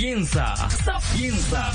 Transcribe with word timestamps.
Sapienza, 0.00 0.56
Sapienza, 0.82 1.72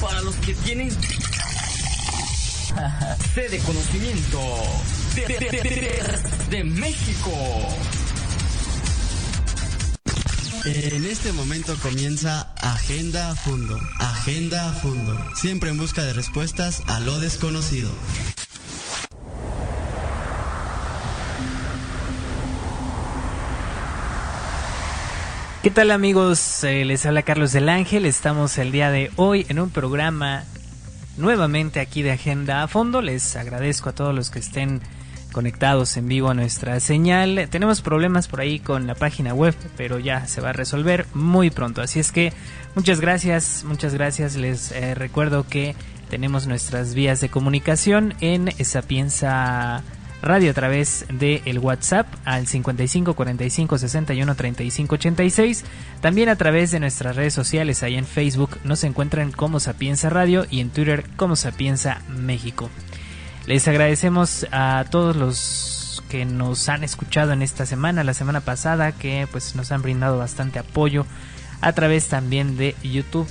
para 0.00 0.22
los 0.22 0.34
que 0.36 0.54
tienen 0.54 0.90
sede 3.34 3.50
de 3.50 3.58
conocimiento 3.58 4.40
de, 5.14 5.26
de, 6.48 6.64
México. 6.64 7.30
En 10.64 11.04
este 11.04 11.32
momento 11.32 11.76
comienza 11.82 12.50
Agenda 12.62 13.32
a 13.32 13.34
Fondo. 13.34 13.78
Agenda 13.98 14.70
a 14.70 14.72
Fondo. 14.72 15.14
Siempre 15.34 15.68
en 15.68 15.76
busca 15.76 16.02
de 16.02 16.14
respuestas 16.14 16.82
a 16.86 17.00
lo 17.00 17.20
desconocido. 17.20 17.90
¿Qué 25.66 25.72
tal 25.72 25.90
amigos? 25.90 26.62
Eh, 26.62 26.84
les 26.84 27.06
habla 27.06 27.22
Carlos 27.22 27.50
del 27.50 27.68
Ángel. 27.68 28.06
Estamos 28.06 28.56
el 28.56 28.70
día 28.70 28.92
de 28.92 29.10
hoy 29.16 29.44
en 29.48 29.58
un 29.58 29.70
programa 29.70 30.44
nuevamente 31.16 31.80
aquí 31.80 32.02
de 32.02 32.12
Agenda 32.12 32.62
a 32.62 32.68
Fondo. 32.68 33.02
Les 33.02 33.34
agradezco 33.34 33.88
a 33.88 33.92
todos 33.92 34.14
los 34.14 34.30
que 34.30 34.38
estén 34.38 34.80
conectados 35.32 35.96
en 35.96 36.06
vivo 36.06 36.30
a 36.30 36.34
nuestra 36.34 36.78
señal. 36.78 37.48
Tenemos 37.50 37.82
problemas 37.82 38.28
por 38.28 38.40
ahí 38.40 38.60
con 38.60 38.86
la 38.86 38.94
página 38.94 39.34
web, 39.34 39.56
pero 39.76 39.98
ya 39.98 40.28
se 40.28 40.40
va 40.40 40.50
a 40.50 40.52
resolver 40.52 41.04
muy 41.14 41.50
pronto. 41.50 41.82
Así 41.82 41.98
es 41.98 42.12
que 42.12 42.32
muchas 42.76 43.00
gracias, 43.00 43.64
muchas 43.66 43.92
gracias. 43.92 44.36
Les 44.36 44.70
eh, 44.70 44.94
recuerdo 44.94 45.48
que 45.48 45.74
tenemos 46.08 46.46
nuestras 46.46 46.94
vías 46.94 47.20
de 47.20 47.28
comunicación 47.28 48.14
en 48.20 48.52
Sapienza 48.64 49.82
radio 50.26 50.50
a 50.50 50.54
través 50.54 51.06
de 51.08 51.40
el 51.46 51.58
WhatsApp 51.58 52.06
al 52.24 52.46
55 52.46 53.14
45 53.14 53.78
61 53.78 54.34
35 54.34 54.94
86. 54.96 55.64
También 56.00 56.28
a 56.28 56.36
través 56.36 56.70
de 56.72 56.80
nuestras 56.80 57.16
redes 57.16 57.32
sociales, 57.32 57.82
ahí 57.82 57.94
en 57.94 58.04
Facebook 58.06 58.58
nos 58.64 58.84
encuentran 58.84 59.32
como 59.32 59.60
Sapienza 59.60 60.10
Radio 60.10 60.46
y 60.50 60.60
en 60.60 60.70
Twitter 60.70 61.04
como 61.16 61.36
Sapienza 61.36 62.02
México. 62.08 62.70
Les 63.46 63.66
agradecemos 63.68 64.46
a 64.50 64.84
todos 64.90 65.16
los 65.16 66.02
que 66.08 66.24
nos 66.24 66.68
han 66.68 66.84
escuchado 66.84 67.32
en 67.32 67.42
esta 67.42 67.66
semana, 67.66 68.04
la 68.04 68.14
semana 68.14 68.40
pasada, 68.40 68.92
que 68.92 69.26
pues 69.30 69.54
nos 69.54 69.72
han 69.72 69.82
brindado 69.82 70.18
bastante 70.18 70.58
apoyo 70.58 71.06
a 71.60 71.72
través 71.72 72.08
también 72.08 72.56
de 72.56 72.74
YouTube. 72.82 73.28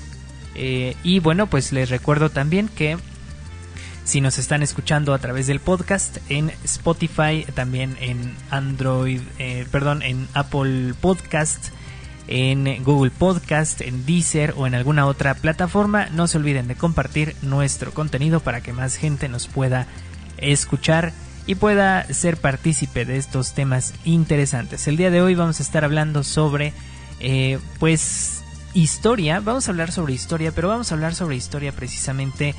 Eh, 0.55 0.95
y 1.03 1.19
bueno, 1.19 1.47
pues 1.47 1.71
les 1.71 1.89
recuerdo 1.89 2.29
también 2.29 2.69
que 2.69 2.97
si 4.05 4.21
nos 4.21 4.37
están 4.37 4.61
escuchando 4.61 5.13
a 5.13 5.17
través 5.17 5.47
del 5.47 5.59
podcast 5.59 6.17
en 6.29 6.51
Spotify, 6.63 7.43
también 7.55 7.97
en 7.99 8.35
Android, 8.51 9.19
eh, 9.39 9.65
perdón, 9.71 10.03
en 10.03 10.27
Apple 10.35 10.93
Podcast, 11.01 11.69
en 12.27 12.83
Google 12.83 13.11
Podcast, 13.11 13.81
en 13.81 14.05
Deezer 14.05 14.53
o 14.57 14.67
en 14.67 14.75
alguna 14.75 15.07
otra 15.07 15.33
plataforma, 15.33 16.07
no 16.11 16.27
se 16.27 16.37
olviden 16.37 16.67
de 16.67 16.75
compartir 16.75 17.35
nuestro 17.41 17.93
contenido 17.93 18.39
para 18.39 18.61
que 18.61 18.73
más 18.73 18.95
gente 18.95 19.27
nos 19.27 19.47
pueda 19.47 19.87
escuchar 20.37 21.11
y 21.47 21.55
pueda 21.55 22.05
ser 22.13 22.37
partícipe 22.37 23.05
de 23.05 23.17
estos 23.17 23.53
temas 23.53 23.95
interesantes. 24.05 24.87
El 24.87 24.97
día 24.97 25.09
de 25.09 25.23
hoy 25.23 25.33
vamos 25.33 25.59
a 25.59 25.63
estar 25.63 25.83
hablando 25.83 26.23
sobre, 26.23 26.73
eh, 27.19 27.57
pues, 27.79 28.43
historia. 28.75 29.39
Vamos 29.39 29.67
a 29.67 29.71
hablar 29.71 29.91
sobre 29.91 30.13
historia, 30.13 30.51
pero 30.51 30.67
vamos 30.67 30.91
a 30.91 30.95
hablar 30.95 31.15
sobre 31.15 31.35
historia 31.37 31.71
precisamente 31.71 32.53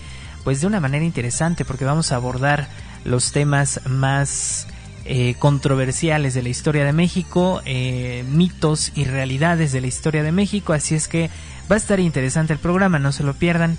pues 0.46 0.60
de 0.60 0.68
una 0.68 0.78
manera 0.78 1.04
interesante 1.04 1.64
porque 1.64 1.84
vamos 1.84 2.12
a 2.12 2.14
abordar 2.14 2.68
los 3.02 3.32
temas 3.32 3.80
más 3.84 4.68
eh, 5.04 5.34
controversiales 5.40 6.34
de 6.34 6.42
la 6.44 6.50
historia 6.50 6.84
de 6.84 6.92
México, 6.92 7.62
eh, 7.64 8.24
mitos 8.28 8.92
y 8.94 9.06
realidades 9.06 9.72
de 9.72 9.80
la 9.80 9.88
historia 9.88 10.22
de 10.22 10.30
México, 10.30 10.72
así 10.72 10.94
es 10.94 11.08
que 11.08 11.30
va 11.68 11.74
a 11.74 11.78
estar 11.78 11.98
interesante 11.98 12.52
el 12.52 12.60
programa, 12.60 13.00
no 13.00 13.10
se 13.10 13.24
lo 13.24 13.34
pierdan. 13.34 13.76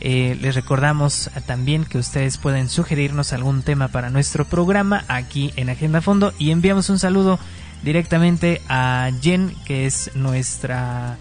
Eh, 0.00 0.36
les 0.42 0.54
recordamos 0.54 1.30
también 1.46 1.86
que 1.86 1.96
ustedes 1.96 2.36
pueden 2.36 2.68
sugerirnos 2.68 3.32
algún 3.32 3.62
tema 3.62 3.88
para 3.88 4.10
nuestro 4.10 4.44
programa 4.44 5.06
aquí 5.08 5.54
en 5.56 5.70
Agenda 5.70 6.02
Fondo 6.02 6.34
y 6.38 6.50
enviamos 6.50 6.90
un 6.90 6.98
saludo 6.98 7.38
directamente 7.82 8.60
a 8.68 9.10
Jen, 9.22 9.54
que 9.64 9.86
es 9.86 10.10
nuestra 10.14 11.16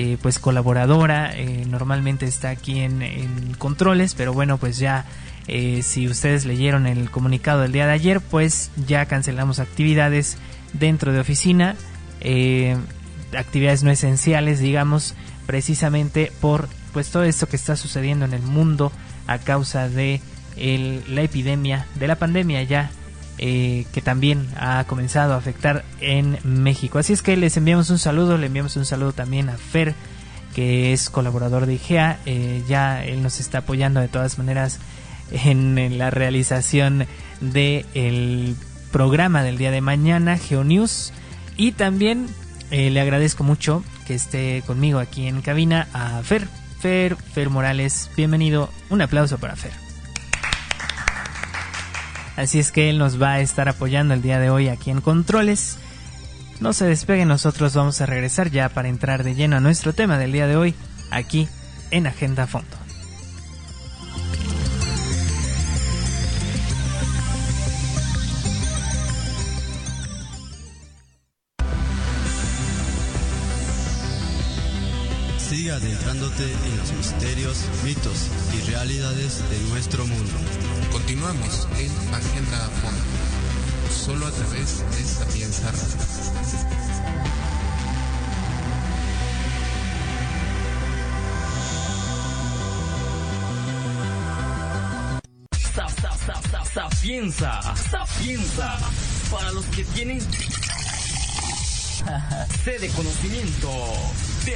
eh, 0.00 0.16
pues 0.22 0.38
colaboradora, 0.38 1.32
eh, 1.34 1.64
normalmente 1.68 2.24
está 2.24 2.50
aquí 2.50 2.78
en, 2.78 3.02
controles, 3.58 4.14
pero 4.14 4.32
bueno, 4.32 4.56
pues 4.56 4.78
ya 4.78 5.04
eh, 5.48 5.82
si 5.82 6.06
ustedes 6.06 6.44
leyeron 6.44 6.86
el 6.86 7.10
comunicado 7.10 7.62
del 7.62 7.72
día 7.72 7.88
de 7.88 7.94
ayer, 7.94 8.20
pues 8.20 8.70
ya 8.86 9.06
cancelamos 9.06 9.58
actividades 9.58 10.38
dentro 10.72 11.12
de 11.12 11.18
oficina, 11.18 11.74
actividades 13.36 13.82
no 13.82 13.90
esenciales, 13.90 14.60
digamos, 14.60 15.16
precisamente 15.46 16.30
por 16.40 16.68
pues 16.92 17.10
todo 17.10 17.24
esto 17.24 17.48
que 17.48 17.56
está 17.56 17.74
sucediendo 17.74 18.24
en 18.24 18.34
el 18.34 18.42
mundo 18.42 18.92
a 19.26 19.38
causa 19.38 19.88
de 19.88 20.20
la 20.56 21.22
epidemia, 21.22 21.88
de 21.96 22.06
la 22.06 22.14
pandemia 22.14 22.62
ya 22.62 22.92
eh, 23.38 23.86
que 23.92 24.02
también 24.02 24.48
ha 24.56 24.84
comenzado 24.84 25.34
a 25.34 25.36
afectar 25.36 25.84
en 26.00 26.38
México. 26.42 26.98
Así 26.98 27.12
es 27.12 27.22
que 27.22 27.36
les 27.36 27.56
enviamos 27.56 27.90
un 27.90 27.98
saludo, 27.98 28.36
le 28.36 28.46
enviamos 28.46 28.76
un 28.76 28.84
saludo 28.84 29.12
también 29.12 29.48
a 29.48 29.56
Fer, 29.56 29.94
que 30.54 30.92
es 30.92 31.08
colaborador 31.08 31.66
de 31.66 31.74
IGEA. 31.74 32.18
Eh, 32.26 32.62
ya 32.68 33.04
él 33.04 33.22
nos 33.22 33.38
está 33.38 33.58
apoyando 33.58 34.00
de 34.00 34.08
todas 34.08 34.38
maneras 34.38 34.80
en, 35.30 35.98
la 35.98 36.10
realización 36.10 37.06
del 37.40 38.56
programa 38.90 39.42
del 39.42 39.56
día 39.56 39.70
de 39.70 39.80
mañana, 39.80 40.36
GeoNews. 40.36 41.12
Y 41.56 41.72
también 41.72 42.26
eh, 42.70 42.90
le 42.90 43.00
agradezco 43.00 43.44
mucho 43.44 43.84
que 44.06 44.14
esté 44.14 44.62
conmigo 44.66 44.98
aquí 44.98 45.26
en 45.26 45.42
cabina 45.42 45.86
a 45.92 46.20
Fer. 46.22 46.48
Fer, 46.80 47.16
Fer 47.16 47.50
Morales, 47.50 48.10
bienvenido. 48.16 48.70
Un 48.90 49.02
aplauso 49.02 49.38
para 49.38 49.56
Fer. 49.56 49.87
Así 52.38 52.60
es 52.60 52.70
que 52.70 52.88
él 52.88 52.98
nos 52.98 53.20
va 53.20 53.32
a 53.32 53.40
estar 53.40 53.68
apoyando 53.68 54.14
el 54.14 54.22
día 54.22 54.38
de 54.38 54.48
hoy 54.48 54.68
aquí 54.68 54.92
en 54.92 55.00
Controles. 55.00 55.76
No 56.60 56.72
se 56.72 56.86
despegue, 56.86 57.24
nosotros 57.24 57.74
vamos 57.74 58.00
a 58.00 58.06
regresar 58.06 58.52
ya 58.52 58.68
para 58.68 58.86
entrar 58.86 59.24
de 59.24 59.34
lleno 59.34 59.56
a 59.56 59.60
nuestro 59.60 59.92
tema 59.92 60.18
del 60.18 60.30
día 60.30 60.46
de 60.46 60.54
hoy, 60.54 60.74
aquí 61.10 61.48
en 61.90 62.06
Agenda 62.06 62.46
Fondo. 62.46 62.87
Adentrándote 76.38 76.66
en 76.66 76.76
los 76.76 76.92
misterios, 76.92 77.64
mitos 77.84 78.28
y 78.54 78.60
realidades 78.70 79.42
de 79.50 79.58
nuestro 79.70 80.06
mundo. 80.06 80.38
Continuamos 80.92 81.66
en 81.78 81.90
Agenda 82.14 82.66
a 82.66 82.70
Fondo, 82.70 83.00
solo 83.90 84.26
a 84.26 84.30
través 84.30 84.84
de 84.90 85.04
Sapienza 85.04 85.72
Sapienza, 96.74 97.60
Sapienza, 97.90 98.78
para 99.30 99.50
los 99.52 99.64
que 99.66 99.84
tienen 99.84 100.20
sede 102.64 102.88
conocimiento 102.90 103.70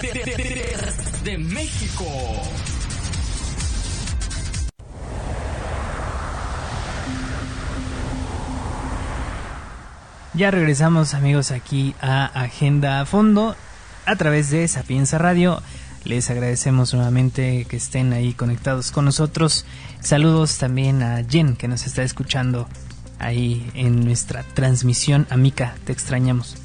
de, 0.00 1.38
México. 1.38 2.04
Ya 10.34 10.50
regresamos 10.50 11.14
amigos 11.14 11.50
aquí 11.50 11.94
a 12.00 12.24
Agenda 12.26 13.04
Fondo 13.04 13.54
a 14.06 14.16
través 14.16 14.50
de 14.50 14.66
Sapienza 14.66 15.18
Radio. 15.18 15.62
Les 16.04 16.30
agradecemos 16.30 16.94
nuevamente 16.94 17.66
que 17.68 17.76
estén 17.76 18.12
ahí 18.12 18.32
conectados 18.32 18.90
con 18.90 19.04
nosotros. 19.04 19.66
Saludos 20.00 20.58
también 20.58 21.02
a 21.02 21.22
Jen 21.22 21.54
que 21.54 21.68
nos 21.68 21.86
está 21.86 22.02
escuchando 22.02 22.66
ahí 23.18 23.70
en 23.74 24.04
nuestra 24.04 24.42
transmisión. 24.54 25.26
Amica, 25.30 25.74
te 25.84 25.92
extrañamos. 25.92 26.61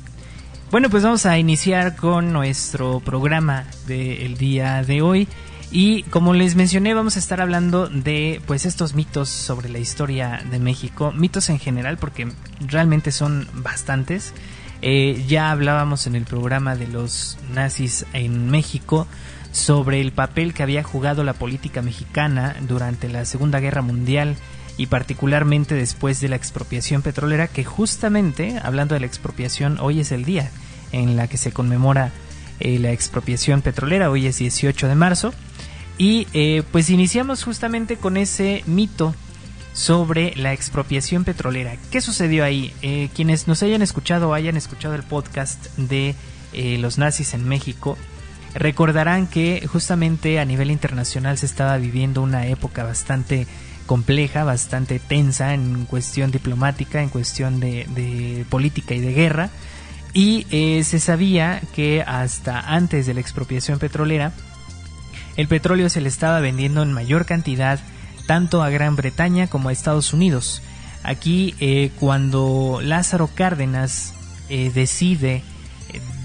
Bueno, 0.69 0.89
pues 0.89 1.01
vamos 1.01 1.25
a 1.25 1.37
iniciar 1.37 1.95
con 1.95 2.33
nuestro 2.33 2.99
programa 2.99 3.63
del 3.87 4.35
día 4.37 4.83
de 4.83 5.01
hoy. 5.01 5.29
Y 5.71 6.03
como 6.03 6.33
les 6.33 6.55
mencioné, 6.55 6.93
vamos 6.93 7.15
a 7.15 7.19
estar 7.19 7.39
hablando 7.39 7.87
de 7.87 8.41
pues 8.45 8.65
estos 8.65 8.93
mitos 8.93 9.29
sobre 9.29 9.69
la 9.69 9.79
historia 9.79 10.43
de 10.51 10.59
México, 10.59 11.13
mitos 11.13 11.49
en 11.49 11.59
general, 11.59 11.97
porque 11.97 12.27
realmente 12.59 13.13
son 13.13 13.47
bastantes. 13.53 14.33
Eh, 14.81 15.23
ya 15.25 15.51
hablábamos 15.51 16.05
en 16.05 16.15
el 16.15 16.25
programa 16.25 16.75
de 16.75 16.87
los 16.87 17.37
nazis 17.53 18.05
en 18.11 18.51
México 18.51 19.07
sobre 19.53 20.01
el 20.01 20.11
papel 20.11 20.53
que 20.53 20.63
había 20.63 20.83
jugado 20.83 21.23
la 21.23 21.33
política 21.33 21.81
mexicana 21.81 22.57
durante 22.67 23.07
la 23.07 23.23
Segunda 23.23 23.61
Guerra 23.61 23.81
Mundial 23.81 24.35
y 24.77 24.85
particularmente 24.85 25.75
después 25.75 26.21
de 26.21 26.29
la 26.29 26.35
expropiación 26.35 27.01
petrolera, 27.01 27.47
que 27.47 27.63
justamente, 27.63 28.59
hablando 28.63 28.93
de 28.93 29.01
la 29.01 29.07
expropiación, 29.07 29.79
hoy 29.79 29.99
es 29.99 30.11
el 30.11 30.23
día 30.23 30.51
en 30.91 31.17
la 31.17 31.27
que 31.27 31.37
se 31.37 31.51
conmemora 31.51 32.11
eh, 32.59 32.79
la 32.79 32.91
expropiación 32.91 33.61
petrolera. 33.61 34.09
Hoy 34.09 34.27
es 34.27 34.37
18 34.37 34.87
de 34.87 34.95
marzo. 34.95 35.33
Y 35.97 36.27
eh, 36.33 36.63
pues 36.71 36.91
iniciamos 36.91 37.43
justamente 37.43 37.97
con 37.97 38.17
ese 38.17 38.63
mito 38.67 39.15
sobre 39.73 40.35
la 40.35 40.53
expropiación 40.53 41.23
petrolera. 41.23 41.75
¿Qué 41.91 42.01
sucedió 42.01 42.43
ahí? 42.43 42.73
Eh, 42.83 43.09
quienes 43.15 43.47
nos 43.47 43.63
hayan 43.63 43.81
escuchado 43.81 44.29
o 44.29 44.33
hayan 44.33 44.57
escuchado 44.57 44.95
el 44.95 45.03
podcast 45.03 45.75
de 45.77 46.15
los 46.79 46.97
nazis 46.97 47.35
en 47.35 47.47
México, 47.47 47.99
recordarán 48.55 49.27
que 49.27 49.67
justamente 49.67 50.39
a 50.39 50.45
nivel 50.45 50.71
internacional 50.71 51.37
se 51.37 51.45
estaba 51.45 51.77
viviendo 51.77 52.23
una 52.23 52.47
época 52.47 52.83
bastante 52.83 53.45
compleja, 53.87 54.43
bastante 54.43 54.99
tensa 54.99 55.55
en 55.55 55.85
cuestión 55.85 56.29
diplomática, 56.29 57.01
en 57.01 57.09
cuestión 57.09 57.59
de, 57.59 58.45
política 58.49 58.93
y 58.93 58.99
de 58.99 59.13
guerra. 59.13 59.49
Y 60.13 60.45
eh, 60.51 60.83
se 60.83 60.99
sabía 60.99 61.61
que 61.73 62.03
hasta 62.03 62.59
antes 62.59 63.07
de 63.07 63.15
la 63.15 63.21
expropiación 63.21 63.79
petrolera, 63.79 64.31
el 65.35 65.47
petróleo 65.47 65.89
se 65.89 66.01
le 66.01 66.09
estaba 66.09 66.39
vendiendo 66.39 66.83
en 66.83 66.93
mayor 66.93 67.25
cantidad 67.25 67.79
tanto 68.27 68.61
a 68.61 68.69
Gran 68.69 68.95
Bretaña 68.95 69.47
como 69.47 69.69
a 69.69 69.71
Estados 69.71 70.13
Unidos. 70.13 70.61
Aquí, 71.03 71.55
eh, 71.59 71.91
cuando 71.99 72.79
Lázaro 72.83 73.29
Cárdenas 73.33 74.13
eh, 74.49 74.71
decide 74.73 75.43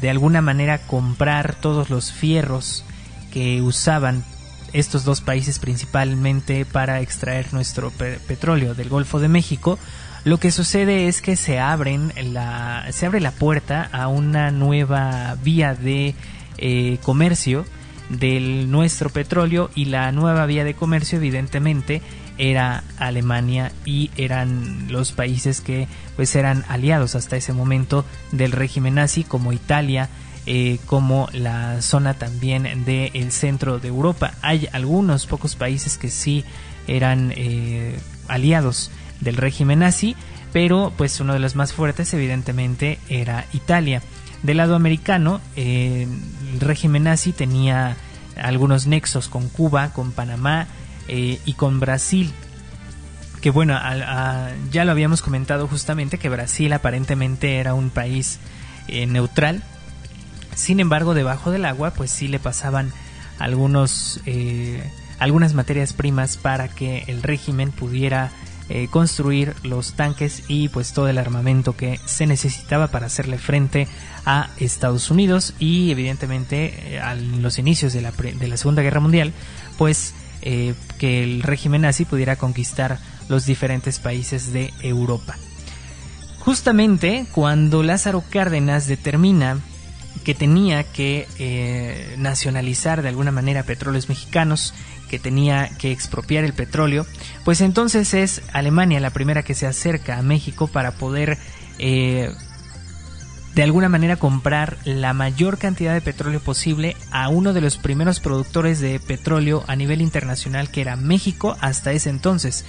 de 0.00 0.10
alguna 0.10 0.42
manera 0.42 0.78
comprar 0.78 1.54
todos 1.54 1.88
los 1.88 2.12
fierros 2.12 2.84
que 3.32 3.62
usaban 3.62 4.24
estos 4.72 5.04
dos 5.04 5.20
países 5.20 5.58
principalmente 5.58 6.64
para 6.64 7.00
extraer 7.00 7.52
nuestro 7.52 7.90
petróleo 7.90 8.74
del 8.74 8.88
Golfo 8.88 9.20
de 9.20 9.28
México, 9.28 9.78
lo 10.24 10.38
que 10.38 10.50
sucede 10.50 11.08
es 11.08 11.20
que 11.20 11.36
se 11.36 11.58
abren 11.58 12.12
la, 12.32 12.86
se 12.92 13.06
abre 13.06 13.20
la 13.20 13.32
puerta 13.32 13.88
a 13.92 14.08
una 14.08 14.50
nueva 14.50 15.36
vía 15.42 15.74
de 15.74 16.14
eh, 16.58 16.98
comercio 17.02 17.64
del 18.08 18.70
nuestro 18.70 19.10
petróleo 19.10 19.70
y 19.74 19.86
la 19.86 20.12
nueva 20.12 20.46
vía 20.46 20.64
de 20.64 20.74
comercio 20.74 21.18
evidentemente 21.18 22.02
era 22.38 22.84
Alemania 22.98 23.72
y 23.84 24.10
eran 24.16 24.86
los 24.90 25.12
países 25.12 25.60
que 25.60 25.88
pues 26.16 26.34
eran 26.36 26.64
aliados 26.68 27.14
hasta 27.14 27.36
ese 27.36 27.52
momento 27.52 28.04
del 28.30 28.52
régimen 28.52 28.94
nazi 28.94 29.24
como 29.24 29.52
Italia, 29.52 30.08
eh, 30.44 30.80
como 30.86 31.28
la 31.32 31.80
zona 31.82 32.14
también 32.14 32.84
del 32.84 33.30
centro 33.30 33.78
de 33.78 33.86
Europa. 33.86 34.34
Hay 34.42 34.68
algunos 34.72 35.26
pocos 35.26 35.54
países 35.54 35.98
que 35.98 36.08
sí 36.10 36.44
eran 36.88 37.32
eh, 37.36 37.96
aliados 38.26 38.90
del 39.20 39.36
régimen 39.36 39.78
nazi, 39.78 40.16
pero 40.52 40.92
pues 40.96 41.20
uno 41.20 41.32
de 41.32 41.38
los 41.38 41.54
más 41.54 41.72
fuertes 41.72 42.12
evidentemente 42.12 42.98
era 43.08 43.46
Italia. 43.52 44.02
Del 44.42 44.56
lado 44.56 44.74
americano, 44.74 45.40
eh, 45.54 46.08
el 46.52 46.58
régimen 46.60 47.04
nazi 47.04 47.32
tenía 47.32 47.96
algunos 48.34 48.88
nexos 48.88 49.28
con 49.28 49.48
Cuba, 49.48 49.92
con 49.92 50.10
Panamá 50.10 50.66
y 51.06 51.52
con 51.54 51.78
Brasil. 51.78 52.32
Que 53.40 53.50
bueno, 53.50 53.78
ya 54.72 54.84
lo 54.84 54.90
habíamos 54.90 55.22
comentado 55.22 55.68
justamente 55.68 56.18
que 56.18 56.28
Brasil 56.28 56.72
aparentemente 56.72 57.58
era 57.58 57.74
un 57.74 57.90
país 57.90 58.40
neutral 58.88 59.62
sin 60.54 60.80
embargo, 60.80 61.14
debajo 61.14 61.50
del 61.50 61.64
agua, 61.64 61.92
pues 61.92 62.10
sí 62.10 62.28
le 62.28 62.38
pasaban 62.38 62.92
algunos, 63.38 64.20
eh, 64.26 64.82
algunas 65.18 65.54
materias 65.54 65.92
primas 65.92 66.36
para 66.36 66.68
que 66.68 67.04
el 67.08 67.22
régimen 67.22 67.72
pudiera 67.72 68.30
eh, 68.68 68.88
construir 68.90 69.54
los 69.64 69.94
tanques 69.94 70.44
y 70.48 70.68
pues 70.68 70.92
todo 70.92 71.08
el 71.08 71.18
armamento 71.18 71.76
que 71.76 71.98
se 72.04 72.26
necesitaba 72.26 72.88
para 72.88 73.06
hacerle 73.06 73.38
frente 73.38 73.88
a 74.24 74.50
Estados 74.58 75.10
Unidos 75.10 75.54
y 75.58 75.90
evidentemente 75.90 76.94
eh, 76.94 77.00
a 77.00 77.14
los 77.14 77.58
inicios 77.58 77.92
de 77.92 78.02
la, 78.02 78.12
de 78.12 78.48
la 78.48 78.56
Segunda 78.56 78.82
Guerra 78.82 79.00
Mundial, 79.00 79.32
pues 79.78 80.14
que 80.42 81.22
el 81.22 81.40
régimen 81.44 81.82
nazi 81.82 82.04
pudiera 82.04 82.34
conquistar 82.34 82.98
los 83.28 83.46
diferentes 83.46 84.00
países 84.00 84.52
de 84.52 84.74
Europa. 84.82 85.36
Justamente 86.40 87.26
cuando 87.30 87.84
Lázaro 87.84 88.24
Cárdenas 88.28 88.88
determina 88.88 89.60
que 90.24 90.34
tenía 90.34 90.84
que 90.84 91.26
eh, 91.38 92.14
nacionalizar 92.18 93.02
de 93.02 93.08
alguna 93.08 93.30
manera 93.30 93.62
petróleos 93.64 94.08
mexicanos, 94.08 94.74
que 95.08 95.18
tenía 95.18 95.68
que 95.78 95.92
expropiar 95.92 96.44
el 96.44 96.54
petróleo, 96.54 97.06
pues 97.44 97.60
entonces 97.60 98.14
es 98.14 98.42
Alemania 98.52 99.00
la 99.00 99.10
primera 99.10 99.42
que 99.42 99.54
se 99.54 99.66
acerca 99.66 100.18
a 100.18 100.22
México 100.22 100.68
para 100.68 100.92
poder 100.92 101.38
eh, 101.78 102.32
de 103.54 103.62
alguna 103.62 103.88
manera 103.88 104.16
comprar 104.16 104.78
la 104.84 105.12
mayor 105.12 105.58
cantidad 105.58 105.92
de 105.92 106.00
petróleo 106.00 106.40
posible 106.40 106.96
a 107.10 107.28
uno 107.28 107.52
de 107.52 107.60
los 107.60 107.76
primeros 107.76 108.20
productores 108.20 108.80
de 108.80 108.98
petróleo 108.98 109.64
a 109.66 109.76
nivel 109.76 110.00
internacional 110.00 110.70
que 110.70 110.80
era 110.80 110.96
México 110.96 111.56
hasta 111.60 111.92
ese 111.92 112.08
entonces. 112.08 112.64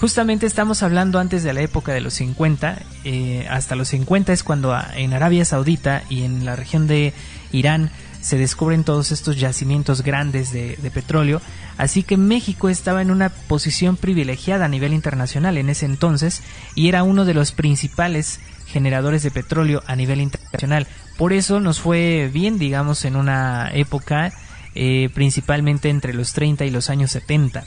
Justamente 0.00 0.44
estamos 0.44 0.82
hablando 0.82 1.18
antes 1.18 1.42
de 1.42 1.54
la 1.54 1.62
época 1.62 1.94
de 1.94 2.02
los 2.02 2.12
50, 2.14 2.82
eh, 3.04 3.46
hasta 3.48 3.76
los 3.76 3.88
50 3.88 4.32
es 4.32 4.42
cuando 4.42 4.76
en 4.94 5.14
Arabia 5.14 5.46
Saudita 5.46 6.02
y 6.10 6.22
en 6.22 6.44
la 6.44 6.54
región 6.54 6.86
de 6.86 7.14
Irán 7.50 7.90
se 8.20 8.36
descubren 8.36 8.84
todos 8.84 9.10
estos 9.10 9.38
yacimientos 9.38 10.02
grandes 10.02 10.52
de, 10.52 10.76
petróleo, 10.92 11.40
así 11.78 12.02
que 12.02 12.18
México 12.18 12.68
estaba 12.68 13.00
en 13.00 13.10
una 13.10 13.30
posición 13.30 13.96
privilegiada 13.96 14.66
a 14.66 14.68
nivel 14.68 14.92
internacional 14.92 15.56
en 15.56 15.70
ese 15.70 15.86
entonces 15.86 16.42
y 16.74 16.88
era 16.88 17.02
uno 17.02 17.24
de 17.24 17.34
los 17.34 17.52
principales 17.52 18.40
generadores 18.66 19.22
de 19.22 19.30
petróleo 19.30 19.82
a 19.86 19.96
nivel 19.96 20.20
internacional. 20.20 20.86
Por 21.16 21.32
eso 21.32 21.60
nos 21.60 21.80
fue 21.80 22.28
bien, 22.32 22.58
digamos, 22.58 23.04
en 23.06 23.16
una 23.16 23.70
época 23.72 24.32
eh, 24.74 25.08
principalmente 25.14 25.88
entre 25.88 26.12
los 26.12 26.34
30 26.34 26.66
y 26.66 26.70
los 26.70 26.90
años 26.90 27.12
70. 27.12 27.64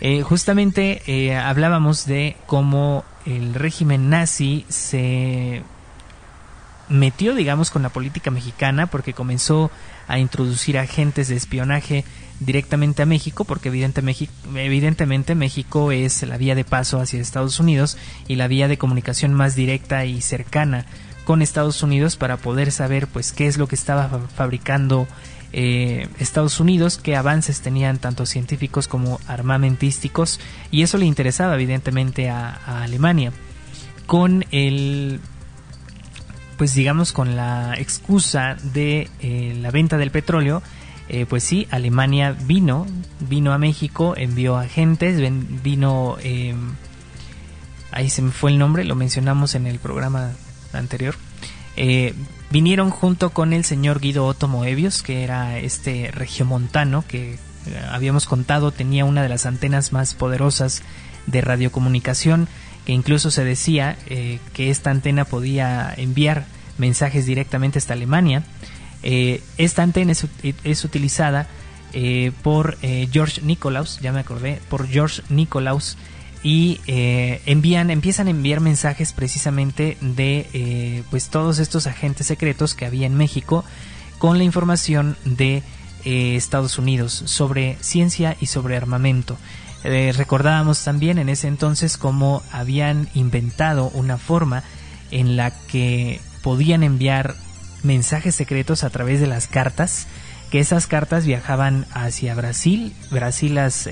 Eh, 0.00 0.22
justamente 0.22 1.02
eh, 1.06 1.36
hablábamos 1.36 2.06
de 2.06 2.36
cómo 2.46 3.04
el 3.26 3.54
régimen 3.54 4.08
nazi 4.08 4.64
se 4.68 5.62
metió, 6.88 7.34
digamos, 7.34 7.70
con 7.70 7.82
la 7.82 7.90
política 7.90 8.30
mexicana 8.30 8.86
porque 8.86 9.12
comenzó 9.12 9.70
a 10.08 10.18
introducir 10.18 10.78
agentes 10.78 11.28
de 11.28 11.36
espionaje 11.36 12.04
directamente 12.40 13.02
a 13.02 13.06
México, 13.06 13.44
porque 13.44 13.68
evidentemente 13.68 15.34
México 15.34 15.92
es 15.92 16.22
la 16.22 16.38
vía 16.38 16.54
de 16.54 16.64
paso 16.64 16.98
hacia 16.98 17.20
Estados 17.20 17.60
Unidos 17.60 17.96
y 18.26 18.36
la 18.36 18.48
vía 18.48 18.66
de 18.66 18.78
comunicación 18.78 19.34
más 19.34 19.54
directa 19.54 20.06
y 20.06 20.20
cercana 20.22 20.86
con 21.24 21.42
Estados 21.42 21.82
Unidos 21.82 22.16
para 22.16 22.38
poder 22.38 22.72
saber 22.72 23.06
pues 23.06 23.32
qué 23.32 23.46
es 23.46 23.58
lo 23.58 23.68
que 23.68 23.76
estaba 23.76 24.08
fabricando 24.34 25.06
eh, 25.52 26.08
Estados 26.20 26.60
Unidos, 26.60 26.98
qué 27.02 27.16
avances 27.16 27.60
tenían 27.60 27.98
tanto 27.98 28.24
científicos 28.24 28.86
como 28.86 29.20
armamentísticos, 29.26 30.38
y 30.70 30.82
eso 30.82 30.96
le 30.96 31.06
interesaba 31.06 31.54
evidentemente 31.54 32.30
a, 32.30 32.82
Alemania. 32.82 33.32
Con 34.06 34.44
el, 34.52 35.20
pues 36.56 36.74
digamos, 36.74 37.12
con 37.12 37.36
la 37.36 37.74
excusa 37.78 38.56
de 38.62 39.08
eh, 39.20 39.56
la 39.60 39.70
venta 39.70 39.98
del 39.98 40.10
petróleo, 40.10 40.62
eh, 41.08 41.26
pues 41.28 41.42
sí, 41.42 41.66
Alemania 41.70 42.32
vino, 42.32 42.86
vino 43.18 43.52
a 43.52 43.58
México, 43.58 44.14
envió 44.16 44.56
agentes, 44.56 45.20
vino, 45.62 46.16
ahí 47.90 48.10
se 48.10 48.22
me 48.22 48.30
fue 48.30 48.52
el 48.52 48.58
nombre, 48.58 48.84
lo 48.84 48.94
mencionamos 48.94 49.56
en 49.56 49.66
el 49.66 49.80
programa 49.80 50.30
anterior. 50.72 51.16
Vinieron 52.50 52.90
junto 52.90 53.30
con 53.30 53.52
el 53.52 53.64
señor 53.64 54.00
Guido 54.00 54.26
Otto 54.26 54.48
Moebius, 54.48 55.02
que 55.02 55.22
era 55.22 55.58
este 55.58 56.10
regiomontano 56.10 57.04
que 57.06 57.34
eh, 57.34 57.38
habíamos 57.90 58.26
contado 58.26 58.72
tenía 58.72 59.04
una 59.04 59.22
de 59.22 59.28
las 59.28 59.46
antenas 59.46 59.92
más 59.92 60.14
poderosas 60.14 60.82
de 61.26 61.42
radiocomunicación, 61.42 62.48
que 62.86 62.92
incluso 62.92 63.30
se 63.30 63.44
decía 63.44 63.96
eh, 64.06 64.40
que 64.52 64.70
esta 64.70 64.90
antena 64.90 65.24
podía 65.24 65.94
enviar 65.96 66.46
mensajes 66.76 67.24
directamente 67.24 67.78
hasta 67.78 67.92
Alemania. 67.92 68.42
Eh, 69.04 69.42
esta 69.56 69.84
antena 69.84 70.12
es, 70.12 70.84
utilizada 70.84 71.46
por 72.42 72.78
George 73.10 73.42
Nicolaus, 73.42 73.98
ya 74.00 74.12
me 74.12 74.20
acordé, 74.20 74.60
por 74.68 74.86
George 74.86 75.22
Nicolaus, 75.28 75.96
y 76.42 76.80
eh, 76.86 77.42
envían 77.46 77.90
empiezan 77.90 78.26
a 78.26 78.30
enviar 78.30 78.60
mensajes 78.60 79.12
precisamente 79.12 79.98
de 80.00 80.48
eh, 80.52 81.02
pues 81.10 81.28
todos 81.28 81.58
estos 81.58 81.86
agentes 81.86 82.26
secretos 82.26 82.74
que 82.74 82.86
había 82.86 83.06
en 83.06 83.14
México 83.14 83.64
con 84.18 84.38
la 84.38 84.44
información 84.44 85.16
de 85.24 85.62
eh, 86.04 86.36
Estados 86.36 86.78
Unidos 86.78 87.22
sobre 87.26 87.76
ciencia 87.80 88.36
y 88.40 88.46
sobre 88.46 88.76
armamento. 88.76 89.36
Recordábamos 89.82 90.84
también 90.84 91.18
en 91.18 91.30
ese 91.30 91.48
entonces 91.48 91.96
cómo 91.96 92.42
habían 92.52 93.08
inventado 93.14 93.88
una 93.94 94.18
forma 94.18 94.62
en 95.10 95.38
la 95.38 95.52
que 95.68 96.20
podían 96.42 96.82
enviar 96.82 97.34
mensajes 97.82 98.34
secretos 98.34 98.84
a 98.84 98.90
través 98.90 99.20
de 99.20 99.26
las 99.26 99.46
cartas 99.46 100.06
que 100.50 100.60
esas 100.60 100.86
cartas 100.86 101.24
viajaban 101.24 101.86
hacia 101.94 102.34
Brasil. 102.34 102.92
Brasil 103.10 103.54
las 103.54 103.88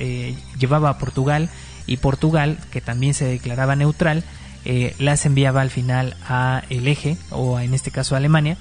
llevaba 0.59 0.90
a 0.90 0.99
Portugal 0.99 1.49
y 1.88 1.97
Portugal, 1.97 2.59
que 2.71 2.80
también 2.80 3.14
se 3.14 3.25
declaraba 3.25 3.75
neutral, 3.75 4.23
eh, 4.64 4.95
las 4.99 5.26
enviaba 5.26 5.62
al 5.62 5.71
final 5.71 6.16
a 6.28 6.62
el 6.71 6.87
eje, 6.87 7.16
o 7.30 7.59
en 7.59 7.75
este 7.75 7.90
caso 7.90 8.14
a 8.14 8.18
Alemania, 8.18 8.57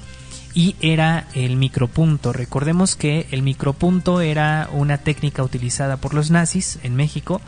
y 0.53 0.75
era 0.81 1.27
el 1.35 1.57
micropunto. 1.57 2.33
Recordemos 2.33 2.95
que 2.95 3.27
el 3.31 3.43
micropunto 3.43 4.21
era 4.21 4.69
una 4.71 4.97
técnica 4.97 5.43
utilizada 5.43 5.97
por 5.97 6.13
los 6.13 6.31
nazis 6.31 6.79
en 6.81 6.95
México 6.95 7.41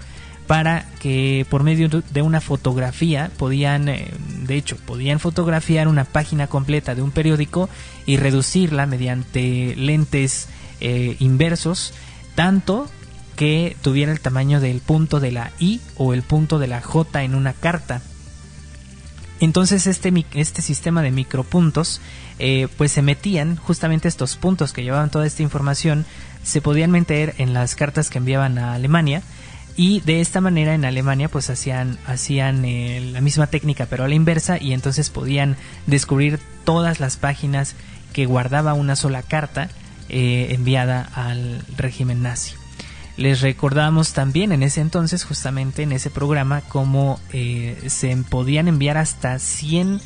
para 0.49 0.85
que 0.99 1.45
por 1.49 1.63
medio 1.63 1.89
de 1.89 2.21
una 2.23 2.41
fotografía 2.41 3.31
podían, 3.37 3.87
eh, 3.87 4.07
de 4.47 4.55
hecho, 4.55 4.77
podían 4.77 5.19
fotografiar 5.19 5.87
una 5.87 6.05
página 6.05 6.47
completa 6.47 6.95
de 6.95 7.03
un 7.03 7.11
periódico 7.11 7.69
y 8.07 8.17
reducirla 8.17 8.87
mediante 8.87 9.75
lentes 9.75 10.49
eh, 10.81 11.15
inversos, 11.19 11.93
tanto 12.33 12.89
que 13.39 13.77
tuviera 13.81 14.11
el 14.11 14.19
tamaño 14.19 14.59
del 14.59 14.81
punto 14.81 15.21
de 15.21 15.31
la 15.31 15.53
I 15.59 15.79
o 15.95 16.13
el 16.13 16.23
punto 16.23 16.59
de 16.59 16.67
la 16.67 16.81
J 16.81 17.23
en 17.23 17.35
una 17.35 17.53
carta. 17.53 18.01
Entonces 19.39 19.87
este, 19.87 20.13
este 20.33 20.61
sistema 20.61 21.01
de 21.01 21.11
micropuntos, 21.11 22.01
eh, 22.37 22.67
pues 22.77 22.91
se 22.91 23.01
metían 23.01 23.55
justamente 23.55 24.09
estos 24.09 24.35
puntos 24.35 24.73
que 24.73 24.83
llevaban 24.83 25.09
toda 25.09 25.25
esta 25.25 25.41
información, 25.41 26.05
se 26.43 26.59
podían 26.59 26.91
meter 26.91 27.33
en 27.37 27.53
las 27.53 27.75
cartas 27.75 28.09
que 28.09 28.17
enviaban 28.17 28.57
a 28.57 28.73
Alemania 28.73 29.21
y 29.77 30.01
de 30.01 30.19
esta 30.19 30.41
manera 30.41 30.73
en 30.73 30.83
Alemania 30.83 31.29
pues 31.29 31.49
hacían, 31.49 31.97
hacían 32.05 32.65
eh, 32.65 32.99
la 33.13 33.21
misma 33.21 33.47
técnica 33.47 33.85
pero 33.89 34.03
a 34.03 34.09
la 34.09 34.15
inversa 34.15 34.61
y 34.61 34.73
entonces 34.73 35.09
podían 35.09 35.55
descubrir 35.87 36.41
todas 36.65 36.99
las 36.99 37.15
páginas 37.15 37.75
que 38.11 38.25
guardaba 38.25 38.73
una 38.73 38.97
sola 38.97 39.23
carta 39.23 39.69
eh, 40.09 40.47
enviada 40.51 41.09
al 41.15 41.63
régimen 41.77 42.21
nazi. 42.21 42.55
Les 43.19 43.41
recordamos 43.41 44.13
también 44.13 44.53
en 44.53 44.63
ese 44.63 44.79
entonces, 44.79 45.25
justamente 45.25 45.83
en 45.83 45.91
ese 45.91 46.09
programa, 46.09 46.61
cómo 46.61 47.19
eh, 47.33 47.77
se 47.87 48.15
podían 48.29 48.67
enviar 48.69 48.97
hasta 48.97 49.37
100 49.37 50.01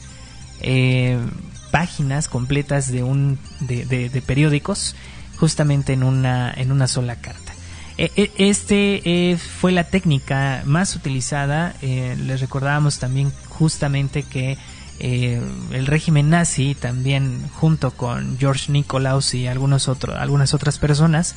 páginas 1.72 2.27
completas 2.27 2.91
de, 2.91 3.03
un, 3.03 3.38
de, 3.60 4.24
periódicos 4.25 4.96
justamente 5.38 5.93
en 5.93 6.03
una, 6.03 6.51
en 6.51 6.72
una 6.72 6.88
sola 6.88 7.17
carta. 7.17 7.53
E, 7.98 8.12
e, 8.15 8.32
este 8.38 9.01
eh, 9.05 9.38
fue 9.38 9.72
la 9.72 9.84
técnica 9.84 10.63
más 10.65 10.96
utilizada. 10.96 11.75
Eh, 11.82 12.15
les 12.25 12.41
recordábamos 12.41 13.00
también 13.00 13.32
justamente 13.50 14.24
que 14.24 14.58
eh, 15.00 15.41
el 15.72 15.86
régimen 15.86 16.29
nazi 16.29 16.75
también 16.75 17.50
junto 17.55 17.91
con 17.91 18.38
George 18.39 18.72
Nikolaus 18.72 19.34
y 19.34 19.48
algunos 19.48 19.88
otros, 19.88 20.15
algunas 20.15 20.53
otras 20.53 20.77
personas 20.77 21.36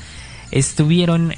estuvieron 0.51 1.35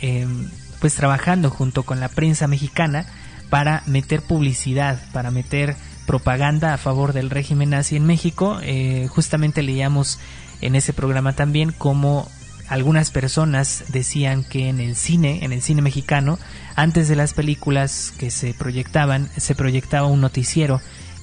pues 0.81 0.95
trabajando 0.95 1.51
junto 1.51 1.83
con 1.83 2.01
la 2.01 2.09
prensa 2.09 2.47
mexicana 2.47 3.07
para 3.51 3.83
meter 3.87 4.23
publicidad, 4.23 5.01
para 5.13 5.31
meter 5.31 5.77
propaganda 6.07 6.75
a 6.75 6.79
favor 6.79 7.13
del 7.13 7.31
régimen 7.31 7.71
nazi 7.71 7.97
en 7.97 8.07
México. 8.07 8.61
justamente 9.09 9.63
leíamos 9.63 10.19
en 10.61 10.75
ese 10.75 10.93
programa 10.93 11.35
también 11.35 11.73
cómo 11.73 12.29
algunas 12.69 13.11
personas 13.11 13.85
decían 13.89 14.45
que 14.45 14.69
en 14.69 14.81
el 14.81 14.95
cine, 14.95 15.45
en 15.45 15.53
el 15.53 15.63
cine 15.63 15.83
mexicano, 15.83 16.39
antes 16.77 17.09
de 17.09 17.17
las 17.17 17.33
películas 17.33 18.13
que 18.19 18.31
se 18.31 18.53
proyectaban, 18.53 19.31
se 19.37 19.55
proyectaba 19.55 20.07
un 20.07 20.21
noticiero 20.21 20.81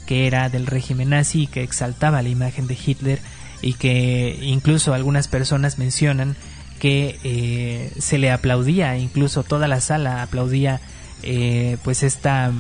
que 0.08 0.28
era 0.28 0.50
del 0.50 0.66
régimen 0.66 1.10
nazi 1.10 1.44
y 1.44 1.48
que 1.48 1.64
exaltaba 1.64 2.22
la 2.22 2.30
imagen 2.30 2.68
de 2.68 2.78
Hitler 2.84 3.20
y 3.62 3.74
que 3.74 4.38
incluso 4.42 4.94
algunas 4.94 5.28
personas 5.28 5.78
mencionan 5.78 6.36
que 6.86 7.18
eh, 7.24 7.92
se 7.98 8.20
le 8.20 8.30
aplaudía, 8.30 8.96
incluso 8.96 9.42
toda 9.42 9.68
la 9.68 9.82
sala 9.82 10.22
aplaudía 10.22 10.82
eh, 11.24 11.78
pues 11.84 12.04
esta 12.04 12.52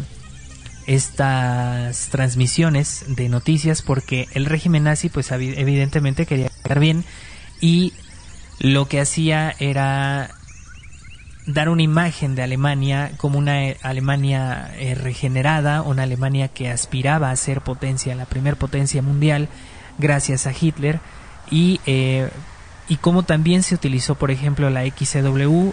estas 0.87 2.07
transmisiones 2.09 3.05
de 3.07 3.29
noticias 3.29 3.83
porque 3.83 4.27
el 4.33 4.47
régimen 4.47 4.85
nazi 4.85 5.09
pues 5.09 5.31
evidentemente 5.31 6.25
quería 6.25 6.49
quedar 6.63 6.79
bien 6.79 7.03
y 7.61 7.93
lo 8.59 8.87
que 8.87 8.99
hacía 8.99 9.53
era 9.59 10.31
dar 11.45 11.69
una 11.69 11.83
imagen 11.83 12.33
de 12.33 12.41
Alemania 12.41 13.11
como 13.17 13.37
una 13.37 13.67
eh, 13.67 13.77
Alemania 13.83 14.71
regenerada, 15.03 15.83
una 15.83 16.01
Alemania 16.01 16.47
que 16.47 16.71
aspiraba 16.71 17.29
a 17.29 17.35
ser 17.35 17.61
potencia, 17.61 18.15
la 18.15 18.25
primer 18.25 18.57
potencia 18.57 19.03
mundial, 19.03 19.49
gracias 19.99 20.47
a 20.47 20.51
Hitler, 20.59 20.99
y, 21.51 21.79
eh, 21.85 22.27
y 22.87 22.97
como 22.97 23.23
también 23.23 23.63
se 23.63 23.75
utilizó, 23.75 24.15
por 24.15 24.29
ejemplo, 24.29 24.69
la 24.69 24.85
XCW, 24.85 25.71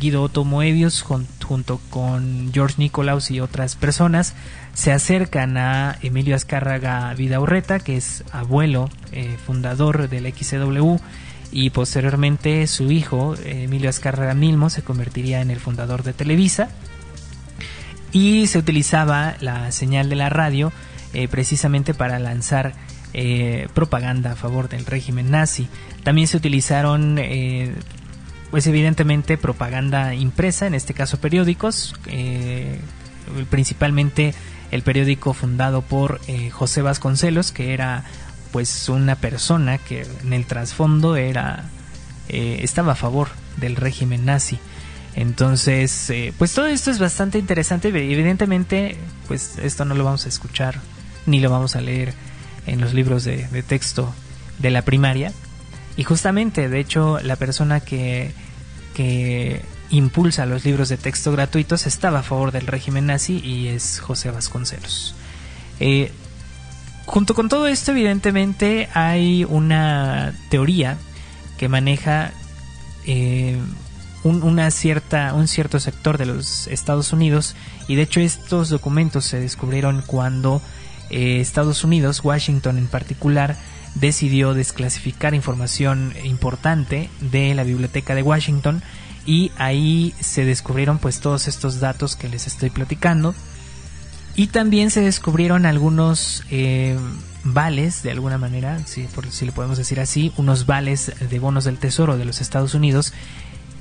Guido 0.00 0.22
Otto 0.22 0.44
Moebius, 0.44 1.02
junto 1.02 1.80
con 1.90 2.50
George 2.54 2.76
Nicolaus 2.78 3.30
y 3.30 3.40
otras 3.40 3.76
personas, 3.76 4.34
se 4.72 4.92
acercan 4.92 5.58
a 5.58 5.98
Emilio 6.02 6.34
Azcárraga 6.34 7.12
Vidaurreta, 7.14 7.80
que 7.80 7.98
es 7.98 8.24
abuelo, 8.32 8.88
fundador 9.44 10.08
del 10.08 10.32
XCW, 10.32 10.96
y 11.52 11.68
posteriormente 11.68 12.66
su 12.66 12.90
hijo, 12.90 13.34
Emilio 13.44 13.90
Azcárraga 13.90 14.32
Milmo, 14.32 14.70
se 14.70 14.82
convertiría 14.82 15.42
en 15.42 15.50
el 15.50 15.60
fundador 15.60 16.02
de 16.02 16.14
Televisa. 16.14 16.70
Y 18.10 18.46
se 18.46 18.58
utilizaba 18.58 19.36
la 19.40 19.70
señal 19.70 20.08
de 20.08 20.16
la 20.16 20.30
radio 20.30 20.72
eh, 21.12 21.28
precisamente 21.28 21.92
para 21.92 22.18
lanzar 22.18 22.72
eh, 23.14 23.68
propaganda 23.74 24.32
a 24.32 24.36
favor 24.36 24.68
del 24.68 24.86
régimen 24.86 25.30
nazi. 25.30 25.68
También 26.02 26.28
se 26.28 26.36
utilizaron, 26.36 27.18
eh, 27.18 27.74
pues 28.50 28.66
evidentemente, 28.66 29.38
propaganda 29.38 30.14
impresa, 30.14 30.66
en 30.66 30.74
este 30.74 30.94
caso 30.94 31.18
periódicos, 31.18 31.94
principalmente 33.50 34.34
el 34.70 34.82
periódico 34.82 35.32
fundado 35.32 35.82
por 35.82 36.20
José 36.50 36.82
Vasconcelos, 36.82 37.52
que 37.52 37.72
era 37.72 38.04
pues 38.52 38.88
una 38.90 39.16
persona 39.16 39.78
que 39.78 40.06
en 40.22 40.32
el 40.34 40.44
trasfondo 40.44 41.16
era 41.16 41.64
eh, 42.28 42.60
estaba 42.62 42.92
a 42.92 42.94
favor 42.94 43.28
del 43.56 43.76
régimen 43.76 44.24
nazi. 44.26 44.58
Entonces, 45.14 46.08
eh, 46.10 46.32
pues 46.38 46.54
todo 46.54 46.66
esto 46.66 46.90
es 46.90 46.98
bastante 46.98 47.38
interesante. 47.38 47.88
Evidentemente, 47.88 48.96
pues 49.26 49.58
esto 49.58 49.84
no 49.84 49.94
lo 49.94 50.04
vamos 50.04 50.26
a 50.26 50.28
escuchar 50.28 50.80
ni 51.26 51.40
lo 51.40 51.50
vamos 51.50 51.76
a 51.76 51.80
leer 51.80 52.14
en 52.66 52.80
los 52.80 52.94
libros 52.94 53.24
de, 53.24 53.46
texto 53.62 54.12
de 54.58 54.70
la 54.70 54.82
primaria. 54.82 55.32
Y 55.96 56.04
justamente, 56.04 56.68
de 56.68 56.80
hecho, 56.80 57.20
la 57.20 57.36
persona 57.36 57.80
que, 57.80 58.32
que 58.94 59.62
impulsa 59.90 60.46
los 60.46 60.64
libros 60.64 60.88
de 60.88 60.96
texto 60.96 61.32
gratuitos 61.32 61.86
estaba 61.86 62.20
a 62.20 62.22
favor 62.22 62.52
del 62.52 62.66
régimen 62.66 63.06
nazi 63.06 63.40
y 63.44 63.68
es 63.68 64.00
José 64.00 64.30
Vasconcelos. 64.30 65.14
Eh, 65.80 66.10
Junto 67.04 67.34
con 67.34 67.48
todo 67.48 67.66
esto, 67.66 67.92
evidentemente, 67.92 68.88
hay 68.94 69.44
una 69.44 70.34
teoría 70.50 70.98
que 71.58 71.68
maneja 71.68 72.32
eh, 73.06 73.58
un, 74.22 74.42
una 74.42 74.70
cierta, 74.70 75.34
un 75.34 75.48
cierto 75.48 75.80
sector 75.80 76.16
de 76.16 76.26
los 76.26 76.68
Estados 76.68 77.12
Unidos 77.12 77.56
y 77.88 77.96
de 77.96 78.02
hecho 78.02 78.20
estos 78.20 78.68
documentos 78.68 79.24
se 79.24 79.40
descubrieron 79.40 80.02
cuando 80.06 80.62
eh, 81.12 81.40
Estados 81.40 81.84
Unidos, 81.84 82.24
Washington 82.24 82.78
en 82.78 82.86
particular, 82.86 83.56
decidió 83.94 84.54
desclasificar 84.54 85.34
información 85.34 86.14
importante 86.24 87.10
de 87.20 87.54
la 87.54 87.64
biblioteca 87.64 88.14
de 88.14 88.22
Washington 88.22 88.82
y 89.26 89.52
ahí 89.56 90.14
se 90.20 90.44
descubrieron 90.44 90.98
pues 90.98 91.20
todos 91.20 91.46
estos 91.46 91.78
datos 91.78 92.16
que 92.16 92.28
les 92.28 92.46
estoy 92.46 92.70
platicando. 92.70 93.34
Y 94.34 94.46
también 94.46 94.90
se 94.90 95.02
descubrieron 95.02 95.66
algunos 95.66 96.42
eh, 96.50 96.98
vales, 97.44 98.02
de 98.02 98.10
alguna 98.10 98.38
manera, 98.38 98.80
si, 98.86 99.02
por, 99.02 99.30
si 99.30 99.44
le 99.44 99.52
podemos 99.52 99.76
decir 99.76 100.00
así, 100.00 100.32
unos 100.38 100.64
vales 100.64 101.12
de 101.20 101.38
bonos 101.38 101.64
del 101.64 101.78
Tesoro 101.78 102.16
de 102.16 102.24
los 102.24 102.40
Estados 102.40 102.74
Unidos 102.74 103.12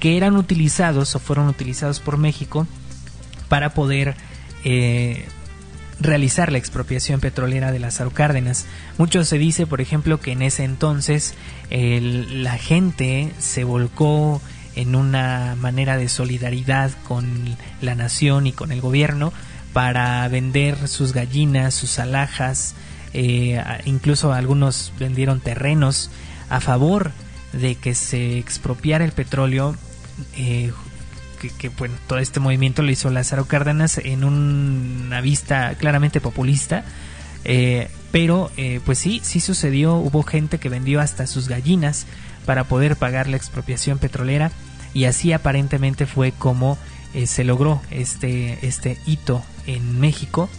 que 0.02 0.18
eran 0.18 0.36
utilizados 0.36 1.16
o 1.16 1.20
fueron 1.20 1.48
utilizados 1.48 2.00
por 2.00 2.18
México 2.18 2.68
para 3.48 3.74
poder 3.74 4.16
eh, 4.64 5.28
realizar 6.02 6.52
la 6.52 6.58
expropiación 6.58 7.20
petrolera 7.20 7.72
de 7.72 7.80
las 7.80 8.02
Cárdenas. 8.14 8.66
Mucho 8.98 9.24
se 9.24 9.38
dice, 9.38 9.68
por 9.68 9.82
ejemplo, 9.82 10.20
que 10.20 10.32
en 10.32 10.42
ese 10.42 10.64
entonces 10.64 11.36
la 11.70 12.58
gente 12.58 13.32
se 13.40 13.64
volcó 13.64 14.42
en 14.76 14.96
una 14.96 15.56
manera 15.60 15.98
de 15.98 16.10
solidaridad 16.10 16.92
con 17.08 17.58
la 17.82 17.96
nación 17.96 18.48
y 18.48 18.52
con 18.52 18.72
el 18.72 18.82
gobierno 18.82 19.34
para 19.74 20.28
vender 20.28 20.88
sus 20.88 21.14
gallinas, 21.14 21.74
sus 21.74 22.00
alhajas, 22.00 22.76
eh, 23.14 23.62
incluso 23.86 24.34
algunos 24.34 24.94
vendieron 25.00 25.40
terrenos 25.40 26.10
a 26.50 26.60
favor 26.60 27.12
de 27.54 27.76
que 27.76 27.96
se 27.96 28.38
expropiara 28.38 29.06
el 29.06 29.12
petróleo. 29.12 29.76
Eh, 30.36 30.72
que, 31.50 31.70
bueno, 31.70 31.96
todo 32.08 32.20
este 32.20 32.40
movimiento 32.40 32.82
lo 32.82 32.92
hizo 32.92 33.10
Lázaro 33.10 33.46
Cárdenas 33.46 33.98
en 33.98 34.24
una 34.24 35.22
vista 35.22 35.76
claramente 35.76 36.22
populista. 36.22 36.84
Eh, 37.44 37.90
pero 38.12 38.52
pues 38.86 39.00
sí, 39.00 39.22
sí 39.24 39.40
sucedió, 39.40 39.96
hubo 39.96 40.22
gente 40.22 40.60
que 40.60 40.70
vendió 40.70 41.00
hasta 41.02 41.26
sus 41.26 41.48
gallinas 41.48 42.06
para 42.46 42.66
poder 42.66 42.98
pagar 42.98 43.28
la 43.28 43.38
expropiación 43.38 43.98
petrolera 44.00 44.52
y 44.94 45.06
así 45.06 45.32
aparentemente 45.32 46.06
fue 46.06 46.34
como 46.34 46.78
se 47.26 47.44
logró 47.46 47.82
este, 47.90 48.60
este 48.68 48.98
hito 49.06 49.42
en 49.66 50.00
México 50.00 50.50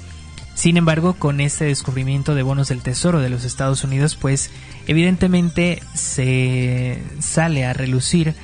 Sin 0.54 0.76
embargo, 0.76 1.14
con 1.14 1.40
este 1.40 1.64
descubrimiento 1.64 2.34
de 2.34 2.42
bonos 2.42 2.68
del 2.68 2.82
Tesoro 2.82 3.20
de 3.20 3.30
los 3.30 3.44
Estados 3.44 3.84
Unidos, 3.84 4.16
pues 4.16 4.50
evidentemente 4.86 5.82
se 5.94 7.02
sale 7.20 7.64
a 7.64 7.72
relucir 7.72 8.34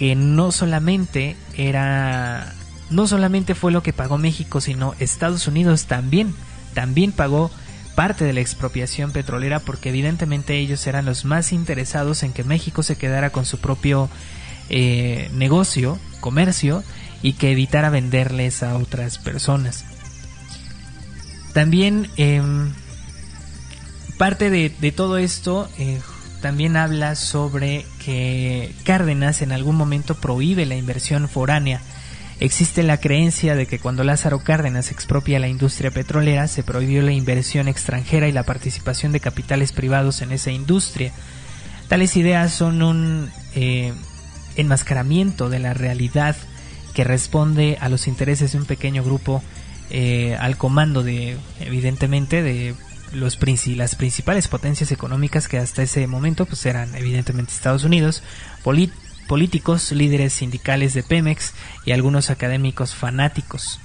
que 0.00 0.14
no 0.14 0.50
solamente 0.50 1.36
era 1.58 2.54
no 2.88 3.06
solamente 3.06 3.54
fue 3.54 3.70
lo 3.70 3.82
que 3.82 3.92
pagó 3.92 4.16
México, 4.16 4.62
sino 4.62 4.94
Estados 4.98 5.46
Unidos 5.46 5.84
también 5.84 6.34
también 6.72 7.12
pagó 7.12 7.50
parte 7.94 8.24
de 8.24 8.32
la 8.32 8.40
expropiación 8.40 9.12
petrolera 9.12 9.60
porque 9.60 9.90
evidentemente 9.90 10.56
ellos 10.56 10.86
eran 10.86 11.04
los 11.04 11.26
más 11.26 11.52
interesados 11.52 12.22
en 12.22 12.32
que 12.32 12.44
México 12.44 12.82
se 12.82 12.96
quedara 12.96 13.28
con 13.28 13.44
su 13.44 13.58
propio 13.58 14.08
eh, 14.70 15.28
negocio, 15.34 15.98
comercio 16.20 16.82
y 17.20 17.34
que 17.34 17.52
evitara 17.52 17.90
venderles 17.90 18.62
a 18.62 18.76
otras 18.76 19.18
personas. 19.18 19.84
También 21.52 22.08
em, 22.16 22.72
parte 24.16 24.48
de, 24.48 24.70
todo 24.92 25.18
esto 25.18 25.68
eh, 25.76 26.00
también 26.40 26.78
habla 26.78 27.16
sobre 27.16 27.84
que 28.04 28.72
Cárdenas 28.84 29.42
en 29.42 29.52
algún 29.52 29.76
momento 29.76 30.14
prohíbe 30.14 30.66
la 30.66 30.76
inversión 30.76 31.28
foránea 31.28 31.80
Existe 32.40 32.82
la 32.82 32.96
creencia 32.96 33.54
de 33.54 33.66
que 33.66 33.78
cuando 33.78 34.02
Lázaro 34.02 34.42
Cárdenas 34.42 34.90
expropia 34.90 35.38
la 35.38 35.48
industria 35.48 35.90
petrolera, 35.90 36.48
se 36.48 36.62
prohibió 36.62 37.02
la 37.02 37.12
inversión 37.12 37.68
extranjera 37.68 38.28
y 38.28 38.32
la 38.32 38.44
participación 38.44 39.12
de 39.12 39.20
capitales 39.20 39.72
privados 39.72 40.22
en 40.22 40.32
esa 40.32 40.50
industria. 40.50 41.12
Tales 41.88 42.16
ideas 42.16 42.50
son 42.54 42.80
un 42.82 43.30
eh, 43.54 43.92
enmascaramiento 44.56 45.50
de 45.50 45.58
la 45.58 45.74
realidad 45.74 46.34
que 46.94 47.04
responde 47.04 47.76
a 47.78 47.90
los 47.90 48.08
intereses 48.08 48.52
de 48.52 48.58
un 48.58 48.64
pequeño 48.64 49.04
grupo 49.04 49.42
eh, 49.90 50.34
al 50.40 50.56
comando 50.56 51.02
de, 51.02 51.36
evidentemente, 51.60 52.42
de 52.42 52.74
los 53.12 53.38
las 53.76 53.94
principales 53.94 54.48
potencias 54.48 54.92
económicas 54.92 55.48
que 55.48 55.58
hasta 55.58 55.82
ese 55.82 56.06
momento 56.06 56.46
pues 56.46 56.64
eran 56.66 56.94
evidentemente 56.94 57.52
Estados 57.52 57.84
Unidos, 57.84 58.22
políticos, 58.62 59.92
líderes 59.92 60.32
sindicales 60.32 60.94
de 60.94 61.02
Pemex 61.02 61.54
y 61.84 61.92
algunos 61.92 62.30
académicos 62.30 62.94
fanáticos. 62.94 63.80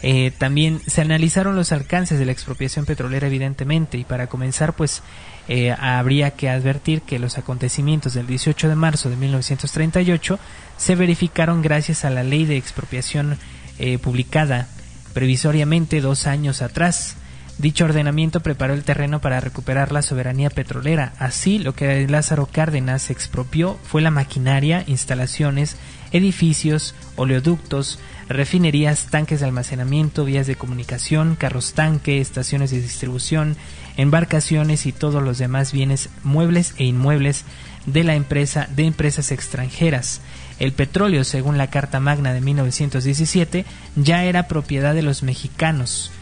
Eh, 0.00 0.32
también 0.38 0.80
se 0.86 1.00
analizaron 1.00 1.56
los 1.56 1.72
alcances 1.72 2.20
de 2.20 2.26
la 2.26 2.30
expropiación 2.30 2.86
petrolera 2.86 3.26
evidentemente 3.26 3.98
y 3.98 4.04
para 4.04 4.28
comenzar 4.28 4.74
pues 4.74 5.02
eh, 5.48 5.74
habría 5.76 6.32
que 6.32 6.48
advertir 6.48 7.02
que 7.02 7.18
los 7.18 7.36
acontecimientos 7.36 8.14
del 8.14 8.28
18 8.28 8.68
de 8.68 8.76
marzo 8.76 9.10
de 9.10 9.16
1938 9.16 10.38
se 10.76 10.94
verificaron 10.94 11.62
gracias 11.62 12.04
a 12.04 12.10
la 12.10 12.22
ley 12.22 12.44
de 12.44 12.56
expropiación 12.56 13.38
eh, 13.80 13.98
publicada 13.98 14.68
previsoriamente 15.14 16.00
dos 16.00 16.28
años 16.28 16.62
atrás 16.62 17.16
Dicho 17.58 17.86
ordenamiento 17.86 18.38
preparó 18.38 18.72
el 18.72 18.84
terreno 18.84 19.20
para 19.20 19.40
recuperar 19.40 19.90
la 19.90 20.02
soberanía 20.02 20.48
petrolera. 20.48 21.12
Así, 21.18 21.58
lo 21.58 21.74
que 21.74 22.06
Lázaro 22.06 22.46
Cárdenas 22.46 23.10
expropió 23.10 23.76
fue 23.82 24.00
la 24.00 24.12
maquinaria, 24.12 24.84
instalaciones, 24.86 25.76
edificios, 26.12 26.94
oleoductos, 27.16 27.98
refinerías, 28.28 29.06
tanques 29.06 29.40
de 29.40 29.46
almacenamiento, 29.46 30.24
vías 30.24 30.46
de 30.46 30.54
comunicación, 30.54 31.34
carros 31.34 31.72
tanque, 31.72 32.20
estaciones 32.20 32.70
de 32.70 32.80
distribución, 32.80 33.56
embarcaciones 33.96 34.86
y 34.86 34.92
todos 34.92 35.20
los 35.20 35.38
demás 35.38 35.72
bienes 35.72 36.10
muebles 36.22 36.74
e 36.78 36.84
inmuebles 36.84 37.44
de 37.86 38.04
la 38.04 38.14
empresa 38.14 38.68
de 38.76 38.84
empresas 38.84 39.32
extranjeras. 39.32 40.20
El 40.60 40.70
petróleo, 40.70 41.24
según 41.24 41.58
la 41.58 41.70
Carta 41.70 41.98
Magna 41.98 42.32
de 42.32 42.40
1917, 42.40 43.64
ya 43.96 44.22
era 44.24 44.46
propiedad 44.46 44.94
de 44.94 45.02
los 45.02 45.24
mexicanos. 45.24 46.12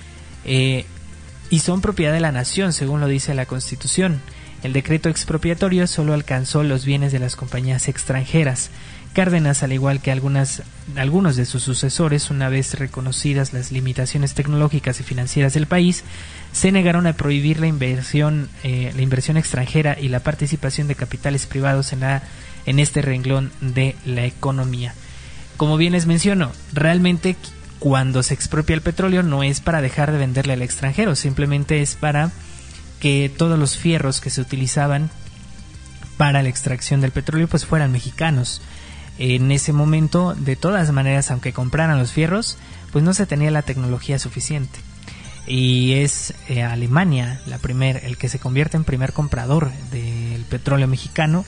Eh, 0.45 0.87
y 1.51 1.61
son 1.61 1.81
propiedad 1.81 2.13
de 2.13 2.21
la 2.21 2.33
nación, 2.33 2.73
según 2.73 3.01
lo 3.01 3.09
dice 3.09 3.35
la 3.35 3.47
Constitución. 3.47 4.21
El 4.63 4.73
decreto 4.73 5.09
expropiatorio 5.09 5.87
solo 5.87 6.15
alcanzó 6.15 6.63
los 6.63 6.85
bienes 6.85 7.13
de 7.13 7.19
las 7.19 7.37
compañías 7.37 7.89
extranjeras. 7.89 8.71
Cárdenas, 9.13 9.63
al 9.63 9.73
igual 9.73 10.01
que 10.01 10.11
algunas, 10.11 10.63
algunos 10.97 11.37
de 11.37 11.47
sus 11.47 11.63
sucesores, 11.63 12.31
una 12.31 12.49
vez 12.49 12.75
reconocidas 12.79 13.53
las 13.53 13.73
limitaciones 13.73 14.35
tecnológicas 14.35 15.01
y 15.01 15.05
financieras 15.05 15.55
del 15.55 15.67
país, 15.67 16.05
se 16.53 16.73
negaron 16.73 17.07
a 17.07 17.15
prohibir 17.15 17.61
la 17.61 17.67
inversión, 17.67 18.51
eh, 18.63 18.93
la 18.95 19.03
inversión 19.03 19.37
extranjera 19.37 19.97
y 19.99 20.09
la 20.09 20.21
participación 20.21 20.89
de 20.89 20.97
capitales 20.97 21.47
privados 21.47 21.93
en, 21.93 22.01
la, 22.01 22.23
en 22.67 22.79
este 22.79 23.03
renglón 23.03 23.53
de 23.61 23.97
la 24.05 24.27
economía. 24.27 24.95
Como 25.57 25.79
bien 25.79 25.93
les 25.93 26.07
menciono, 26.07 26.53
realmente 26.75 27.37
cuando 27.89 28.25
se 28.25 28.35
expropia 28.35 28.75
el 28.75 28.83
petróleo 28.83 29.23
no 29.23 29.45
es 29.45 29.61
para 29.61 29.81
dejar 29.81 30.11
de 30.11 30.19
venderle 30.19 30.55
al 30.55 30.63
extranjero, 30.63 31.15
simplemente 31.15 31.83
es 31.83 31.95
para 31.95 32.33
que 32.99 33.31
todos 33.39 33.57
los 33.57 33.77
fierros 33.77 34.21
que 34.21 34.29
se 34.29 34.41
utilizaban 34.41 35.09
para 36.17 36.43
la 36.43 36.49
extracción 36.49 37.01
del 37.01 37.13
petróleo 37.13 37.47
pues 37.47 37.65
fueran 37.65 37.93
mexicanos. 37.93 38.61
En 39.21 39.53
ese 39.53 39.73
momento, 39.73 40.35
de 40.35 40.57
todas 40.57 40.91
maneras, 40.91 41.31
aunque 41.31 41.53
compraran 41.53 42.01
los 42.01 42.11
fierros, 42.11 42.59
pues 42.91 43.05
no 43.05 43.15
se 43.15 43.25
tenía 43.25 43.53
la 43.53 43.63
tecnología 43.63 44.19
suficiente. 44.19 44.81
Y 45.47 45.93
es 45.93 46.35
eh, 46.49 46.65
Alemania 46.65 47.41
la 47.47 47.59
primer, 47.59 48.05
el 48.05 48.19
que 48.19 48.29
se 48.29 48.41
convierte 48.41 48.77
en 48.77 48.83
primer 48.83 49.13
comprador 49.13 49.71
del 49.93 50.45
petróleo 50.51 50.89
mexicano. 50.89 51.45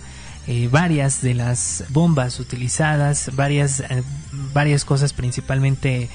Eh, 0.47 0.69
varias 0.71 1.21
de 1.21 1.35
las 1.35 1.83
bombas 1.89 2.39
utilizadas, 2.39 3.33
varias 3.35 3.81
eh, 3.81 4.05
varias 4.55 4.85
cosas, 4.85 5.13
principalmente 5.13 6.09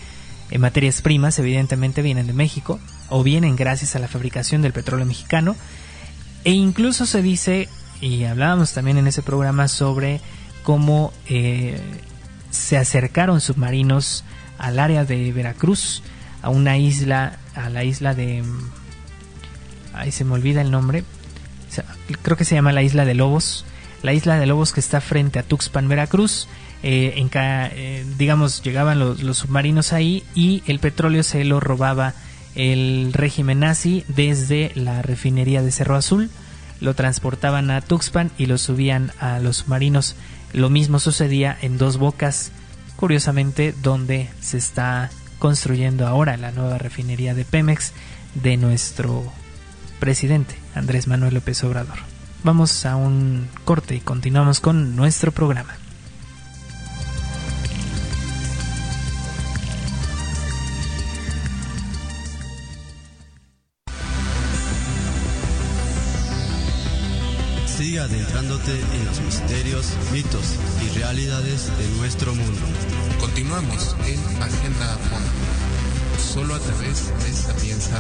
en 0.54 0.62
materias 0.62 1.02
primas, 1.02 1.40
evidentemente 1.40 2.04
vienen 2.04 2.28
de 2.28 2.34
México 2.34 2.80
o 3.10 3.24
vienen 3.24 3.56
gracias 3.56 3.96
a 3.96 4.00
la 4.00 4.08
fabricación 4.08 4.62
del 4.62 4.72
petróleo 4.72 5.04
mexicano. 5.04 5.56
E 6.44 6.52
incluso 6.52 7.08
se 7.08 7.24
dice, 7.24 7.70
y 8.02 8.26
hablábamos 8.26 8.72
también 8.72 9.00
en 9.00 9.08
ese 9.08 9.24
programa 9.24 9.68
sobre 9.68 10.22
cómo 10.62 11.12
eh, 11.26 11.82
se 12.52 12.78
acercaron 12.78 13.42
submarinos 13.42 14.26
al 14.60 14.78
área 14.78 15.06
de 15.06 15.32
Veracruz, 15.32 16.04
a 16.44 16.52
una 16.52 16.78
isla, 16.78 17.40
a 17.56 17.72
la 17.72 17.84
isla 17.84 18.14
de... 18.14 18.44
Ahí 19.96 20.12
se 20.12 20.24
me 20.24 20.34
olvida 20.34 20.62
el 20.62 20.70
nombre. 20.70 21.04
Creo 22.22 22.38
que 22.38 22.46
se 22.46 22.54
llama 22.54 22.74
la 22.74 22.84
isla 22.84 23.06
de 23.06 23.16
Lobos. 23.16 23.66
La 24.04 24.14
isla 24.14 24.38
de 24.38 24.46
Lobos 24.46 24.72
que 24.72 24.82
está 24.82 25.02
frente 25.02 25.40
a 25.40 25.44
Tuxpan, 25.44 25.88
Veracruz 25.88 26.48
eh, 26.84 27.30
eh, 27.34 28.06
digamos, 28.18 28.62
llegaban 28.62 29.00
los, 29.00 29.20
submarinos 29.38 29.94
ahí 29.94 30.24
y 30.36 30.64
el 30.68 30.80
petróleo 30.80 31.24
se 31.24 31.44
lo 31.46 31.62
robaba 31.62 32.14
el 32.56 33.14
régimen 33.14 33.62
nazi 33.62 34.04
desde 34.10 34.72
la 34.76 35.02
refinería 35.02 35.64
de 35.64 35.72
Cerro 35.72 35.96
Azul, 35.96 36.30
lo 36.82 36.94
transportaban 36.94 37.72
a 37.72 37.80
Tuxpan 37.80 38.32
y 38.38 38.48
lo 38.48 38.58
subían 38.58 39.12
a 39.20 39.40
los 39.40 39.58
submarinos. 39.58 40.16
Lo 40.52 40.70
mismo 40.70 41.00
sucedía 41.00 41.58
en 41.62 41.78
Dos 41.78 41.98
Bocas, 41.98 42.52
curiosamente 42.98 43.74
donde 43.82 44.30
se 44.42 44.58
está 44.58 45.10
construyendo 45.40 46.06
ahora 46.06 46.38
la 46.38 46.52
nueva 46.52 46.78
refinería 46.78 47.34
de 47.34 47.46
Pemex 47.46 47.94
de 48.36 48.58
nuestro 48.58 49.24
presidente 50.00 50.56
Andrés 50.76 51.08
Manuel 51.08 51.36
López 51.36 51.64
Obrador. 51.64 51.98
Vamos 52.44 52.86
a 52.86 52.98
un 52.98 53.48
corte 53.64 53.96
y 53.96 54.00
continuamos 54.02 54.60
con 54.60 54.98
nuestro 54.98 55.32
programa. 55.32 55.78
Adentrándote 68.34 68.82
en 68.96 69.06
los 69.06 69.22
misterios, 69.22 69.94
mitos 70.12 70.56
y 70.84 70.90
realidades 70.98 71.70
de 71.78 71.88
nuestro 71.98 72.34
mundo. 72.34 72.62
Continuamos 73.20 73.96
en 74.08 74.20
Agenda 74.42 74.98
Fondo, 75.10 75.30
solo 76.20 76.56
a 76.56 76.60
través 76.60 77.12
de 77.24 77.32
Sapienza 77.34 78.00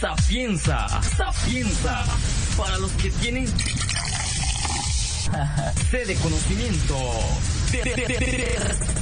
Sapienza, 0.00 0.86
Sapienza, 1.16 2.04
para 2.56 2.78
los 2.78 2.92
que 2.92 3.10
tienen 3.10 3.46
sede 5.90 6.14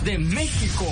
de 0.05 0.19
México. 0.19 0.87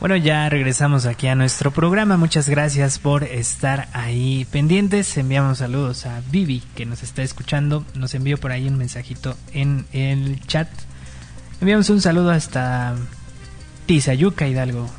Bueno, 0.00 0.16
ya 0.16 0.48
regresamos 0.48 1.06
aquí 1.06 1.28
a 1.28 1.34
nuestro 1.34 1.70
programa. 1.70 2.16
Muchas 2.16 2.48
gracias 2.48 2.98
por 2.98 3.24
estar 3.24 3.88
ahí 3.92 4.46
pendientes. 4.50 5.16
Enviamos 5.18 5.58
saludos 5.58 6.06
a 6.06 6.22
Vivi 6.30 6.62
que 6.74 6.86
nos 6.86 7.02
está 7.02 7.22
escuchando. 7.22 7.84
Nos 7.94 8.14
envió 8.14 8.38
por 8.38 8.52
ahí 8.52 8.68
un 8.68 8.78
mensajito 8.78 9.36
en 9.52 9.86
el 9.92 10.40
chat. 10.46 10.68
Enviamos 11.60 11.90
un 11.90 12.00
saludo 12.00 12.30
hasta 12.30 12.96
Tizayuca 13.86 14.46
Hidalgo, 14.46 14.90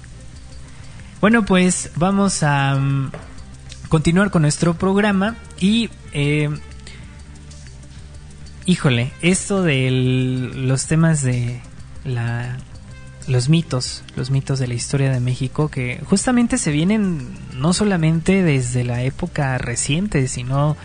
Bueno, 1.26 1.44
pues 1.44 1.90
vamos 1.96 2.44
a 2.44 2.76
mm, 2.76 3.12
continuar 3.90 4.30
con 4.30 4.44
nuestro 4.44 4.76
programa 4.76 5.36
y... 5.60 5.90
Eh, 6.14 6.52
híjole, 8.68 9.12
esto 9.24 9.64
de 9.64 9.90
los 9.90 10.86
temas 10.86 11.24
de 11.24 11.64
la 12.04 12.58
los 13.28 13.50
mitos, 13.50 14.04
los 14.16 14.30
mitos 14.30 14.60
de 14.60 14.68
la 14.68 14.76
historia 14.76 15.12
de 15.12 15.20
México 15.20 15.70
que 15.70 16.00
justamente 16.06 16.60
se 16.60 16.70
vienen 16.70 17.28
no 17.56 17.74
solamente 17.74 18.44
desde 18.44 18.84
la 18.84 19.02
época 19.02 19.58
reciente, 19.58 20.28
sino 20.28 20.78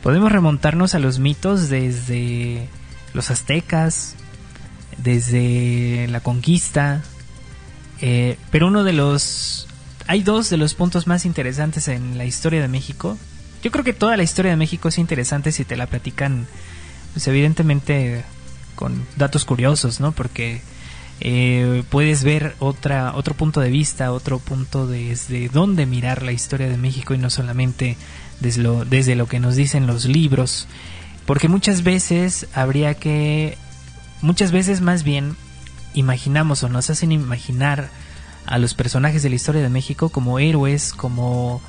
podemos 0.00 0.30
remontarnos 0.30 0.94
a 0.94 1.00
los 1.00 1.18
mitos 1.18 1.68
desde 1.68 2.68
los 3.14 3.32
aztecas, 3.32 4.14
desde 4.96 6.06
la 6.06 6.20
conquista, 6.20 7.02
eh, 8.00 8.36
pero 8.52 8.68
uno 8.68 8.84
de 8.84 8.92
los... 8.92 9.66
Hay 10.06 10.22
dos 10.22 10.50
de 10.50 10.56
los 10.56 10.74
puntos 10.74 11.06
más 11.06 11.24
interesantes 11.24 11.88
en 11.88 12.18
la 12.18 12.24
historia 12.24 12.60
de 12.60 12.68
México. 12.68 13.16
Yo 13.62 13.70
creo 13.70 13.84
que 13.84 13.92
toda 13.92 14.16
la 14.16 14.22
historia 14.22 14.50
de 14.50 14.56
México 14.56 14.88
es 14.88 14.98
interesante 14.98 15.52
si 15.52 15.64
te 15.64 15.76
la 15.76 15.86
platican, 15.86 16.46
pues 17.12 17.26
evidentemente 17.28 18.24
con 18.74 19.06
datos 19.16 19.44
curiosos, 19.44 20.00
¿no? 20.00 20.12
Porque 20.12 20.60
eh, 21.20 21.84
puedes 21.88 22.24
ver 22.24 22.56
otra, 22.58 23.14
otro 23.14 23.34
punto 23.34 23.60
de 23.60 23.70
vista, 23.70 24.12
otro 24.12 24.40
punto 24.40 24.88
desde 24.88 25.48
dónde 25.48 25.86
mirar 25.86 26.22
la 26.22 26.32
historia 26.32 26.68
de 26.68 26.76
México 26.76 27.14
y 27.14 27.18
no 27.18 27.30
solamente 27.30 27.96
desde 28.40 28.62
lo, 28.62 28.84
desde 28.84 29.14
lo 29.14 29.28
que 29.28 29.38
nos 29.38 29.54
dicen 29.54 29.86
los 29.86 30.06
libros. 30.06 30.66
Porque 31.24 31.48
muchas 31.48 31.84
veces 31.84 32.48
habría 32.54 32.94
que, 32.94 33.56
muchas 34.20 34.50
veces 34.50 34.80
más 34.80 35.04
bien, 35.04 35.36
imaginamos 35.94 36.64
o 36.64 36.68
nos 36.68 36.90
hacen 36.90 37.12
imaginar 37.12 37.88
a 38.46 38.58
los 38.58 38.74
personajes 38.74 39.22
de 39.22 39.28
la 39.28 39.36
historia 39.36 39.62
de 39.62 39.68
México 39.68 40.08
como 40.08 40.38
héroes, 40.38 40.92
como 40.92 41.60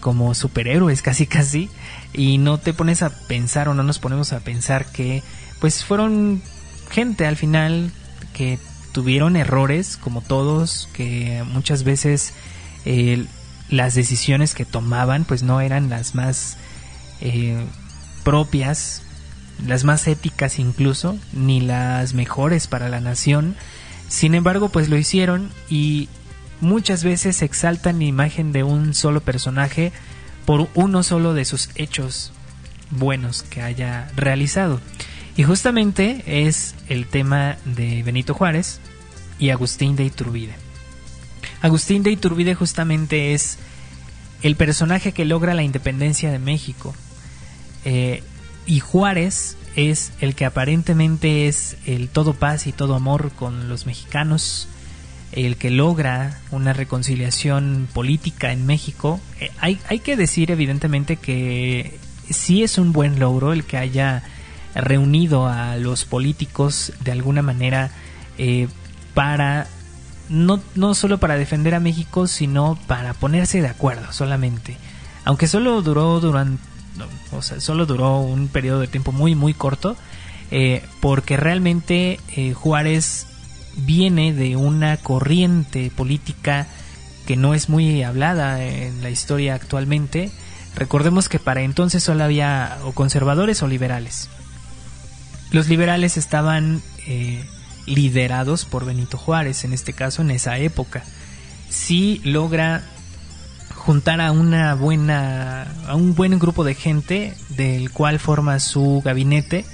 como 0.00 0.34
superhéroes 0.34 1.00
casi 1.02 1.26
casi. 1.26 1.70
Y 2.12 2.38
no 2.38 2.58
te 2.58 2.74
pones 2.74 3.02
a 3.02 3.10
pensar 3.10 3.68
o 3.68 3.74
no 3.74 3.82
nos 3.82 3.98
ponemos 3.98 4.32
a 4.32 4.40
pensar 4.40 4.86
que 4.86 5.22
pues 5.60 5.84
fueron 5.84 6.42
gente 6.90 7.26
al 7.26 7.36
final 7.36 7.90
que 8.34 8.58
tuvieron 8.92 9.36
errores 9.36 9.96
como 9.96 10.20
todos 10.20 10.88
que 10.92 11.42
muchas 11.46 11.82
veces 11.82 12.32
eh, 12.84 13.26
las 13.68 13.94
decisiones 13.94 14.54
que 14.54 14.64
tomaban 14.64 15.24
pues 15.24 15.42
no 15.42 15.60
eran 15.60 15.88
las 15.90 16.14
más 16.14 16.56
eh, 17.20 17.64
propias 18.22 19.02
las 19.66 19.84
más 19.84 20.06
éticas 20.06 20.58
incluso 20.58 21.16
ni 21.32 21.60
las 21.60 22.14
mejores 22.14 22.66
para 22.66 22.88
la 22.88 23.00
nación 23.00 23.56
sin 24.14 24.36
embargo, 24.36 24.68
pues 24.68 24.88
lo 24.88 24.96
hicieron 24.96 25.50
y 25.68 26.08
muchas 26.60 27.02
veces 27.02 27.42
exaltan 27.42 27.98
la 27.98 28.04
imagen 28.04 28.52
de 28.52 28.62
un 28.62 28.94
solo 28.94 29.20
personaje 29.20 29.90
por 30.46 30.68
uno 30.74 31.02
solo 31.02 31.34
de 31.34 31.44
sus 31.44 31.70
hechos 31.74 32.32
buenos 32.92 33.42
que 33.42 33.60
haya 33.60 34.08
realizado. 34.14 34.80
Y 35.36 35.42
justamente 35.42 36.22
es 36.46 36.76
el 36.88 37.06
tema 37.06 37.56
de 37.64 38.04
Benito 38.04 38.34
Juárez 38.34 38.78
y 39.40 39.50
Agustín 39.50 39.96
de 39.96 40.04
Iturbide. 40.04 40.54
Agustín 41.60 42.04
de 42.04 42.12
Iturbide 42.12 42.54
justamente 42.54 43.34
es 43.34 43.58
el 44.42 44.54
personaje 44.54 45.10
que 45.10 45.24
logra 45.24 45.54
la 45.54 45.64
independencia 45.64 46.30
de 46.30 46.38
México. 46.38 46.94
Eh, 47.84 48.22
y 48.64 48.78
Juárez 48.78 49.56
es 49.76 50.12
el 50.20 50.34
que 50.34 50.44
aparentemente 50.44 51.48
es 51.48 51.76
el 51.86 52.08
todo 52.08 52.34
paz 52.34 52.66
y 52.66 52.72
todo 52.72 52.94
amor 52.94 53.32
con 53.32 53.68
los 53.68 53.86
mexicanos, 53.86 54.68
el 55.32 55.56
que 55.56 55.70
logra 55.70 56.40
una 56.50 56.72
reconciliación 56.72 57.88
política 57.92 58.52
en 58.52 58.66
México. 58.66 59.20
Eh, 59.40 59.50
hay, 59.58 59.80
hay 59.88 59.98
que 59.98 60.16
decir 60.16 60.50
evidentemente 60.50 61.16
que 61.16 61.98
sí 62.30 62.62
es 62.62 62.78
un 62.78 62.92
buen 62.92 63.18
logro 63.18 63.52
el 63.52 63.64
que 63.64 63.76
haya 63.76 64.22
reunido 64.74 65.46
a 65.46 65.76
los 65.76 66.04
políticos 66.04 66.92
de 67.00 67.12
alguna 67.12 67.42
manera 67.42 67.90
eh, 68.38 68.68
para 69.14 69.66
no, 70.28 70.60
no 70.74 70.94
solo 70.94 71.18
para 71.18 71.36
defender 71.36 71.74
a 71.74 71.80
México, 71.80 72.26
sino 72.26 72.78
para 72.86 73.14
ponerse 73.14 73.60
de 73.60 73.68
acuerdo 73.68 74.12
solamente. 74.12 74.76
Aunque 75.24 75.46
solo 75.46 75.82
duró 75.82 76.20
durante 76.20 76.73
o 77.36 77.42
sea, 77.42 77.60
solo 77.60 77.86
duró 77.86 78.18
un 78.20 78.48
periodo 78.48 78.80
de 78.80 78.86
tiempo 78.86 79.12
muy, 79.12 79.34
muy 79.34 79.54
corto, 79.54 79.96
eh, 80.50 80.84
porque 81.00 81.36
realmente 81.36 82.20
eh, 82.36 82.52
Juárez 82.52 83.26
viene 83.76 84.32
de 84.32 84.56
una 84.56 84.96
corriente 84.96 85.90
política 85.94 86.66
que 87.26 87.36
no 87.36 87.54
es 87.54 87.68
muy 87.68 88.02
hablada 88.02 88.62
en 88.64 89.02
la 89.02 89.10
historia 89.10 89.54
actualmente. 89.54 90.30
Recordemos 90.76 91.28
que 91.28 91.38
para 91.38 91.62
entonces 91.62 92.02
solo 92.02 92.24
había 92.24 92.78
o 92.84 92.92
conservadores 92.92 93.62
o 93.62 93.66
liberales. 93.66 94.28
Los 95.50 95.68
liberales 95.68 96.16
estaban 96.16 96.82
eh, 97.06 97.44
liderados 97.86 98.64
por 98.64 98.84
Benito 98.84 99.18
Juárez, 99.18 99.64
en 99.64 99.72
este 99.72 99.92
caso, 99.92 100.22
en 100.22 100.30
esa 100.30 100.58
época. 100.58 101.04
Sí 101.68 102.20
logra 102.24 102.82
juntar 103.84 104.22
a 104.22 104.32
una 104.32 104.74
buena 104.74 105.66
a 105.86 105.94
un 105.94 106.14
buen 106.14 106.38
grupo 106.38 106.64
de 106.64 106.74
gente 106.74 107.34
del 107.50 107.90
cual 107.90 108.18
forma 108.18 108.58
su 108.58 109.02
gabinete. 109.04 109.66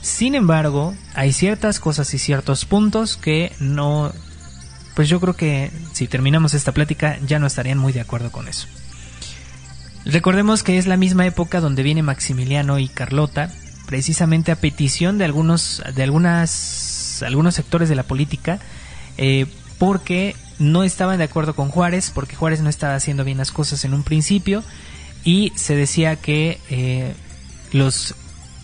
Sin 0.00 0.34
embargo, 0.34 0.94
hay 1.14 1.32
ciertas 1.32 1.78
cosas 1.78 2.12
y 2.14 2.18
ciertos 2.18 2.64
puntos 2.64 3.18
que 3.18 3.52
no 3.60 4.12
pues 4.94 5.08
yo 5.08 5.20
creo 5.20 5.34
que 5.34 5.70
si 5.92 6.06
terminamos 6.06 6.54
esta 6.54 6.72
plática 6.72 7.18
ya 7.26 7.38
no 7.38 7.46
estarían 7.46 7.78
muy 7.78 7.92
de 7.92 8.00
acuerdo 8.00 8.32
con 8.32 8.48
eso. 8.48 8.66
Recordemos 10.06 10.62
que 10.62 10.78
es 10.78 10.86
la 10.86 10.96
misma 10.96 11.26
época 11.26 11.60
donde 11.60 11.82
viene 11.82 12.02
Maximiliano 12.02 12.78
y 12.78 12.88
Carlota, 12.88 13.50
precisamente 13.86 14.52
a 14.52 14.56
petición 14.56 15.18
de 15.18 15.26
algunos 15.26 15.82
de 15.94 16.02
algunas 16.02 17.22
algunos 17.26 17.54
sectores 17.54 17.90
de 17.90 17.94
la 17.94 18.04
política, 18.04 18.58
eh, 19.18 19.46
porque 19.78 20.34
no 20.58 20.84
estaban 20.84 21.18
de 21.18 21.24
acuerdo 21.24 21.54
con 21.54 21.68
Juárez 21.68 22.10
porque 22.14 22.36
Juárez 22.36 22.60
no 22.60 22.70
estaba 22.70 22.94
haciendo 22.94 23.24
bien 23.24 23.38
las 23.38 23.52
cosas 23.52 23.84
en 23.84 23.94
un 23.94 24.02
principio 24.02 24.62
y 25.24 25.52
se 25.56 25.74
decía 25.74 26.16
que 26.16 26.60
eh, 26.70 27.14
los 27.72 28.14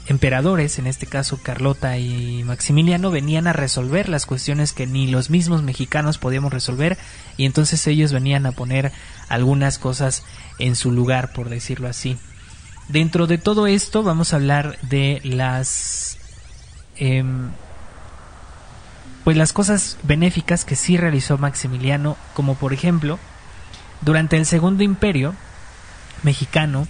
emperadores, 0.06 0.78
en 0.78 0.86
este 0.86 1.06
caso 1.06 1.38
Carlota 1.42 1.96
y 1.96 2.42
Maximiliano, 2.44 3.10
venían 3.10 3.46
a 3.46 3.52
resolver 3.52 4.08
las 4.08 4.26
cuestiones 4.26 4.72
que 4.72 4.86
ni 4.86 5.06
los 5.06 5.30
mismos 5.30 5.62
mexicanos 5.62 6.18
podíamos 6.18 6.52
resolver 6.52 6.98
y 7.36 7.46
entonces 7.46 7.86
ellos 7.86 8.12
venían 8.12 8.44
a 8.44 8.52
poner 8.52 8.92
algunas 9.28 9.78
cosas 9.78 10.24
en 10.58 10.74
su 10.74 10.90
lugar, 10.90 11.32
por 11.32 11.48
decirlo 11.48 11.88
así. 11.88 12.18
Dentro 12.88 13.28
de 13.28 13.38
todo 13.38 13.68
esto 13.68 14.02
vamos 14.02 14.32
a 14.32 14.36
hablar 14.36 14.78
de 14.82 15.20
las... 15.22 16.18
Em, 16.96 17.50
pues 19.24 19.36
las 19.36 19.52
cosas 19.52 19.98
benéficas 20.02 20.64
que 20.64 20.76
sí 20.76 20.96
realizó 20.96 21.38
Maximiliano, 21.38 22.16
como 22.34 22.54
por 22.54 22.72
ejemplo, 22.72 23.18
durante 24.00 24.36
el 24.36 24.46
Segundo 24.46 24.82
Imperio 24.82 25.34
mexicano, 26.22 26.86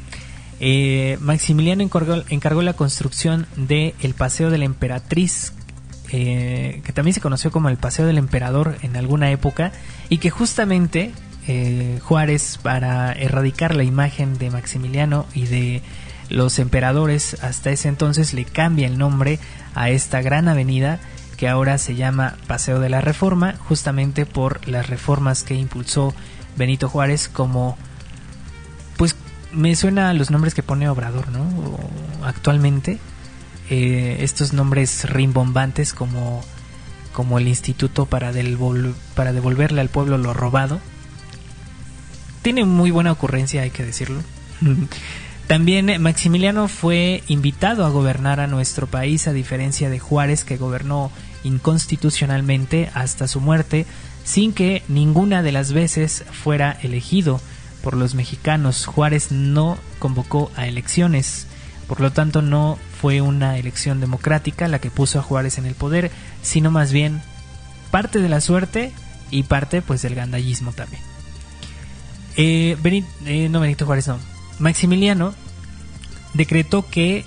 eh, 0.60 1.16
Maximiliano 1.20 1.82
encargó, 1.82 2.62
la 2.62 2.74
construcción 2.74 3.46
del 3.56 3.94
el 4.00 4.14
Paseo 4.14 4.50
de 4.50 4.58
la 4.58 4.66
Emperatriz, 4.66 5.54
eh, 6.12 6.82
que 6.84 6.92
también 6.92 7.14
se 7.14 7.20
conoció 7.20 7.50
como 7.50 7.68
el 7.68 7.78
Paseo 7.78 8.06
del 8.06 8.18
Emperador 8.18 8.76
en 8.82 8.96
alguna 8.96 9.30
época, 9.30 9.72
y 10.08 10.18
que 10.18 10.30
justamente 10.30 11.12
eh, 11.48 11.98
Juárez, 12.02 12.58
para 12.62 13.12
erradicar 13.12 13.74
la 13.74 13.84
imagen 13.84 14.38
de 14.38 14.50
Maximiliano 14.50 15.26
y 15.34 15.46
de 15.46 15.82
los 16.28 16.58
emperadores 16.58 17.42
hasta 17.42 17.70
ese 17.70 17.88
entonces, 17.88 18.34
le 18.34 18.44
cambia 18.44 18.86
el 18.86 18.98
nombre 18.98 19.40
a 19.74 19.90
esta 19.90 20.20
gran 20.22 20.46
avenida 20.46 21.00
que 21.40 21.48
ahora 21.48 21.78
se 21.78 21.94
llama 21.94 22.36
Paseo 22.46 22.80
de 22.80 22.90
la 22.90 23.00
Reforma, 23.00 23.54
justamente 23.66 24.26
por 24.26 24.68
las 24.68 24.90
reformas 24.90 25.42
que 25.42 25.54
impulsó 25.54 26.12
Benito 26.58 26.86
Juárez 26.86 27.30
como 27.32 27.78
pues 28.98 29.16
me 29.50 29.74
suena 29.74 30.10
a 30.10 30.12
los 30.12 30.30
nombres 30.30 30.52
que 30.52 30.62
pone 30.62 30.86
Obrador, 30.90 31.30
¿no? 31.30 31.78
actualmente 32.22 32.98
eh, 33.70 34.18
estos 34.20 34.52
nombres 34.52 35.08
rimbombantes 35.08 35.94
como 35.94 36.44
como 37.14 37.38
el 37.38 37.48
Instituto 37.48 38.04
para, 38.04 38.32
para 39.14 39.32
devolverle 39.32 39.80
al 39.80 39.88
pueblo 39.88 40.18
lo 40.18 40.34
robado. 40.34 40.78
Tiene 42.42 42.66
muy 42.66 42.90
buena 42.90 43.12
ocurrencia, 43.12 43.62
hay 43.62 43.70
que 43.70 43.86
decirlo. 43.86 44.20
También 45.46 46.00
Maximiliano 46.02 46.68
fue 46.68 47.24
invitado 47.26 47.84
a 47.84 47.90
gobernar 47.90 48.38
a 48.38 48.46
nuestro 48.46 48.86
país, 48.86 49.26
a 49.26 49.32
diferencia 49.32 49.90
de 49.90 49.98
Juárez, 49.98 50.44
que 50.44 50.56
gobernó 50.56 51.10
inconstitucionalmente 51.44 52.90
hasta 52.94 53.28
su 53.28 53.40
muerte 53.40 53.86
sin 54.24 54.52
que 54.52 54.82
ninguna 54.88 55.42
de 55.42 55.52
las 55.52 55.72
veces 55.72 56.24
fuera 56.30 56.72
elegido 56.82 57.40
por 57.82 57.96
los 57.96 58.14
mexicanos. 58.14 58.86
Juárez 58.86 59.32
no 59.32 59.78
convocó 59.98 60.50
a 60.56 60.66
elecciones, 60.66 61.46
por 61.86 62.00
lo 62.00 62.12
tanto 62.12 62.42
no 62.42 62.78
fue 63.00 63.20
una 63.20 63.58
elección 63.58 64.00
democrática 64.00 64.68
la 64.68 64.78
que 64.78 64.90
puso 64.90 65.18
a 65.18 65.22
Juárez 65.22 65.58
en 65.58 65.66
el 65.66 65.74
poder, 65.74 66.10
sino 66.42 66.70
más 66.70 66.92
bien 66.92 67.22
parte 67.90 68.20
de 68.20 68.28
la 68.28 68.40
suerte 68.40 68.92
y 69.30 69.44
parte 69.44 69.82
pues 69.82 70.02
del 70.02 70.14
gandallismo 70.14 70.72
también. 70.72 71.02
eh, 72.36 72.76
eh, 73.26 73.48
no 73.48 73.60
Benito 73.60 73.86
Juárez, 73.86 74.06
no. 74.08 74.18
Maximiliano 74.58 75.34
decretó 76.34 76.86
que, 76.88 77.24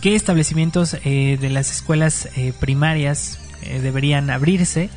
que 0.00 0.14
establecimientos 0.14 0.96
eh, 1.04 1.38
de 1.40 1.50
las 1.50 1.70
escuelas 1.70 2.28
primarias 2.58 3.38
deberían 3.82 4.30
abrirse. 4.30 4.88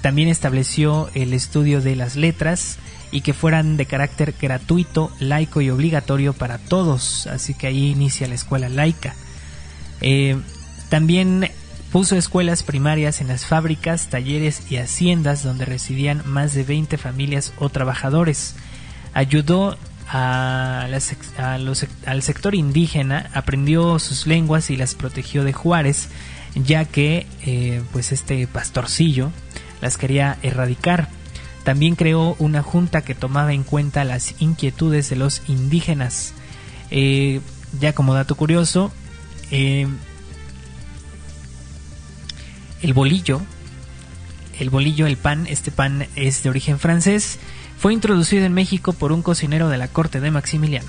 también 0.00 0.28
estableció 0.28 1.10
el 1.14 1.32
estudio 1.32 1.80
de 1.80 1.96
las 1.96 2.14
letras 2.14 2.78
y 3.10 3.22
que 3.22 3.34
fueran 3.34 3.76
de 3.76 3.86
carácter 3.86 4.34
gratuito, 4.40 5.10
laico 5.18 5.60
y 5.60 5.70
obligatorio 5.70 6.32
para 6.32 6.58
todos. 6.58 7.26
Así 7.26 7.54
que 7.54 7.66
ahí 7.66 7.90
inicia 7.90 8.28
la 8.28 8.36
escuela 8.36 8.68
laica. 8.68 9.14
también 10.88 11.50
Puso 11.92 12.16
escuelas 12.16 12.62
primarias 12.62 13.20
en 13.20 13.28
las 13.28 13.44
fábricas, 13.44 14.08
talleres 14.08 14.62
y 14.70 14.78
haciendas 14.78 15.42
donde 15.42 15.66
residían 15.66 16.22
más 16.24 16.54
de 16.54 16.64
20 16.64 16.96
familias 16.96 17.52
o 17.58 17.68
trabajadores. 17.68 18.54
Ayudó 19.12 19.76
al 20.08 21.00
sector 22.22 22.54
indígena, 22.54 23.30
aprendió 23.34 23.98
sus 23.98 24.26
lenguas 24.26 24.70
y 24.70 24.76
las 24.76 24.94
protegió 24.94 25.44
de 25.44 25.52
Juárez, 25.52 26.08
ya 26.54 26.84
que 26.84 27.26
eh, 27.44 27.82
pues 27.92 28.12
este 28.12 28.46
pastorcillo 28.46 29.30
las 29.80 29.96
quería 29.96 30.38
erradicar. 30.42 31.08
También 31.64 31.94
creó 31.94 32.34
una 32.38 32.62
junta 32.62 33.02
que 33.02 33.14
tomaba 33.14 33.52
en 33.52 33.62
cuenta 33.62 34.04
las 34.04 34.34
inquietudes 34.40 35.08
de 35.08 35.16
los 35.16 35.42
indígenas. 35.48 36.34
Eh, 36.90 37.40
ya 37.80 37.94
como 37.94 38.14
dato 38.14 38.34
curioso, 38.34 38.92
eh, 39.50 39.86
el 42.82 42.94
bolillo, 42.94 43.40
el 44.58 44.70
bolillo, 44.70 45.06
el 45.06 45.16
pan, 45.16 45.46
este 45.48 45.70
pan 45.70 46.06
es 46.16 46.42
de 46.42 46.50
origen 46.50 46.78
francés, 46.78 47.38
fue 47.82 47.92
introducido 47.92 48.44
en 48.44 48.54
México 48.54 48.92
por 48.92 49.10
un 49.10 49.22
cocinero 49.22 49.68
de 49.68 49.76
la 49.76 49.88
corte 49.88 50.20
de 50.20 50.30
Maximiliano. 50.30 50.88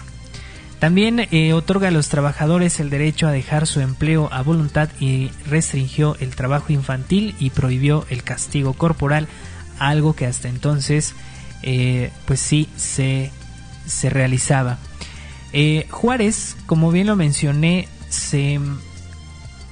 También 0.77 1.27
eh, 1.31 1.51
otorga 1.53 1.87
a 1.87 1.91
los 1.91 2.07
trabajadores 2.07 2.79
el 2.79 2.91
derecho 2.91 3.25
a 3.25 3.31
dejar 3.31 3.65
su 3.65 3.79
empleo 3.79 4.29
a 4.31 4.43
voluntad 4.43 4.89
y 4.99 5.31
restringió 5.47 6.15
el 6.19 6.35
trabajo 6.35 6.71
infantil 6.71 7.33
y 7.39 7.49
prohibió 7.49 8.05
el 8.11 8.21
castigo 8.21 8.73
corporal, 8.73 9.27
algo 9.79 10.15
que 10.15 10.27
hasta 10.27 10.49
entonces 10.49 11.15
eh, 11.63 12.11
pues 12.27 12.39
sí 12.39 12.69
se, 12.75 13.31
se 13.87 14.11
realizaba. 14.11 14.77
Eh, 15.51 15.87
Juárez, 15.89 16.57
como 16.67 16.91
bien 16.91 17.07
lo 17.07 17.15
mencioné, 17.15 17.87
se 18.09 18.59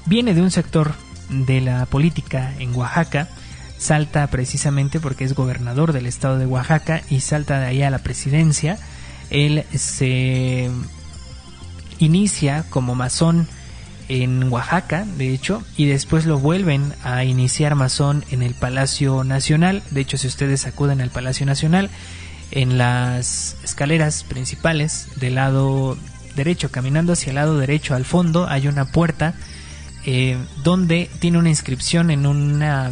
viene 0.08 0.34
de 0.34 0.42
un 0.42 0.50
sector 0.50 0.96
de 1.30 1.62
la 1.62 1.86
política 1.86 2.56
en 2.58 2.76
Oaxaca, 2.76 3.30
salta 3.82 4.28
precisamente 4.28 5.00
porque 5.00 5.24
es 5.24 5.34
gobernador 5.34 5.92
del 5.92 6.06
estado 6.06 6.38
de 6.38 6.46
Oaxaca 6.46 7.02
y 7.10 7.22
salta 7.22 7.60
de 7.60 7.66
ahí 7.66 7.82
a 7.82 7.90
la 7.90 7.98
presidencia. 8.00 8.78
Él 9.32 9.66
se 9.74 10.70
inicia 11.98 12.64
como 12.70 12.94
masón 12.94 13.48
en 14.08 14.52
Oaxaca, 14.52 15.06
de 15.18 15.34
hecho, 15.34 15.64
y 15.78 15.88
después 15.88 16.26
lo 16.26 16.38
vuelven 16.38 16.94
a 17.04 17.24
iniciar 17.24 17.74
masón 17.74 18.24
en 18.30 18.44
el 18.44 18.54
Palacio 18.54 19.24
Nacional. 19.24 19.82
De 19.90 20.02
hecho, 20.02 20.18
si 20.18 20.28
ustedes 20.28 20.68
acuden 20.68 21.02
al 21.02 21.10
Palacio 21.10 21.46
Nacional, 21.46 21.90
en 22.52 22.78
las 22.78 23.56
escaleras 23.64 24.24
principales 24.26 25.08
del 25.16 25.36
lado 25.36 25.98
derecho, 26.36 26.70
caminando 26.70 27.14
hacia 27.14 27.30
el 27.30 27.36
lado 27.36 27.58
derecho 27.58 27.96
al 27.96 28.06
fondo, 28.06 28.48
hay 28.48 28.68
una 28.68 28.86
puerta 28.86 29.34
eh, 30.06 30.38
donde 30.64 31.10
tiene 31.20 31.38
una 31.38 31.50
inscripción 31.50 32.12
en 32.12 32.26
una, 32.26 32.92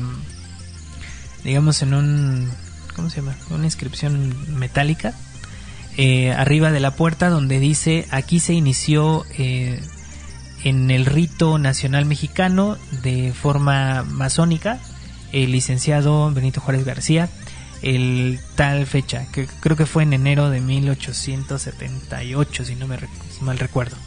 digamos, 1.43 1.82
en 1.82 1.93
un, 1.93 2.49
¿cómo 2.95 3.10
se 3.10 3.17
llama? 3.17 3.36
Una 3.49 3.65
inscripción 3.65 4.58
metálica 4.58 5.13
eh, 6.02 6.32
arriba 6.32 6.71
de 6.71 6.80
la 6.80 6.91
puerta 6.91 7.30
donde 7.30 7.60
dice 7.60 8.08
aquí 8.10 8.39
se 8.39 8.54
inició 8.54 9.25
eh, 9.38 9.82
en 10.63 10.91
el 10.91 11.06
rito 11.06 11.58
nacional 11.58 12.06
mexicano 12.06 12.78
de 13.04 13.34
forma 13.34 14.04
masónica 14.04 14.80
el 15.34 15.52
licenciado 15.52 16.32
Benito 16.32 16.62
Juárez 16.62 16.86
García 16.86 17.28
el 17.82 18.39
tal 18.56 18.86
fecha 18.86 19.25
que 19.34 19.45
creo 19.60 19.75
que 19.75 19.86
fue 19.86 20.04
en 20.04 20.13
enero 20.13 20.49
de 20.49 20.62
1878 20.62 22.63
si 22.63 22.75
no 22.75 22.88
me 22.88 22.97
mal 23.41 23.60
recuerdo 23.60 23.97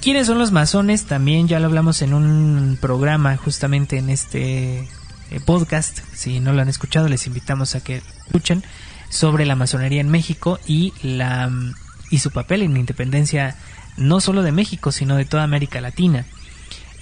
¿Quiénes 0.00 0.28
son 0.28 0.38
los 0.38 0.50
masones? 0.50 1.04
También 1.04 1.46
ya 1.46 1.60
lo 1.60 1.66
hablamos 1.66 2.00
en 2.00 2.14
un 2.14 2.78
programa 2.80 3.36
justamente 3.36 3.98
en 3.98 4.08
este 4.08 4.88
eh, 5.30 5.40
podcast. 5.40 6.00
Si 6.12 6.40
no 6.40 6.52
lo 6.52 6.62
han 6.62 6.68
escuchado, 6.68 7.08
les 7.08 7.26
invitamos 7.26 7.74
a 7.74 7.80
que 7.82 8.02
escuchen 8.26 8.64
sobre 9.08 9.46
la 9.46 9.56
masonería 9.56 10.00
en 10.00 10.08
México 10.08 10.58
y 10.66 10.92
la 11.02 11.50
y 12.10 12.18
su 12.18 12.30
papel 12.30 12.62
en 12.62 12.72
la 12.72 12.80
independencia 12.80 13.56
no 13.96 14.20
solo 14.20 14.42
de 14.42 14.52
México, 14.52 14.90
sino 14.92 15.16
de 15.16 15.24
toda 15.24 15.44
América 15.44 15.80
Latina. 15.80 16.24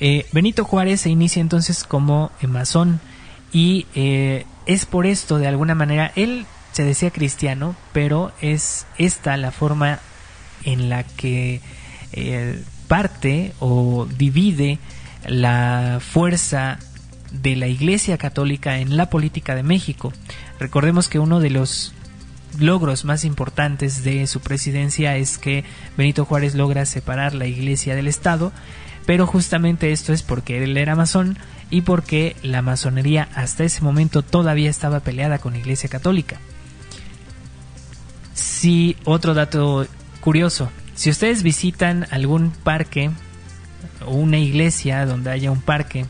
Eh, 0.01 0.27
Benito 0.33 0.65
Juárez 0.65 1.01
se 1.01 1.11
inicia 1.11 1.41
entonces 1.41 1.85
como 1.85 2.31
eh, 2.41 2.47
masón 2.47 3.01
y 3.53 3.87
es 4.67 4.85
por 4.85 5.07
esto, 5.07 5.39
de 5.39 5.47
alguna 5.47 5.75
manera, 5.75 6.13
él 6.15 6.45
se 6.73 6.85
decía 6.85 7.11
cristiano, 7.11 7.75
pero 7.95 8.33
es 8.43 8.87
esta 8.99 9.39
la 9.39 9.51
forma 9.51 10.01
en 10.65 10.91
la 10.91 11.03
que 11.05 11.63
parte 12.89 13.55
o 13.59 14.07
divide 14.19 14.79
la 15.27 16.01
fuerza 16.01 16.79
de 17.31 17.57
la 17.57 17.67
Iglesia 17.69 18.19
Católica 18.19 18.79
en 18.79 18.97
la 18.97 19.11
política 19.11 19.55
de 19.55 19.63
México. 19.63 20.13
Recordemos 20.59 21.09
que 21.09 21.19
uno 21.19 21.41
de 21.41 21.51
los 21.51 21.93
logros 22.59 23.05
más 23.05 23.25
importantes 23.25 24.03
de 24.05 24.27
su 24.27 24.41
presidencia 24.41 25.17
es 25.17 25.39
que 25.39 25.65
Benito 25.97 26.25
Juárez 26.25 26.55
logra 26.55 26.87
separar 26.87 27.35
la 27.35 27.47
Iglesia 27.47 27.95
del 27.95 28.09
Estado, 28.09 28.53
pero 29.07 29.27
justamente 29.27 29.93
esto 29.93 30.13
es 30.13 30.23
porque 30.23 30.63
él 30.63 30.77
era 30.77 30.97
masón 30.97 31.39
y 31.71 31.83
porque 31.83 32.37
la 32.43 32.63
masonería 32.63 33.29
hasta 33.35 33.65
ese 33.65 33.83
momento 33.83 34.23
todavía 34.23 34.71
estaba 34.71 35.01
peleada 35.01 35.39
con 35.39 35.53
la 35.53 35.59
Iglesia 35.59 35.89
Católica. 35.89 36.39
Si 38.35 38.97
otro 39.05 39.35
dato 39.35 39.87
curioso, 40.21 40.71
si 40.95 41.11
ustedes 41.11 41.43
visitan 41.43 42.07
algún 42.11 42.51
parque 42.51 43.11
o 44.05 44.13
una 44.13 44.39
iglesia 44.39 45.07
donde 45.07 45.31
haya 45.31 45.51
un 45.51 45.61
parque, 45.61 46.07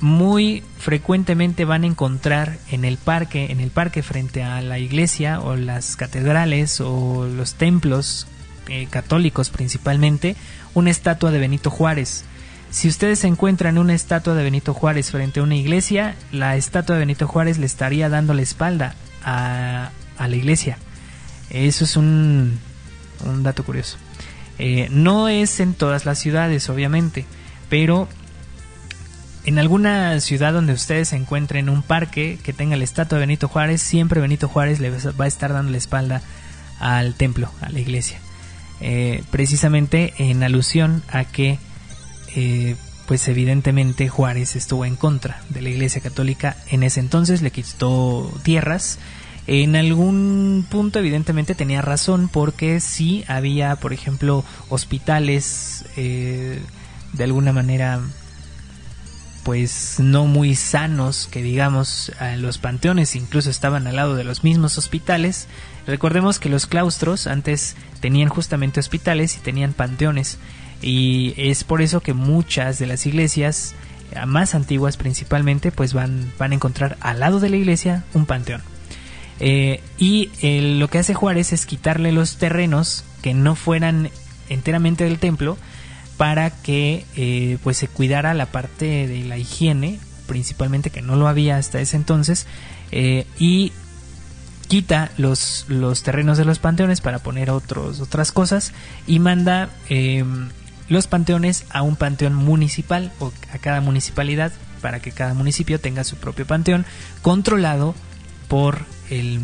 muy 0.00 0.62
frecuentemente 0.78 1.64
van 1.64 1.84
a 1.84 1.86
encontrar 1.86 2.58
en 2.70 2.84
el 2.84 2.96
parque, 2.96 3.52
en 3.52 3.60
el 3.60 3.70
parque 3.70 4.02
frente 4.02 4.42
a 4.42 4.62
la 4.62 4.78
iglesia 4.78 5.40
o 5.40 5.56
las 5.56 5.96
catedrales 5.96 6.80
o 6.80 7.26
los 7.26 7.54
templos 7.54 8.26
eh, 8.68 8.86
católicos 8.88 9.50
principalmente, 9.50 10.36
una 10.74 10.90
estatua 10.90 11.30
de 11.30 11.38
Benito 11.38 11.70
Juárez. 11.70 12.24
Si 12.70 12.88
ustedes 12.88 13.24
encuentran 13.24 13.78
una 13.78 13.94
estatua 13.94 14.34
de 14.34 14.44
Benito 14.44 14.74
Juárez 14.74 15.10
frente 15.10 15.40
a 15.40 15.42
una 15.42 15.56
iglesia, 15.56 16.14
la 16.32 16.56
estatua 16.56 16.94
de 16.94 17.00
Benito 17.00 17.26
Juárez 17.26 17.58
le 17.58 17.66
estaría 17.66 18.08
dando 18.08 18.32
la 18.32 18.42
espalda 18.42 18.94
a, 19.24 19.90
la 20.18 20.36
iglesia. 20.36 20.78
Eso 21.50 21.84
es 21.84 21.96
un, 21.96 22.58
un 23.24 23.42
dato 23.42 23.64
curioso. 23.64 23.96
Eh, 24.58 24.88
no 24.90 25.28
es 25.28 25.58
en 25.58 25.74
todas 25.74 26.06
las 26.06 26.18
ciudades, 26.18 26.68
obviamente, 26.68 27.26
pero 27.68 28.08
en 29.44 29.58
alguna 29.58 30.18
ciudad 30.20 30.52
donde 30.52 30.72
ustedes 30.72 31.08
se 31.08 31.16
encuentren 31.16 31.68
un 31.68 31.82
parque 31.82 32.38
que 32.42 32.52
tenga 32.52 32.76
la 32.76 32.84
estatua 32.84 33.18
de 33.18 33.26
Benito 33.26 33.48
Juárez, 33.48 33.80
siempre 33.80 34.20
Benito 34.20 34.48
Juárez 34.48 34.80
le 34.80 34.90
va 34.90 35.24
a 35.24 35.28
estar 35.28 35.52
dando 35.52 35.72
la 35.72 35.78
espalda 35.78 36.22
al 36.78 37.14
templo, 37.14 37.50
a 37.60 37.70
la 37.70 37.80
iglesia. 37.80 38.18
Eh, 38.80 39.22
precisamente 39.30 40.14
en 40.18 40.42
alusión 40.42 41.02
a 41.08 41.24
que, 41.24 41.58
eh, 42.34 42.76
pues 43.06 43.28
evidentemente 43.28 44.08
Juárez 44.08 44.56
estuvo 44.56 44.84
en 44.84 44.96
contra 44.96 45.42
de 45.48 45.62
la 45.62 45.68
iglesia 45.68 46.00
católica 46.00 46.56
en 46.68 46.82
ese 46.82 47.00
entonces, 47.00 47.42
le 47.42 47.50
quitó 47.50 48.32
tierras 48.42 48.98
en 49.46 49.74
algún 49.74 50.64
punto 50.68 51.00
evidentemente 51.00 51.56
tenía 51.56 51.82
razón 51.82 52.28
porque 52.28 52.78
sí 52.78 53.24
había, 53.26 53.74
por 53.76 53.92
ejemplo, 53.92 54.44
hospitales 54.68 55.84
eh, 55.96 56.60
de 57.12 57.24
alguna 57.24 57.52
manera 57.52 58.00
pues 59.44 59.96
no 59.98 60.26
muy 60.26 60.54
sanos 60.54 61.28
que 61.30 61.42
digamos 61.42 62.12
los 62.38 62.58
panteones 62.58 63.16
incluso 63.16 63.50
estaban 63.50 63.86
al 63.86 63.96
lado 63.96 64.14
de 64.14 64.24
los 64.24 64.44
mismos 64.44 64.78
hospitales. 64.78 65.48
Recordemos 65.86 66.38
que 66.38 66.48
los 66.48 66.66
claustros 66.66 67.26
antes 67.26 67.76
tenían 68.00 68.28
justamente 68.28 68.80
hospitales 68.80 69.36
y 69.36 69.40
tenían 69.40 69.72
panteones. 69.72 70.38
Y 70.82 71.34
es 71.36 71.64
por 71.64 71.82
eso 71.82 72.00
que 72.00 72.14
muchas 72.14 72.78
de 72.78 72.86
las 72.86 73.06
iglesias 73.06 73.74
eh, 74.12 74.24
más 74.26 74.54
antiguas 74.54 74.96
principalmente 74.96 75.72
pues 75.72 75.92
van, 75.92 76.32
van 76.38 76.52
a 76.52 76.54
encontrar 76.54 76.96
al 77.00 77.20
lado 77.20 77.40
de 77.40 77.50
la 77.50 77.56
iglesia 77.56 78.04
un 78.14 78.26
panteón. 78.26 78.62
Eh, 79.40 79.80
y 79.98 80.30
lo 80.78 80.88
que 80.88 80.98
hace 80.98 81.14
Juárez 81.14 81.52
es 81.52 81.64
quitarle 81.64 82.12
los 82.12 82.36
terrenos 82.36 83.04
que 83.22 83.32
no 83.32 83.54
fueran 83.54 84.10
enteramente 84.50 85.04
del 85.04 85.18
templo 85.18 85.56
para 86.20 86.50
que 86.50 87.06
eh, 87.16 87.56
pues 87.62 87.78
se 87.78 87.88
cuidara 87.88 88.34
la 88.34 88.44
parte 88.44 89.08
de 89.08 89.24
la 89.24 89.38
higiene 89.38 89.98
principalmente 90.26 90.90
que 90.90 91.00
no 91.00 91.16
lo 91.16 91.28
había 91.28 91.56
hasta 91.56 91.80
ese 91.80 91.96
entonces 91.96 92.46
eh, 92.92 93.26
y 93.38 93.72
quita 94.68 95.12
los, 95.16 95.64
los 95.68 96.02
terrenos 96.02 96.36
de 96.36 96.44
los 96.44 96.58
panteones 96.58 97.00
para 97.00 97.20
poner 97.20 97.48
otros, 97.48 98.00
otras 98.00 98.32
cosas 98.32 98.74
y 99.06 99.18
manda 99.18 99.70
em, 99.88 100.50
los 100.90 101.06
panteones 101.06 101.64
a 101.70 101.80
un 101.80 101.96
panteón 101.96 102.34
municipal 102.34 103.12
o 103.18 103.32
a 103.54 103.56
cada 103.56 103.80
municipalidad 103.80 104.52
para 104.82 105.00
que 105.00 105.12
cada 105.12 105.32
municipio 105.32 105.80
tenga 105.80 106.04
su 106.04 106.16
propio 106.16 106.46
panteón 106.46 106.84
controlado 107.22 107.94
por 108.46 108.84
el 109.08 109.40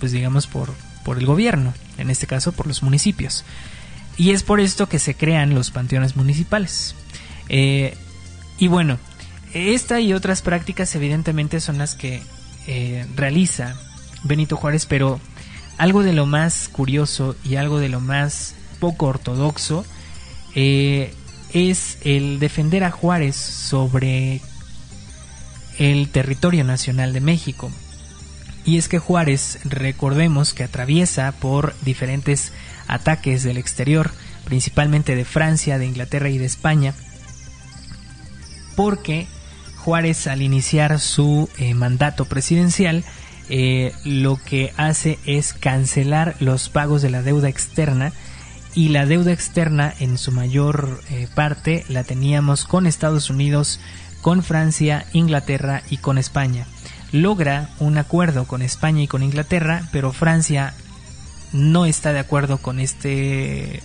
pues 0.00 0.10
digamos 0.10 0.48
por, 0.48 0.74
por 1.04 1.18
el 1.18 1.26
gobierno 1.26 1.72
en 1.96 2.10
este 2.10 2.26
caso 2.26 2.50
por 2.50 2.66
los 2.66 2.82
municipios 2.82 3.44
y 4.16 4.30
es 4.30 4.42
por 4.42 4.60
esto 4.60 4.88
que 4.88 4.98
se 4.98 5.14
crean 5.14 5.54
los 5.54 5.70
panteones 5.70 6.16
municipales 6.16 6.94
eh, 7.48 7.96
y 8.58 8.68
bueno 8.68 8.98
esta 9.54 10.00
y 10.00 10.14
otras 10.14 10.42
prácticas 10.42 10.94
evidentemente 10.94 11.60
son 11.60 11.78
las 11.78 11.94
que 11.94 12.22
eh, 12.66 13.06
realiza 13.16 13.74
Benito 14.22 14.56
Juárez, 14.56 14.86
pero 14.86 15.20
algo 15.78 16.02
de 16.02 16.12
lo 16.12 16.26
más 16.26 16.68
curioso 16.70 17.36
y 17.44 17.56
algo 17.56 17.78
de 17.78 17.88
lo 17.88 18.00
más 18.00 18.54
poco 18.78 19.06
ortodoxo 19.06 19.84
eh, 20.54 21.12
es 21.52 21.98
el 22.02 22.38
defender 22.38 22.84
a 22.84 22.90
Juárez 22.90 23.36
sobre 23.36 24.40
el 25.78 26.08
territorio 26.08 26.64
nacional 26.64 27.12
de 27.12 27.20
México. 27.20 27.70
Y 28.64 28.78
es 28.78 28.88
que 28.88 28.98
Juárez, 28.98 29.58
recordemos 29.64 30.54
que 30.54 30.64
atraviesa 30.64 31.32
por 31.32 31.74
diferentes 31.82 32.52
ataques 32.86 33.42
del 33.42 33.56
exterior, 33.56 34.10
principalmente 34.44 35.16
de 35.16 35.24
Francia, 35.24 35.78
de 35.78 35.86
Inglaterra 35.86 36.28
y 36.28 36.38
de 36.38 36.46
España, 36.46 36.94
porque 38.76 39.26
Juárez 39.78 40.26
al 40.28 40.42
iniciar 40.42 41.00
su 41.00 41.48
eh, 41.58 41.74
mandato 41.74 42.26
presidencial 42.26 43.04
eh, 43.48 43.92
lo 44.04 44.38
que 44.42 44.72
hace 44.76 45.18
es 45.26 45.52
cancelar 45.52 46.36
los 46.38 46.68
pagos 46.68 47.02
de 47.02 47.10
la 47.10 47.22
deuda 47.22 47.48
externa 47.48 48.12
y 48.74 48.88
la 48.88 49.04
deuda 49.04 49.32
externa 49.32 49.92
en 49.98 50.16
su 50.16 50.32
mayor 50.32 51.02
eh, 51.10 51.28
parte 51.34 51.84
la 51.88 52.04
teníamos 52.04 52.64
con 52.64 52.86
Estados 52.86 53.28
Unidos, 53.28 53.80
con 54.22 54.42
Francia, 54.42 55.04
Inglaterra 55.12 55.82
y 55.90 55.98
con 55.98 56.16
España. 56.16 56.66
Logra 57.12 57.68
un 57.78 57.98
acuerdo 57.98 58.46
con 58.46 58.62
España 58.62 59.02
y 59.02 59.06
con 59.06 59.22
Inglaterra, 59.22 59.88
pero 59.92 60.12
Francia 60.12 60.74
no 61.52 61.86
está 61.86 62.12
de 62.12 62.18
acuerdo 62.18 62.58
con 62.58 62.80
este 62.80 63.80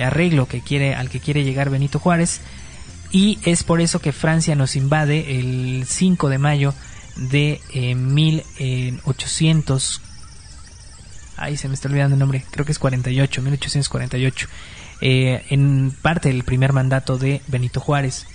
arreglo 0.00 0.46
que 0.46 0.62
quiere 0.62 0.94
al 0.94 1.10
que 1.10 1.20
quiere 1.20 1.44
llegar 1.44 1.68
Benito 1.68 1.98
Juárez 1.98 2.40
y 3.10 3.38
es 3.44 3.62
por 3.62 3.80
eso 3.80 4.00
que 4.00 4.12
Francia 4.12 4.54
nos 4.54 4.76
invade 4.76 5.38
el 5.38 5.84
5 5.86 6.30
de 6.30 6.38
mayo 6.38 6.72
de 7.16 7.60
1800 7.94 9.96
eh, 9.96 10.00
ahí 11.36 11.58
se 11.58 11.68
me 11.68 11.74
está 11.74 11.88
olvidando 11.88 12.14
el 12.14 12.20
nombre 12.20 12.44
creo 12.50 12.64
que 12.64 12.72
es 12.72 12.78
48 12.78 13.42
1848 13.42 14.48
eh, 15.02 15.44
en 15.50 15.94
parte 16.00 16.30
del 16.30 16.44
primer 16.44 16.72
mandato 16.72 17.18
de 17.18 17.42
Benito 17.48 17.80
Juárez 17.80 18.26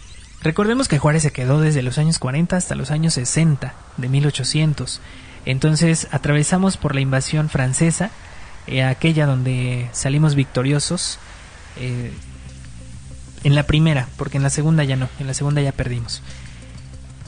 recordemos 0.41 0.87
que 0.87 0.99
Juárez 0.99 1.23
se 1.23 1.31
quedó 1.31 1.59
desde 1.59 1.81
los 1.81 1.97
años 1.97 2.19
40 2.19 2.55
hasta 2.55 2.75
los 2.75 2.91
años 2.91 3.13
60 3.15 3.73
de 3.97 4.09
1800 4.09 5.01
entonces 5.45 6.07
atravesamos 6.11 6.77
por 6.77 6.95
la 6.95 7.01
invasión 7.01 7.49
francesa 7.49 8.11
eh, 8.67 8.83
aquella 8.83 9.25
donde 9.25 9.89
salimos 9.93 10.35
victoriosos 10.35 11.19
en 13.43 13.55
la 13.55 13.63
primera, 13.63 14.07
porque 14.17 14.37
en 14.37 14.43
la 14.43 14.49
segunda 14.49 14.83
ya 14.83 14.95
no, 14.95 15.09
en 15.19 15.27
la 15.27 15.33
segunda 15.33 15.61
ya 15.61 15.71
perdimos. 15.71 16.21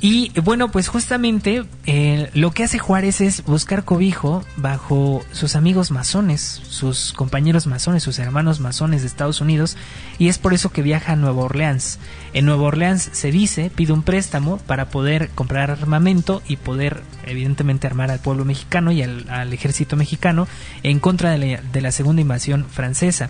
Y 0.01 0.31
bueno, 0.39 0.71
pues 0.71 0.87
justamente 0.87 1.65
eh, 1.85 2.29
lo 2.33 2.51
que 2.51 2.63
hace 2.63 2.79
Juárez 2.79 3.19
es 3.19 3.43
buscar 3.43 3.83
cobijo 3.83 4.45
bajo 4.55 5.21
sus 5.33 5.57
amigos 5.57 5.91
masones, 5.91 6.61
sus 6.69 7.11
compañeros 7.11 7.67
masones, 7.67 8.01
sus 8.01 8.17
hermanos 8.19 8.61
masones 8.61 9.01
de 9.01 9.07
Estados 9.07 9.41
Unidos, 9.41 9.75
y 10.17 10.29
es 10.29 10.37
por 10.37 10.53
eso 10.53 10.71
que 10.71 10.83
viaja 10.83 11.13
a 11.13 11.15
Nueva 11.17 11.43
Orleans. 11.43 11.99
En 12.33 12.45
Nueva 12.45 12.63
Orleans 12.63 13.09
se 13.11 13.29
dice, 13.31 13.69
pide 13.75 13.91
un 13.91 14.03
préstamo 14.03 14.57
para 14.59 14.89
poder 14.89 15.31
comprar 15.35 15.69
armamento 15.69 16.41
y 16.47 16.55
poder 16.55 17.03
evidentemente 17.25 17.85
armar 17.85 18.09
al 18.09 18.19
pueblo 18.19 18.45
mexicano 18.45 18.93
y 18.93 19.01
al, 19.01 19.51
ejército 19.51 19.97
mexicano 19.97 20.47
en 20.81 20.99
contra 20.99 21.37
de 21.37 21.81
la 21.81 21.91
segunda 21.91 22.21
invasión 22.21 22.65
francesa 22.69 23.29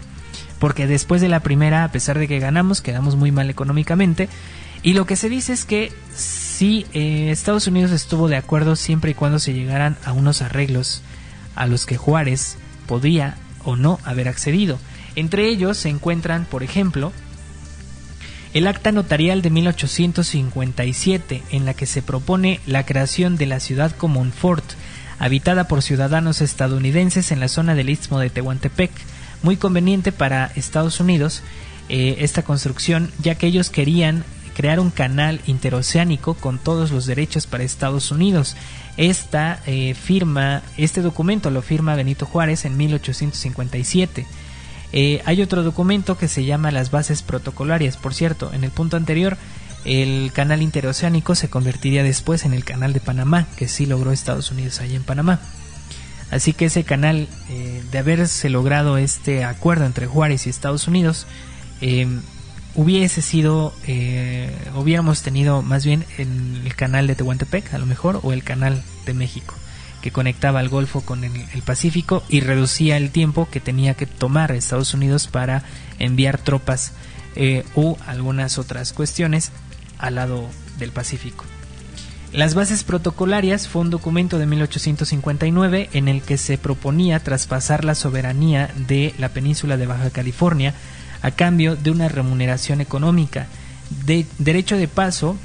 porque 0.59 0.87
después 0.87 1.21
de 1.21 1.29
la 1.29 1.39
primera, 1.39 1.83
a 1.85 1.91
pesar 1.91 2.19
de 2.19 2.27
que 2.27 2.39
ganamos, 2.39 2.81
quedamos 2.81 3.15
muy 3.15 3.31
mal 3.31 3.49
económicamente. 3.49 4.27
Y 4.83 4.93
lo 4.93 5.05
que 5.05 5.15
se 5.15 5.29
dice 5.29 5.53
es 5.53 5.65
que 5.65 5.91
sí, 6.59 6.85
eh, 6.93 7.29
Estados 7.31 7.67
Unidos 7.67 7.91
estuvo 7.91 8.27
de 8.27 8.35
acuerdo 8.35 8.75
siempre 8.75 9.11
y 9.11 9.13
cuando 9.13 9.39
se 9.39 9.53
llegaran 9.53 9.95
a 10.03 10.11
unos 10.11 10.41
arreglos 10.41 11.01
a 11.55 11.67
los 11.67 11.85
que 11.85 11.95
Juárez 11.95 12.57
podía 12.85 13.37
o 13.63 13.77
no 13.77 13.97
haber 14.03 14.27
accedido. 14.27 14.77
Entre 15.15 15.47
ellos 15.47 15.77
se 15.77 15.87
encuentran, 15.87 16.43
por 16.43 16.61
ejemplo, 16.61 17.13
el 18.53 18.67
acta 18.67 18.91
notarial 18.91 19.41
de 19.41 19.51
1857, 19.51 21.43
en 21.51 21.63
la 21.63 21.75
que 21.75 21.85
se 21.85 22.01
propone 22.01 22.59
la 22.65 22.85
creación 22.85 23.37
de 23.37 23.45
la 23.45 23.61
ciudad 23.61 23.95
como 23.95 24.19
un 24.19 24.33
fort, 24.33 24.65
habitada 25.17 25.65
por 25.65 25.81
ciudadanos 25.81 26.41
estadounidenses 26.41 27.31
en 27.31 27.39
la 27.39 27.47
zona 27.47 27.73
del 27.73 27.89
istmo 27.89 28.19
de 28.19 28.31
Tehuantepec, 28.31 28.91
muy 29.43 29.55
conveniente 29.55 30.11
para 30.11 30.51
Estados 30.57 30.99
Unidos 30.99 31.41
eh, 31.87 32.17
esta 32.19 32.43
construcción, 32.43 33.13
ya 33.21 33.35
que 33.35 33.47
ellos 33.47 33.69
querían 33.69 34.25
crear 34.59 34.81
un 34.81 34.91
canal 34.91 35.39
interoceánico 35.47 36.33
con 36.33 36.59
todos 36.59 36.91
los 36.91 37.05
derechos 37.05 37.47
para 37.47 37.63
Estados 37.63 38.11
Unidos. 38.11 38.57
Esta 38.97 39.63
eh, 39.65 39.93
firma, 39.93 40.63
este 40.75 41.01
documento 41.01 41.49
lo 41.49 41.61
firma 41.61 41.95
Benito 41.95 42.25
Juárez 42.25 42.65
en 42.65 42.75
1857. 42.75 44.27
Eh, 44.91 45.21
hay 45.23 45.41
otro 45.41 45.63
documento 45.63 46.17
que 46.17 46.27
se 46.27 46.43
llama 46.43 46.71
las 46.71 46.91
bases 46.91 47.21
protocolarias. 47.21 47.95
Por 47.95 48.13
cierto, 48.13 48.51
en 48.51 48.65
el 48.65 48.71
punto 48.71 48.97
anterior, 48.97 49.37
el 49.85 50.29
canal 50.33 50.61
interoceánico 50.61 51.35
se 51.35 51.49
convertiría 51.49 52.03
después 52.03 52.43
en 52.43 52.51
el 52.51 52.65
canal 52.65 52.91
de 52.91 52.99
Panamá, 52.99 53.47
que 53.55 53.69
sí 53.69 53.85
logró 53.85 54.11
Estados 54.11 54.51
Unidos 54.51 54.81
allí 54.81 54.97
en 54.97 55.03
Panamá. 55.03 55.39
Así 56.31 56.51
que 56.51 56.65
ese 56.65 56.83
canal, 56.83 57.29
eh, 57.49 57.81
de 57.89 57.97
haberse 57.97 58.49
logrado 58.49 58.97
este 58.97 59.45
acuerdo 59.45 59.85
entre 59.85 60.05
Juárez 60.05 60.47
y 60.47 60.49
Estados 60.49 60.89
Unidos, 60.89 61.27
hubiese 62.75 63.21
sido, 63.21 63.73
eh, 63.87 64.55
hubiéramos 64.75 65.21
tenido 65.21 65.61
más 65.61 65.85
bien 65.85 66.05
el, 66.17 66.73
canal 66.75 67.07
de 67.07 67.15
Tehuantepec, 67.15 67.73
a 67.73 67.77
lo 67.77 67.85
mejor, 67.85 68.19
o 68.23 68.31
el 68.31 68.43
canal 68.43 68.81
de 69.05 69.13
México, 69.13 69.55
que 70.01 70.11
conectaba 70.11 70.61
el 70.61 70.69
Golfo 70.69 71.01
con 71.01 71.23
el, 71.23 71.33
el 71.53 71.61
Pacífico 71.61 72.23
y 72.29 72.39
reducía 72.41 72.97
el 72.97 73.11
tiempo 73.11 73.49
que 73.51 73.59
tenía 73.59 73.95
que 73.95 74.05
tomar 74.05 74.51
Estados 74.51 74.93
Unidos 74.93 75.27
para 75.27 75.63
enviar 75.99 76.37
tropas 76.37 76.93
o 77.75 77.97
algunas 78.05 78.57
otras 78.57 78.91
cuestiones 78.91 79.51
al 79.97 80.15
lado 80.15 80.49
del 80.77 80.91
Pacífico. 80.91 81.45
Las 82.31 82.53
bases 82.53 82.83
protocolarias 82.83 83.67
fue 83.67 83.81
un 83.81 83.89
documento 83.89 84.37
de 84.37 84.45
1859 84.45 85.89
en 85.93 86.07
el 86.07 86.21
que 86.21 86.37
se 86.37 86.59
proponía 86.59 87.19
traspasar 87.21 87.83
la 87.83 87.95
soberanía 87.95 88.69
de 88.87 89.15
la 89.17 89.29
península 89.29 89.77
de 89.77 89.87
Baja 89.87 90.11
California 90.11 90.75
a 91.21 91.31
cambio 91.31 91.75
de 91.75 91.91
una 91.91 92.07
remuneración 92.07 92.81
económica. 92.81 93.47
De 94.05 94.25
derecho 94.37 94.77
de 94.77 94.87
paso 94.87 95.37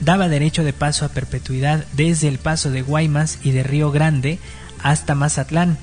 daba 0.00 0.28
derecho 0.28 0.64
de 0.64 0.72
paso 0.72 1.04
a 1.04 1.10
perpetuidad 1.10 1.84
desde 1.92 2.28
el 2.28 2.38
paso 2.38 2.70
de 2.70 2.82
Guaymas 2.82 3.38
y 3.42 3.50
de 3.52 3.62
Río 3.62 3.90
Grande 3.90 4.38
hasta 4.82 5.14
Mazatlán. 5.14 5.78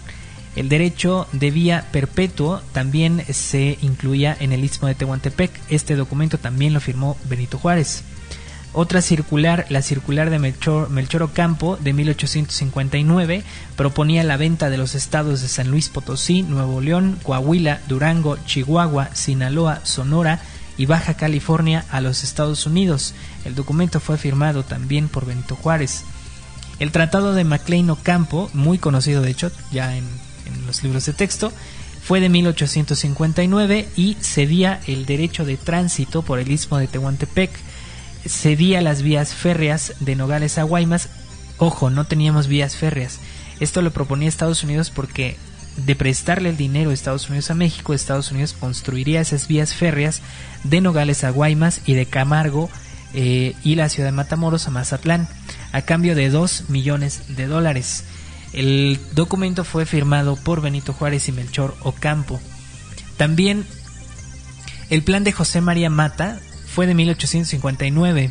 El 0.56 0.70
derecho 0.70 1.28
de 1.34 1.52
vía 1.52 1.86
perpetuo 1.92 2.62
también 2.74 3.24
se 3.32 3.78
incluía 3.82 4.36
en 4.40 4.54
el 4.54 4.64
Istmo 4.64 4.88
de 4.88 4.96
Tehuantepec. 4.96 5.52
Este 5.70 5.96
documento 5.96 6.40
también 6.40 6.74
lo 6.74 6.80
firmó 6.80 7.16
Benito 7.30 7.60
Juárez. 7.60 8.04
Otra 8.80 9.02
circular, 9.02 9.66
la 9.70 9.82
circular 9.82 10.30
de 10.30 10.38
Melchor, 10.38 11.24
Ocampo 11.24 11.78
de 11.78 11.94
1859, 11.94 13.44
proponía 13.76 14.24
la 14.24 14.38
venta 14.38 14.70
de 14.70 14.78
los 14.78 14.94
estados 14.94 15.42
de 15.42 15.48
San 15.48 15.72
Luis 15.72 15.90
Potosí, 15.90 16.44
Nuevo 16.44 16.80
León, 16.80 17.18
Coahuila, 17.24 17.82
Durango, 17.88 18.38
Chihuahua, 18.46 19.10
Sinaloa, 19.16 19.82
Sonora 19.84 20.42
y 20.78 20.86
Baja 20.86 21.16
California 21.16 21.86
a 21.90 22.02
los 22.02 22.24
Estados 22.24 22.68
Unidos. 22.68 23.16
El 23.46 23.56
documento 23.56 24.00
fue 24.00 24.16
firmado 24.20 24.62
también 24.62 25.10
por 25.10 25.26
Benito 25.26 25.56
Juárez. 25.56 26.04
El 26.78 26.92
Tratado 26.92 27.34
de 27.34 27.46
MacLean 27.46 27.90
Ocampo, 27.90 28.52
muy 28.54 28.78
conocido 28.78 29.24
de 29.24 29.32
hecho 29.32 29.52
ya 29.72 29.98
en, 29.98 30.06
en 30.46 30.68
los 30.68 30.84
libros 30.84 31.04
de 31.08 31.14
texto, 31.14 31.52
fue 32.04 32.20
de 32.20 32.30
1859 32.30 33.88
y 33.96 34.18
cedía 34.22 34.80
el 34.86 35.08
derecho 35.08 35.46
de 35.46 35.58
tránsito 35.58 36.22
por 36.22 36.38
el 36.38 36.52
istmo 36.52 36.78
de 36.78 36.86
Tehuantepec 36.86 37.50
cedía 38.28 38.82
las 38.82 39.02
vías 39.02 39.34
férreas 39.34 39.94
de 40.00 40.16
Nogales 40.16 40.58
a 40.58 40.64
Guaymas. 40.64 41.10
Ojo, 41.58 41.90
no 41.90 42.06
teníamos 42.06 42.48
vías 42.48 42.76
férreas. 42.76 43.20
Esto 43.60 43.82
lo 43.82 43.92
proponía 43.92 44.30
Estados 44.30 44.64
Unidos 44.64 44.92
porque 44.92 45.38
de 45.78 45.96
prestarle 45.96 46.50
el 46.50 46.58
dinero 46.58 46.90
a 46.90 46.94
Estados 46.94 47.30
Unidos 47.30 47.52
a 47.52 47.56
México, 47.56 47.94
Estados 47.94 48.32
Unidos 48.32 48.54
construiría 48.54 49.22
esas 49.22 49.48
vías 49.48 49.74
férreas 49.74 50.22
de 50.64 50.82
Nogales 50.82 51.24
a 51.24 51.30
Guaymas 51.30 51.82
y 51.86 51.94
de 51.94 52.06
Camargo 52.06 52.70
eh, 53.14 53.56
y 53.64 53.76
la 53.76 53.90
ciudad 53.90 54.10
de 54.10 54.14
Matamoros 54.14 54.68
a 54.68 54.72
Mazatlán 54.72 55.28
a 55.72 55.82
cambio 55.84 56.16
de 56.16 56.30
2 56.30 56.70
millones 56.70 57.36
de 57.36 57.48
dólares. 57.48 58.04
El 58.54 59.00
documento 59.14 59.64
fue 59.64 59.86
firmado 59.86 60.36
por 60.36 60.62
Benito 60.62 60.94
Juárez 60.94 61.28
y 61.28 61.32
Melchor 61.32 61.76
Ocampo. 61.82 62.40
También 63.18 63.66
el 64.90 65.04
plan 65.04 65.24
de 65.24 65.32
José 65.32 65.62
María 65.62 65.90
Mata 65.90 66.40
fue 66.78 66.86
de 66.86 66.94
1859 66.94 68.30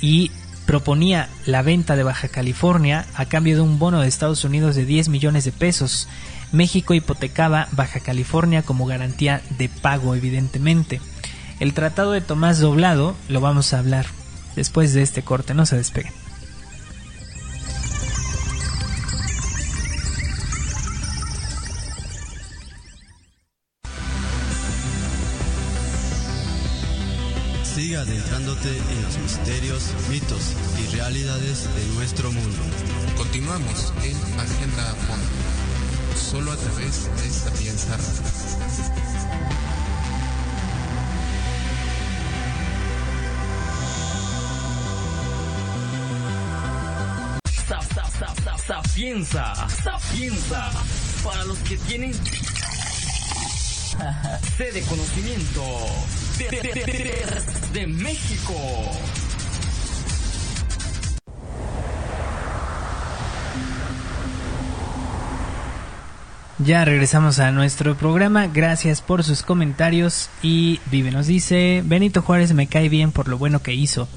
y 0.00 0.30
proponía 0.64 1.28
la 1.44 1.62
venta 1.62 1.96
de 1.96 2.04
Baja 2.04 2.28
California 2.28 3.04
a 3.16 3.24
cambio 3.24 3.56
de 3.56 3.62
un 3.62 3.80
bono 3.80 4.00
de 4.00 4.06
Estados 4.06 4.44
Unidos 4.44 4.76
de 4.76 4.84
10 4.84 5.08
millones 5.08 5.44
de 5.44 5.50
pesos. 5.50 6.06
México 6.52 6.94
hipotecaba 6.94 7.66
Baja 7.72 7.98
California 7.98 8.62
como 8.62 8.86
garantía 8.86 9.42
de 9.58 9.68
pago, 9.68 10.14
evidentemente. 10.14 11.00
El 11.58 11.74
Tratado 11.74 12.12
de 12.12 12.20
Tomás 12.20 12.60
Doblado 12.60 13.16
lo 13.28 13.40
vamos 13.40 13.72
a 13.72 13.80
hablar 13.80 14.06
después 14.54 14.94
de 14.94 15.02
este 15.02 15.22
corte, 15.22 15.52
no 15.54 15.66
se 15.66 15.74
despeguen. 15.74 16.12
En 28.68 29.02
los 29.02 29.16
misterios, 29.18 29.82
mitos 30.10 30.52
y 30.78 30.94
realidades 30.94 31.64
de 31.74 31.86
nuestro 31.94 32.30
mundo. 32.30 32.58
Continuamos 33.16 33.92
en 34.04 34.16
Agenda 34.38 34.94
Fondo, 35.06 36.20
solo 36.30 36.52
a 36.52 36.56
través 36.56 37.04
de 37.22 37.30
Sapienza 37.30 37.96
Radio. 37.96 39.30
Sa- 47.68 47.80
sa- 47.94 48.10
sa- 48.18 48.34
sa- 48.44 48.58
Sapienza, 48.58 49.54
sapienza, 49.82 50.70
para 51.24 51.44
los 51.44 51.58
que 51.58 51.76
tienen 51.78 52.12
sed 54.56 54.74
de 54.74 54.82
conocimiento 54.82 55.62
de, 57.72 57.86
México. 57.86 58.54
Ya 66.58 66.84
regresamos 66.84 67.38
a 67.38 67.52
nuestro 67.52 67.96
programa. 67.96 68.46
Gracias 68.46 69.00
por 69.00 69.24
sus 69.24 69.42
comentarios. 69.42 70.28
Y 70.42 70.80
Vive 70.90 71.10
nos 71.10 71.26
dice: 71.26 71.82
Benito 71.84 72.22
Juárez 72.22 72.52
me 72.52 72.66
cae 72.66 72.88
bien 72.88 73.12
por 73.12 73.28
lo 73.28 73.38
bueno 73.38 73.62
que 73.62 73.74
hizo. 73.74 74.08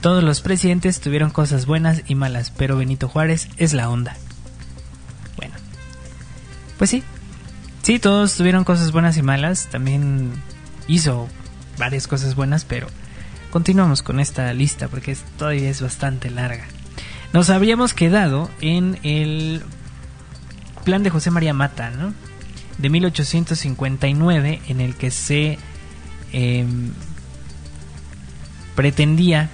Todos 0.00 0.24
los 0.24 0.40
presidentes 0.40 1.00
tuvieron 1.00 1.30
cosas 1.30 1.66
buenas 1.66 2.02
y 2.08 2.14
malas, 2.14 2.50
pero 2.50 2.76
Benito 2.76 3.08
Juárez 3.08 3.48
es 3.56 3.72
la 3.72 3.88
onda. 3.88 4.16
Bueno, 5.36 5.54
pues 6.78 6.90
sí. 6.90 7.02
Sí, 7.82 7.98
todos 7.98 8.34
tuvieron 8.36 8.64
cosas 8.64 8.92
buenas 8.92 9.16
y 9.16 9.22
malas. 9.22 9.68
También 9.70 10.32
hizo 10.88 11.28
varias 11.78 12.06
cosas 12.06 12.34
buenas, 12.34 12.64
pero 12.64 12.88
continuamos 13.50 14.02
con 14.02 14.20
esta 14.20 14.52
lista 14.52 14.88
porque 14.88 15.16
todavía 15.36 15.70
es 15.70 15.82
bastante 15.82 16.30
larga. 16.30 16.64
Nos 17.32 17.50
habíamos 17.50 17.94
quedado 17.94 18.50
en 18.60 18.98
el 19.02 19.62
plan 20.84 21.02
de 21.02 21.10
José 21.10 21.30
María 21.30 21.54
Mata, 21.54 21.90
¿no? 21.90 22.12
De 22.78 22.90
1859, 22.90 24.60
en 24.68 24.80
el 24.80 24.94
que 24.96 25.10
se 25.10 25.58
em, 26.32 26.92
pretendía 28.74 29.48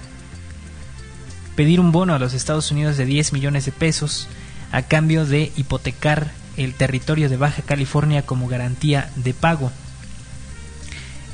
pedir 1.55 1.79
un 1.79 1.91
bono 1.91 2.13
a 2.13 2.19
los 2.19 2.33
Estados 2.33 2.71
Unidos 2.71 2.97
de 2.97 3.05
10 3.05 3.33
millones 3.33 3.65
de 3.65 3.71
pesos 3.71 4.27
a 4.71 4.83
cambio 4.83 5.25
de 5.25 5.51
hipotecar 5.57 6.31
el 6.57 6.73
territorio 6.73 7.29
de 7.29 7.37
Baja 7.37 7.61
California 7.61 8.25
como 8.25 8.47
garantía 8.47 9.09
de 9.15 9.33
pago. 9.33 9.71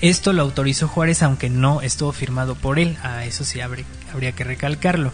Esto 0.05 0.33
lo 0.33 0.43
autorizó 0.43 0.87
Juárez 0.87 1.23
aunque 1.23 1.49
no 1.49 1.81
estuvo 1.81 2.11
firmado 2.11 2.53
por 2.53 2.77
él, 2.77 2.95
a 3.01 3.25
eso 3.25 3.43
sí 3.43 3.59
habría, 3.59 3.85
habría 4.13 4.33
que 4.33 4.43
recalcarlo. 4.43 5.11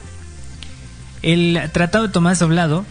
El 1.22 1.62
Tratado 1.72 2.08
de 2.08 2.12
Tomás 2.12 2.40
Doblado 2.40 2.84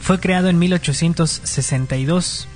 fue 0.00 0.18
creado 0.18 0.48
en 0.48 0.58
1862. 0.58 2.48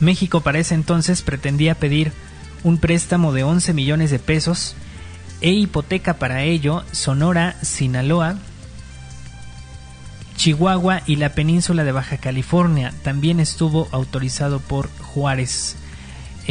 México 0.00 0.40
para 0.40 0.58
ese 0.58 0.74
entonces 0.74 1.20
pretendía 1.20 1.74
pedir 1.74 2.12
un 2.62 2.78
préstamo 2.78 3.34
de 3.34 3.42
11 3.44 3.74
millones 3.74 4.10
de 4.10 4.18
pesos 4.18 4.74
e 5.42 5.50
hipoteca 5.50 6.14
para 6.14 6.44
ello 6.44 6.82
Sonora, 6.92 7.56
Sinaloa, 7.60 8.36
Chihuahua 10.38 11.02
y 11.04 11.16
la 11.16 11.34
península 11.34 11.84
de 11.84 11.92
Baja 11.92 12.16
California. 12.16 12.94
También 13.02 13.38
estuvo 13.38 13.86
autorizado 13.92 14.60
por 14.60 14.88
Juárez. 14.98 15.76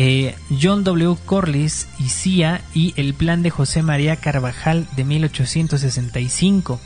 Eh, 0.02 0.34
John 0.50 0.86
W. 0.86 1.18
Corliss 1.26 1.90
y 2.00 2.08
CIA 2.08 2.62
y 2.74 2.94
el 2.96 3.14
plan 3.14 3.44
de 3.44 3.50
José 3.50 3.84
María 3.84 4.16
Carvajal 4.16 4.88
de 4.96 5.04
1865. 5.04 6.80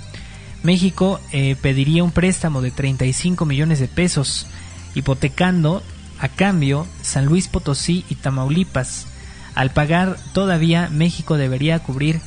México 0.63 1.19
eh, 1.31 1.55
pediría 1.61 2.03
un 2.03 2.09
préstamo 2.09 2.63
de 2.63 2.71
35 2.71 3.45
millones 3.45 3.79
de 3.79 3.87
pesos, 3.87 4.47
hipotecando 4.95 5.83
a 6.17 6.27
cambio 6.27 6.87
San 7.03 7.25
Luis 7.25 7.47
Potosí 7.47 8.03
y 8.09 8.15
Tamaulipas. 8.15 9.05
Al 9.53 9.69
pagar 9.69 10.17
todavía 10.33 10.89
México 10.89 11.37
debería 11.37 11.77
cubrir 11.77 12.19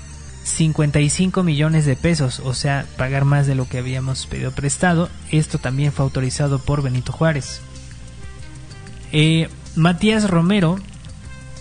55 0.45 1.43
millones 1.43 1.85
de 1.85 1.97
pesos, 1.97 2.39
o 2.45 2.55
sea, 2.55 2.87
pagar 2.97 3.25
más 3.25 3.49
de 3.49 3.57
lo 3.57 3.69
que 3.69 3.79
habíamos 3.79 4.27
pedido 4.27 4.53
prestado. 4.53 5.11
Esto 5.33 5.59
también 5.59 5.91
fue 5.91 6.05
autorizado 6.05 6.61
por 6.61 6.81
Benito 6.81 7.11
Juárez. 7.11 7.61
Eh, 9.11 9.49
Matías 9.77 10.31
Romero 10.31 10.79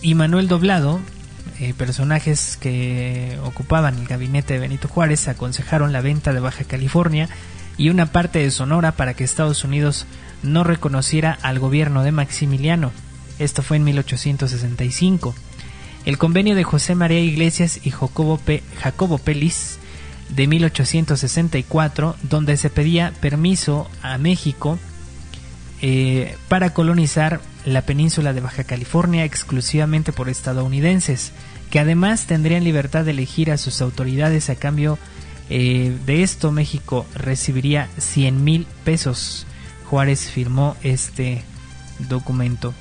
y 0.00 0.14
Manuel 0.14 0.48
Doblado, 0.48 1.00
eh, 1.60 1.74
personajes 1.74 2.56
que 2.58 3.38
ocupaban 3.44 3.98
el 3.98 4.06
gabinete 4.06 4.54
de 4.54 4.60
Benito 4.60 4.88
Juárez, 4.88 5.28
aconsejaron 5.28 5.92
la 5.92 6.00
venta 6.00 6.32
de 6.32 6.40
Baja 6.40 6.64
California 6.64 7.28
y 7.76 7.90
una 7.90 8.06
parte 8.06 8.38
de 8.38 8.50
Sonora 8.50 8.92
para 8.92 9.12
que 9.12 9.22
Estados 9.22 9.64
Unidos 9.64 10.06
no 10.42 10.64
reconociera 10.64 11.38
al 11.42 11.58
gobierno 11.58 12.04
de 12.04 12.12
Maximiliano. 12.12 12.90
Esto 13.38 13.62
fue 13.62 13.76
en 13.76 13.84
1865. 13.84 15.34
El 16.06 16.16
convenio 16.16 16.54
de 16.54 16.64
José 16.64 16.94
María 16.94 17.20
Iglesias 17.20 17.80
y 17.84 17.90
Jacobo, 17.90 18.38
P. 18.38 18.62
Pelis 19.24 19.78
de 20.30 20.46
1864, 20.46 22.16
donde 22.22 22.56
se 22.56 22.70
pedía 22.70 23.12
permiso 23.20 23.90
a 24.00 24.16
México 24.16 24.78
eh, 25.82 26.34
para 26.48 26.72
colonizar 26.72 27.42
la 27.66 27.82
península 27.82 28.32
de 28.32 28.40
Baja 28.40 28.64
California 28.64 29.24
exclusivamente 29.24 30.12
por 30.12 30.30
estadounidenses, 30.30 31.32
que 31.68 31.80
además 31.80 32.24
tendrían 32.26 32.64
libertad 32.64 33.04
de 33.04 33.10
elegir 33.10 33.50
a 33.50 33.58
sus 33.58 33.82
autoridades 33.82 34.48
a 34.48 34.54
cambio 34.54 34.98
eh, 35.50 35.94
de 36.06 36.22
esto 36.22 36.52
México 36.52 37.06
recibiría 37.14 37.88
100 37.98 38.42
mil 38.42 38.66
pesos. 38.84 39.46
Juárez 39.90 40.30
firmó 40.30 40.76
este 40.82 41.42
documento. 42.08 42.72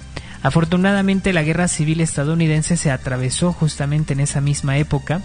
Afortunadamente 0.42 1.34
la 1.34 1.44
guerra 1.44 1.68
civil 1.68 2.02
estadounidense 2.02 2.78
se 2.78 2.92
atravesó 2.92 3.54
justamente 3.54 4.14
en 4.14 4.20
esa 4.20 4.42
misma 4.42 4.78
época 4.78 5.22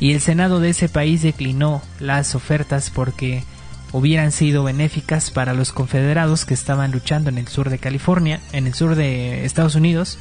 y 0.00 0.12
el 0.12 0.20
Senado 0.20 0.60
de 0.60 0.70
ese 0.70 0.88
país 0.88 1.22
declinó 1.22 1.82
las 2.00 2.34
ofertas 2.34 2.90
porque 2.90 3.44
hubieran 3.94 4.32
sido 4.32 4.64
benéficas 4.64 5.30
para 5.30 5.54
los 5.54 5.70
confederados 5.70 6.44
que 6.44 6.52
estaban 6.52 6.90
luchando 6.90 7.30
en 7.30 7.38
el 7.38 7.46
sur 7.46 7.70
de 7.70 7.78
California, 7.78 8.40
en 8.50 8.66
el 8.66 8.74
sur 8.74 8.96
de 8.96 9.44
Estados 9.44 9.76
Unidos, 9.76 10.18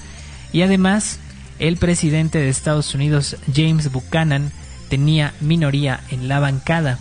y 0.51 0.61
además 0.61 1.17
el 1.57 1.78
presidente 1.78 2.38
de 2.38 2.49
Estados 2.49 2.93
Unidos, 2.93 3.36
James 3.51 3.91
Buchanan, 3.91 4.51
tenía 4.89 5.34
minoría 5.41 6.01
en 6.11 6.28
la 6.28 6.39
bancada. 6.39 6.99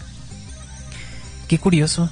Qué 1.46 1.58
curioso. 1.58 2.08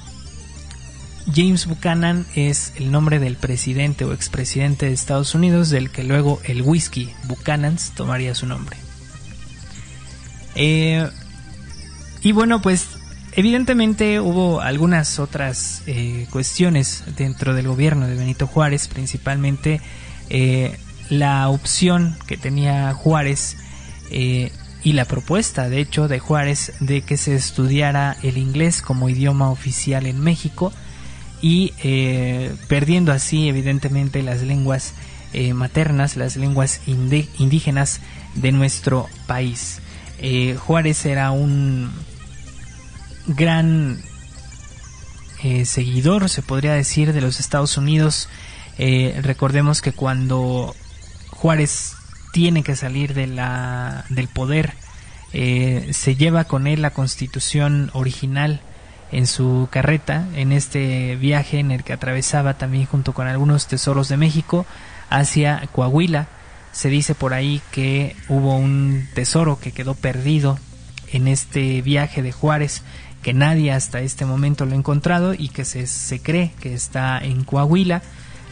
James 1.34 1.64
Buchanan 1.64 2.26
es 2.34 2.74
el 2.76 2.92
nombre 2.92 3.18
del 3.18 3.36
presidente 3.36 4.04
o 4.04 4.12
expresidente 4.12 4.84
de 4.84 4.92
Estados 4.92 5.34
Unidos, 5.34 5.70
del 5.70 5.90
que 5.90 6.04
luego 6.04 6.38
el 6.44 6.60
whisky 6.60 7.10
Buchanan's 7.24 7.92
tomaría 7.94 8.34
su 8.34 8.44
nombre. 8.44 8.76
Eh, 10.54 11.08
y 12.20 12.32
bueno, 12.32 12.60
pues 12.60 12.99
evidentemente 13.36 14.20
hubo 14.20 14.60
algunas 14.60 15.18
otras 15.18 15.82
eh, 15.86 16.26
cuestiones 16.30 17.04
dentro 17.16 17.54
del 17.54 17.68
gobierno 17.68 18.06
de 18.06 18.16
Benito 18.16 18.46
Juárez, 18.46 18.88
principalmente 18.88 19.80
eh, 20.28 20.76
la 21.08 21.48
opción 21.48 22.16
que 22.26 22.36
tenía 22.36 22.94
Juárez 22.94 23.56
eh, 24.10 24.52
y 24.84 24.92
la 24.92 25.04
propuesta, 25.04 25.68
de 25.68 25.80
hecho, 25.80 26.06
de 26.06 26.20
Juárez 26.20 26.72
de 26.80 27.02
que 27.02 27.16
se 27.16 27.34
estudiara 27.34 28.16
el 28.22 28.38
inglés 28.38 28.80
como 28.80 29.08
idioma 29.08 29.50
oficial 29.50 30.06
en 30.06 30.20
México 30.20 30.72
y 31.42 31.74
eh, 31.82 32.54
perdiendo 32.68 33.12
así 33.12 33.48
evidentemente 33.48 34.22
las 34.22 34.42
lenguas 34.42 34.94
maternas, 35.54 36.16
las 36.16 36.34
lenguas 36.34 36.80
indígenas 36.86 38.00
de 38.34 38.50
nuestro 38.50 39.08
país. 39.28 39.78
Juárez 40.58 41.06
era 41.06 41.30
un 41.30 41.92
gran 43.26 44.02
eh, 45.42 45.64
seguidor, 45.64 46.28
se 46.28 46.42
podría 46.42 46.74
decir, 46.74 47.12
de 47.12 47.20
los 47.20 47.40
Estados 47.40 47.76
Unidos. 47.76 48.28
Eh, 48.78 49.18
recordemos 49.22 49.80
que 49.80 49.92
cuando 49.92 50.74
Juárez 51.30 51.94
tiene 52.32 52.62
que 52.62 52.76
salir 52.76 53.14
de 53.14 53.26
la, 53.26 54.04
del 54.10 54.28
poder, 54.28 54.74
eh, 55.32 55.88
se 55.92 56.16
lleva 56.16 56.44
con 56.44 56.66
él 56.66 56.82
la 56.82 56.90
constitución 56.90 57.90
original 57.94 58.60
en 59.12 59.26
su 59.26 59.68
carreta 59.70 60.28
en 60.34 60.52
este 60.52 61.16
viaje 61.16 61.58
en 61.58 61.70
el 61.70 61.84
que 61.84 61.92
atravesaba 61.92 62.54
también 62.54 62.86
junto 62.86 63.12
con 63.12 63.26
algunos 63.26 63.66
tesoros 63.66 64.08
de 64.08 64.16
México 64.16 64.66
hacia 65.08 65.66
Coahuila. 65.72 66.28
Se 66.72 66.88
dice 66.88 67.14
por 67.14 67.34
ahí 67.34 67.60
que 67.72 68.14
hubo 68.28 68.56
un 68.56 69.08
tesoro 69.14 69.58
que 69.58 69.72
quedó 69.72 69.94
perdido 69.94 70.58
en 71.12 71.26
este 71.26 71.82
viaje 71.82 72.22
de 72.22 72.30
Juárez 72.30 72.82
que 73.22 73.34
nadie 73.34 73.72
hasta 73.72 74.00
este 74.00 74.24
momento 74.24 74.66
lo 74.66 74.72
ha 74.72 74.76
encontrado 74.76 75.34
y 75.34 75.48
que 75.48 75.64
se, 75.64 75.86
se 75.86 76.20
cree 76.20 76.52
que 76.60 76.74
está 76.74 77.18
en 77.18 77.44
Coahuila 77.44 78.02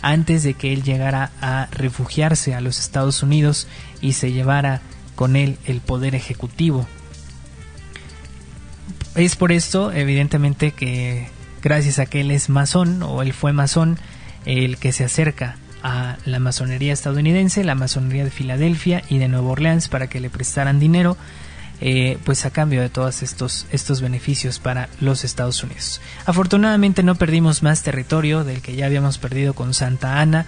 antes 0.03 0.43
de 0.43 0.55
que 0.55 0.73
él 0.73 0.83
llegara 0.83 1.31
a 1.41 1.69
refugiarse 1.73 2.55
a 2.55 2.61
los 2.61 2.79
Estados 2.79 3.23
Unidos 3.23 3.67
y 4.01 4.13
se 4.13 4.33
llevara 4.33 4.81
con 5.15 5.37
él 5.37 5.59
el 5.67 5.81
poder 5.81 6.15
ejecutivo. 6.15 6.87
Es 9.15 9.35
por 9.35 9.51
esto, 9.51 9.93
evidentemente, 9.93 10.71
que 10.73 11.29
gracias 11.63 11.99
a 11.99 12.07
que 12.07 12.21
él 12.21 12.31
es 12.31 12.49
masón 12.49 13.03
o 13.03 13.23
él 13.23 13.33
fue 13.33 13.53
masón, 13.53 13.99
el 14.45 14.77
que 14.79 14.93
se 14.93 15.05
acerca 15.05 15.57
a 15.83 16.19
la 16.25 16.39
masonería 16.39 16.93
estadounidense, 16.93 17.65
la 17.65 17.75
masonería 17.75 18.25
de 18.25 18.31
Filadelfia 18.31 19.03
y 19.09 19.19
de 19.19 19.29
Nueva 19.29 19.51
Orleans 19.51 19.89
para 19.89 20.09
que 20.09 20.21
le 20.21 20.31
prestaran 20.31 20.79
dinero 20.79 21.17
eh, 21.81 22.19
pues 22.25 22.45
a 22.45 22.51
cambio 22.51 22.83
de 22.83 22.89
todos 22.89 23.23
estos, 23.23 23.67
estos 23.71 24.01
beneficios 24.01 24.59
para 24.59 24.89
los 25.01 25.23
Estados 25.23 25.63
Unidos. 25.63 26.01
Afortunadamente 26.27 27.05
no 27.05 27.15
perdimos 27.15 27.63
más 27.63 27.85
territorio 27.85 28.43
del 28.43 28.63
que 28.63 28.75
ya 28.75 28.87
habíamos 28.87 29.19
perdido 29.19 29.55
con 29.55 29.75
Santa 29.75 30.21
Ana. 30.21 30.47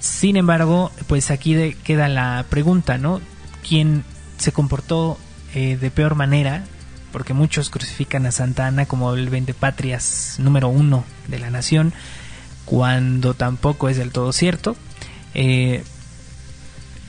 Sin 0.00 0.36
embargo, 0.36 0.90
pues 1.06 1.30
aquí 1.30 1.74
queda 1.84 2.08
la 2.08 2.46
pregunta, 2.48 2.96
¿no? 2.96 3.20
¿Quién 3.66 4.04
se 4.38 4.52
comportó 4.52 5.18
eh, 5.54 5.76
de 5.76 5.90
peor 5.90 6.14
manera? 6.14 6.64
Porque 7.12 7.34
muchos 7.34 7.68
crucifican 7.68 8.24
a 8.24 8.32
Santa 8.32 8.66
Ana 8.66 8.86
como 8.86 9.12
el 9.12 9.28
vendepatrias 9.28 10.36
número 10.38 10.68
uno 10.68 11.04
de 11.26 11.40
la 11.40 11.50
nación, 11.50 11.92
cuando 12.64 13.34
tampoco 13.34 13.90
es 13.90 13.98
del 13.98 14.12
todo 14.12 14.32
cierto. 14.32 14.76
Eh, 15.34 15.84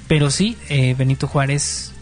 pero 0.09 0.29
sí, 0.31 0.57
Benito 0.97 1.27
Juárez 1.27 1.93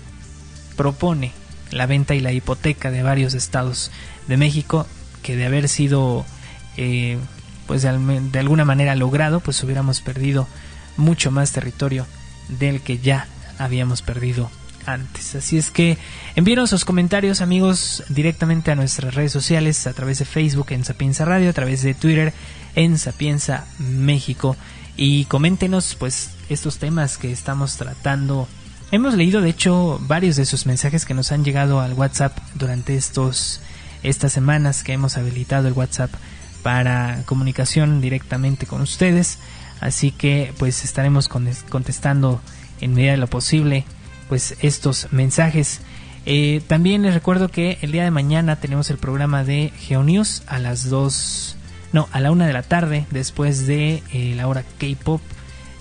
propone 0.78 1.34
la 1.72 1.86
venta 1.86 2.16
y 2.16 2.22
la 2.22 2.32
hipoteca 2.32 2.92
de 2.92 3.04
varios 3.04 3.34
estados 3.34 3.92
de 4.28 4.38
México 4.38 4.88
que 5.22 5.36
de 5.36 5.46
haber 5.46 5.68
sido 5.68 6.26
eh, 6.78 7.18
pues 7.66 7.82
de, 7.82 8.40
alguna 8.40 8.64
manera 8.64 8.96
logrado 8.96 9.42
pues 9.42 9.62
hubiéramos 9.64 10.00
perdido 10.00 10.48
mucho 10.96 11.32
más 11.32 11.52
territorio 11.52 12.08
del 12.48 12.80
que 12.82 13.00
ya 13.00 13.28
habíamos 13.60 14.02
perdido 14.02 14.50
antes. 14.86 15.36
Así 15.36 15.58
es 15.58 15.70
que 15.70 15.98
envíenos 16.36 16.70
sus 16.70 16.86
comentarios 16.86 17.42
amigos 17.42 18.04
directamente 18.08 18.72
a 18.72 18.76
nuestras 18.76 19.16
redes 19.16 19.34
sociales 19.34 19.86
a 19.86 19.94
través 19.94 20.20
de 20.20 20.26
Facebook 20.26 20.68
en 20.70 20.86
Sapienza 20.86 21.26
Radio, 21.26 21.50
a 21.50 21.54
través 21.54 21.82
de 21.82 21.94
Twitter 21.94 22.34
en 22.76 22.98
Sapienza 22.98 23.66
México 23.80 24.56
y 24.96 25.26
coméntenos 25.26 25.96
pues 25.96 26.32
estos 26.50 26.78
temas 26.78 27.18
que 27.18 27.32
estamos 27.32 27.76
tratando 27.76 28.48
Hemos 28.90 29.16
leído, 29.16 29.42
de 29.42 29.50
hecho, 29.50 30.00
varios 30.08 30.38
de 30.38 30.46
sus 30.46 30.66
mensajes 30.66 31.06
que 31.06 31.14
nos 31.14 31.34
han 31.34 31.44
llegado 31.44 31.82
al 31.82 31.94
WhatsApp 31.94 32.38
durante 32.56 32.96
estos 32.96 33.60
estas 34.02 34.32
semanas 34.32 34.84
que 34.84 34.94
hemos 34.94 35.18
habilitado 35.18 35.68
el 35.68 35.74
WhatsApp 35.74 36.12
para 36.64 37.24
comunicación 37.26 38.00
directamente 38.00 38.66
con 38.66 38.80
ustedes. 38.82 39.40
Así 39.82 40.12
que 40.12 40.54
pues 40.58 40.86
estaremos 40.86 41.28
contestando 41.28 42.40
en 42.80 42.94
medida 42.94 43.12
de 43.12 43.18
lo 43.18 43.28
posible 43.28 43.84
pues 44.30 44.56
estos 44.62 45.08
mensajes. 45.12 45.82
Eh, 46.26 46.62
también 46.68 47.02
les 47.02 47.14
recuerdo 47.14 47.50
que 47.50 47.78
el 47.82 47.92
día 47.92 48.06
de 48.06 48.12
mañana 48.12 48.56
tenemos 48.58 48.90
el 48.90 48.98
programa 48.98 49.44
de 49.44 49.72
GeoNews 49.80 50.44
a 50.48 50.60
las 50.60 50.90
2, 50.90 51.58
no, 51.92 52.08
a 52.12 52.22
la 52.22 52.32
1 52.32 52.46
de 52.46 52.54
la 52.54 52.64
tarde, 52.64 53.06
después 53.12 53.68
de 53.68 54.04
eh, 54.14 54.34
la 54.36 54.48
hora 54.48 54.64
K-Pop 54.78 55.22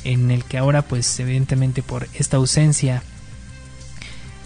en 0.07 0.31
el 0.31 0.45
que 0.45 0.59
ahora 0.59 0.83
pues 0.83 1.19
evidentemente 1.19 1.83
por 1.83 2.09
esta 2.15 2.37
ausencia 2.37 3.03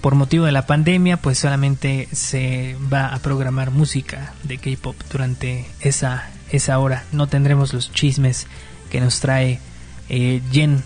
por 0.00 0.14
motivo 0.14 0.46
de 0.46 0.52
la 0.52 0.66
pandemia 0.66 1.18
pues 1.18 1.38
solamente 1.38 2.08
se 2.12 2.76
va 2.92 3.08
a 3.08 3.18
programar 3.18 3.70
música 3.70 4.32
de 4.42 4.56
K-pop 4.56 4.96
durante 5.12 5.66
esa 5.80 6.30
esa 6.50 6.78
hora. 6.80 7.04
No 7.12 7.28
tendremos 7.28 7.72
los 7.72 7.92
chismes 7.92 8.46
que 8.90 9.00
nos 9.00 9.20
trae 9.20 9.61
eh, 10.08 10.40
Jen 10.50 10.82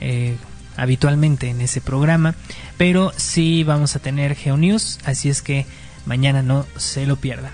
eh, 0.00 0.36
habitualmente 0.76 1.50
en 1.50 1.60
ese 1.60 1.80
programa 1.80 2.34
pero 2.78 3.12
sí 3.16 3.64
vamos 3.64 3.96
a 3.96 3.98
tener 3.98 4.34
GeoNews 4.34 5.00
así 5.04 5.28
es 5.28 5.42
que 5.42 5.66
mañana 6.06 6.42
no 6.42 6.66
se 6.76 7.06
lo 7.06 7.16
pierdan. 7.16 7.52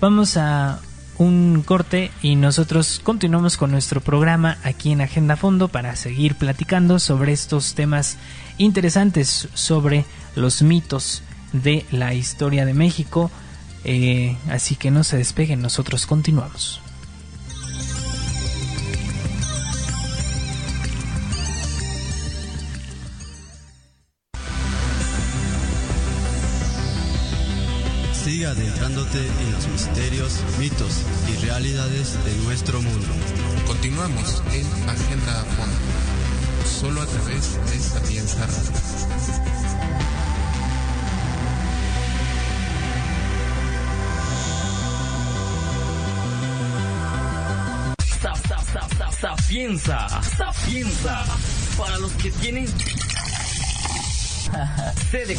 Vamos 0.00 0.36
a 0.36 0.80
un 1.18 1.62
corte 1.66 2.10
y 2.22 2.36
nosotros 2.36 3.00
continuamos 3.02 3.56
con 3.56 3.70
nuestro 3.70 4.00
programa 4.00 4.58
aquí 4.62 4.92
en 4.92 5.00
Agenda 5.00 5.36
Fondo 5.36 5.68
para 5.68 5.96
seguir 5.96 6.36
platicando 6.36 6.98
sobre 6.98 7.32
estos 7.32 7.74
temas 7.74 8.16
interesantes 8.56 9.48
sobre 9.54 10.04
los 10.36 10.62
mitos 10.62 11.22
de 11.52 11.84
la 11.90 12.14
historia 12.14 12.64
de 12.64 12.74
México. 12.74 13.30
Eh, 13.84 14.36
así 14.48 14.76
que 14.76 14.90
no 14.90 15.04
se 15.04 15.16
despeguen, 15.16 15.60
nosotros 15.60 16.06
continuamos. 16.06 16.80
Adentrándote 28.48 29.18
en 29.18 29.52
los 29.52 29.68
misterios, 29.68 30.40
mitos 30.58 31.02
y 31.28 31.36
realidades 31.44 32.16
de 32.24 32.34
nuestro 32.44 32.80
mundo. 32.80 33.06
Continuamos 33.66 34.42
en 34.52 34.64
Agenda 34.88 35.44
Fondo, 35.56 35.76
solo 36.66 37.02
a 37.02 37.06
través 37.06 37.58
de 37.70 37.78
Sapienza 37.78 38.48
Sapienza, 49.20 50.08
Sapienza, 50.22 51.24
para 51.76 51.98
los 51.98 52.12
que 52.12 52.30
tienen 52.30 52.66
sede 55.10 55.36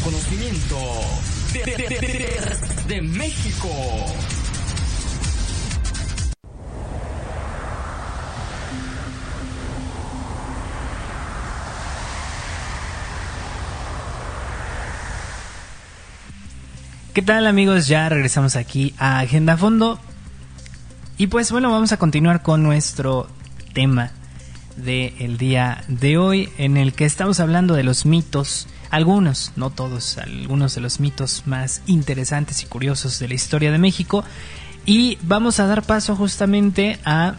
de 1.53 2.85
de, 2.87 3.01
México. 3.01 3.69
¿Qué 17.13 17.21
tal 17.23 17.47
amigos? 17.47 17.87
Ya 17.87 18.07
regresamos 18.09 18.55
aquí 18.55 18.93
a 18.99 19.19
Agenda 19.19 19.57
Fondo. 19.57 19.99
Y 21.17 21.27
pues 21.27 21.51
bueno, 21.51 21.71
vamos 21.71 21.91
a 21.91 21.97
continuar 21.97 22.43
con 22.43 22.61
nuestro 22.61 23.27
tema 23.73 24.11
del 24.77 25.37
día 25.37 25.83
de 25.87 26.17
hoy 26.17 26.49
en 26.57 26.77
el 26.77 26.93
que 26.93 27.05
estamos 27.05 27.39
hablando 27.39 27.73
de 27.73 27.83
los 27.83 28.05
mitos 28.05 28.67
algunos, 28.89 29.51
no 29.55 29.69
todos, 29.69 30.17
algunos 30.17 30.75
de 30.75 30.81
los 30.81 30.99
mitos 30.99 31.43
más 31.45 31.81
interesantes 31.85 32.63
y 32.63 32.65
curiosos 32.65 33.19
de 33.19 33.27
la 33.27 33.35
historia 33.35 33.71
de 33.71 33.77
México. 33.77 34.23
Y 34.85 35.17
vamos 35.21 35.59
a 35.59 35.67
dar 35.67 35.83
paso 35.83 36.15
justamente 36.15 36.99
a 37.05 37.35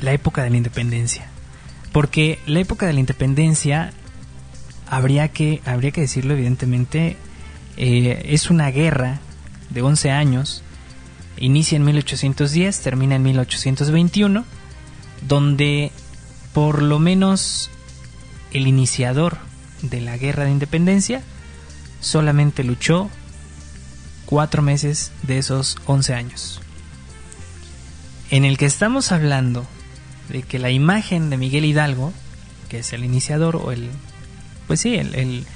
la 0.00 0.12
época 0.12 0.42
de 0.42 0.50
la 0.50 0.56
independencia. 0.56 1.26
Porque 1.92 2.38
la 2.46 2.60
época 2.60 2.86
de 2.86 2.92
la 2.92 3.00
independencia, 3.00 3.92
habría 4.86 5.28
que, 5.28 5.60
habría 5.64 5.90
que 5.90 6.02
decirlo 6.02 6.34
evidentemente, 6.34 7.16
eh, 7.76 8.22
es 8.26 8.50
una 8.50 8.70
guerra 8.70 9.20
de 9.70 9.82
11 9.82 10.10
años. 10.10 10.62
Inicia 11.38 11.76
en 11.76 11.84
1810, 11.84 12.80
termina 12.80 13.16
en 13.16 13.22
1821, 13.22 14.44
donde 15.26 15.92
por 16.52 16.82
lo 16.82 16.98
menos 16.98 17.70
el 18.52 18.66
iniciador 18.66 19.47
de 19.82 20.00
la 20.00 20.16
guerra 20.16 20.44
de 20.44 20.50
independencia, 20.50 21.22
solamente 22.00 22.64
luchó 22.64 23.10
cuatro 24.26 24.62
meses 24.62 25.12
de 25.22 25.38
esos 25.38 25.76
11 25.86 26.14
años. 26.14 26.60
En 28.30 28.44
el 28.44 28.58
que 28.58 28.66
estamos 28.66 29.10
hablando 29.12 29.66
de 30.28 30.42
que 30.42 30.58
la 30.58 30.70
imagen 30.70 31.30
de 31.30 31.38
Miguel 31.38 31.64
Hidalgo, 31.64 32.12
que 32.68 32.80
es 32.80 32.92
el 32.92 33.04
iniciador 33.04 33.56
o 33.56 33.72
el, 33.72 33.88
pues 34.66 34.80
sí, 34.80 34.96
el, 34.96 35.46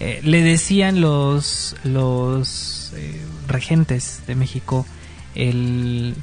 eh, 0.00 0.20
le 0.24 0.42
decían 0.42 1.00
los, 1.00 1.76
los 1.84 2.92
eh, 2.96 3.20
regentes 3.46 4.22
de 4.26 4.34
México 4.34 4.86
el... 5.34 6.14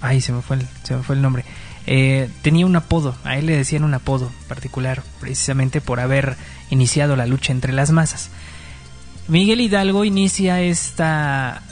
Ay, 0.00 0.20
se 0.20 0.32
me 0.32 0.42
fue 0.42 0.56
el, 0.56 0.66
se 0.82 0.96
me 0.96 1.02
fue 1.02 1.14
el 1.14 1.22
nombre. 1.22 1.44
Eh, 1.86 2.28
tenía 2.42 2.66
un 2.66 2.76
apodo, 2.76 3.16
a 3.24 3.36
él 3.36 3.46
le 3.46 3.56
decían 3.56 3.84
un 3.84 3.94
apodo 3.94 4.30
particular, 4.48 5.02
precisamente 5.20 5.80
por 5.80 6.00
haber 6.00 6.36
iniciado 6.70 7.16
la 7.16 7.26
lucha 7.26 7.52
entre 7.52 7.72
las 7.72 7.90
masas. 7.90 8.30
Miguel 9.28 9.60
Hidalgo 9.60 10.04
inicia 10.04 10.60
esta 10.60 11.62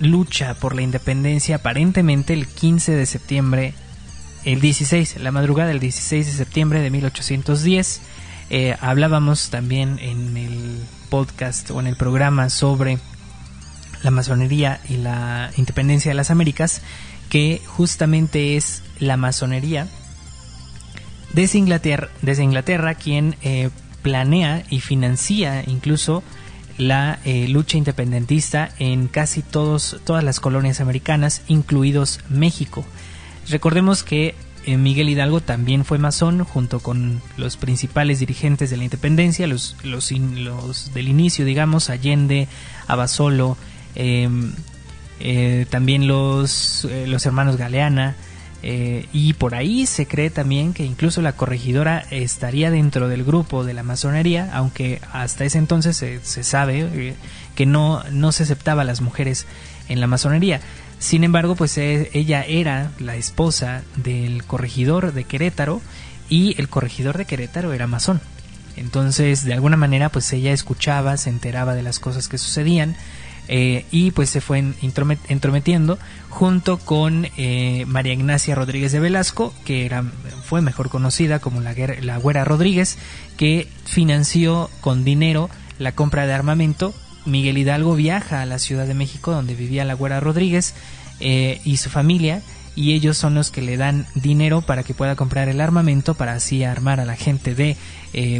lucha 0.00 0.54
por 0.54 0.74
la 0.74 0.82
independencia 0.82 1.56
aparentemente 1.56 2.32
el 2.32 2.46
15 2.46 2.92
de 2.92 3.06
septiembre, 3.06 3.74
el 4.44 4.60
16, 4.60 5.16
la 5.20 5.32
madrugada 5.32 5.68
del 5.68 5.80
16 5.80 6.26
de 6.26 6.32
septiembre 6.32 6.80
de 6.80 6.90
1810. 6.90 8.00
Eh, 8.50 8.76
hablábamos 8.80 9.50
también 9.50 9.98
en 9.98 10.36
el 10.36 10.82
podcast 11.10 11.70
o 11.70 11.80
en 11.80 11.86
el 11.86 11.96
programa 11.96 12.48
sobre 12.48 12.98
la 14.02 14.10
masonería 14.10 14.80
y 14.88 14.96
la 14.96 15.50
independencia 15.56 16.10
de 16.10 16.14
las 16.14 16.30
Américas, 16.30 16.82
que 17.28 17.60
justamente 17.66 18.56
es 18.56 18.82
la 18.98 19.16
masonería 19.16 19.86
desde 21.32 21.58
Inglaterra, 21.58 22.08
desde 22.22 22.42
Inglaterra 22.42 22.94
quien 22.94 23.36
eh, 23.42 23.70
planea 24.02 24.64
y 24.70 24.80
financia 24.80 25.62
incluso 25.66 26.22
la 26.78 27.18
eh, 27.24 27.48
lucha 27.48 27.76
independentista 27.76 28.70
en 28.78 29.08
casi 29.08 29.42
todos, 29.42 30.00
todas 30.04 30.22
las 30.22 30.40
colonias 30.40 30.80
americanas, 30.80 31.42
incluidos 31.48 32.20
México. 32.28 32.84
Recordemos 33.48 34.04
que 34.04 34.36
eh, 34.64 34.76
Miguel 34.76 35.08
Hidalgo 35.08 35.40
también 35.40 35.84
fue 35.84 35.98
masón 35.98 36.44
junto 36.44 36.80
con 36.80 37.20
los 37.36 37.56
principales 37.56 38.20
dirigentes 38.20 38.70
de 38.70 38.76
la 38.76 38.84
independencia, 38.84 39.46
los, 39.46 39.76
los, 39.82 40.12
los 40.12 40.94
del 40.94 41.08
inicio, 41.08 41.44
digamos, 41.44 41.90
Allende, 41.90 42.48
Abasolo, 42.86 43.56
em, 43.94 44.52
eh, 45.20 45.66
también 45.70 46.06
los, 46.06 46.86
los 47.06 47.26
hermanos 47.26 47.56
Galeana, 47.56 48.16
eh, 48.62 49.06
y 49.12 49.34
por 49.34 49.54
ahí 49.54 49.86
se 49.86 50.06
cree 50.06 50.30
también 50.30 50.74
que 50.74 50.84
incluso 50.84 51.22
la 51.22 51.32
corregidora 51.32 52.04
estaría 52.10 52.70
dentro 52.70 53.08
del 53.08 53.24
grupo 53.24 53.64
de 53.64 53.72
la 53.72 53.84
masonería, 53.84 54.50
aunque 54.52 55.00
hasta 55.12 55.44
ese 55.44 55.58
entonces 55.58 55.96
se, 55.96 56.44
sabe 56.44 56.80
eh, 56.80 57.14
que 57.54 57.66
no, 57.66 58.02
no 58.10 58.32
se 58.32 58.42
aceptaba 58.42 58.82
a 58.82 58.84
las 58.84 59.00
mujeres 59.00 59.46
en 59.88 60.00
la 60.00 60.08
masonería. 60.08 60.60
Sin 60.98 61.22
embargo, 61.22 61.54
pues 61.54 61.78
e, 61.78 62.10
ella 62.12 62.42
era 62.42 62.90
la 62.98 63.14
esposa 63.14 63.82
del 63.94 64.42
corregidor 64.44 65.12
de 65.12 65.22
Querétaro 65.22 65.80
y 66.28 66.60
el 66.60 66.68
corregidor 66.68 67.16
de 67.16 67.26
Querétaro 67.26 67.72
era 67.72 67.86
masón. 67.86 68.20
Entonces, 68.76 69.44
de 69.44 69.54
alguna 69.54 69.76
manera, 69.76 70.08
pues 70.08 70.32
ella 70.32 70.52
escuchaba, 70.52 71.16
se 71.16 71.30
enteraba 71.30 71.74
de 71.74 71.82
las 71.82 72.00
cosas 72.00 72.28
que 72.28 72.38
sucedían 72.38 72.96
eh, 73.48 73.86
y 73.90 74.10
pues 74.10 74.28
se 74.28 74.42
fue 74.42 74.58
entrometiendo 74.58 75.98
junto 76.28 76.76
con 76.76 77.26
eh, 77.38 77.84
María 77.86 78.12
Ignacia 78.12 78.54
Rodríguez 78.54 78.92
de 78.92 79.00
Velasco, 79.00 79.54
que 79.64 79.86
era, 79.86 80.04
fue 80.44 80.60
mejor 80.60 80.90
conocida 80.90 81.38
como 81.38 81.62
la, 81.62 81.74
la 82.02 82.18
Güera 82.18 82.44
Rodríguez, 82.44 82.98
que 83.38 83.66
financió 83.86 84.68
con 84.82 85.02
dinero 85.02 85.48
la 85.78 85.92
compra 85.92 86.26
de 86.26 86.34
armamento. 86.34 86.92
Miguel 87.24 87.56
Hidalgo 87.56 87.94
viaja 87.94 88.42
a 88.42 88.46
la 88.46 88.58
Ciudad 88.58 88.86
de 88.86 88.94
México, 88.94 89.32
donde 89.32 89.54
vivía 89.54 89.86
la 89.86 89.94
Güera 89.94 90.20
Rodríguez 90.20 90.74
eh, 91.20 91.60
y 91.64 91.78
su 91.78 91.88
familia, 91.88 92.42
y 92.76 92.92
ellos 92.92 93.16
son 93.16 93.34
los 93.34 93.50
que 93.50 93.62
le 93.62 93.78
dan 93.78 94.06
dinero 94.14 94.60
para 94.60 94.82
que 94.82 94.94
pueda 94.94 95.16
comprar 95.16 95.48
el 95.48 95.60
armamento 95.60 96.14
para 96.14 96.34
así 96.34 96.64
armar 96.64 97.00
a 97.00 97.06
la 97.06 97.16
gente 97.16 97.54
de 97.54 97.76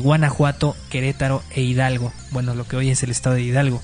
Guanajuato, 0.01 0.77
Querétaro 0.91 1.43
e 1.51 1.63
Hidalgo, 1.63 2.13
bueno, 2.31 2.55
lo 2.55 2.67
que 2.67 2.77
hoy 2.77 2.91
es 2.91 3.03
el 3.03 3.11
estado 3.11 3.35
de 3.35 3.43
Hidalgo. 3.43 3.83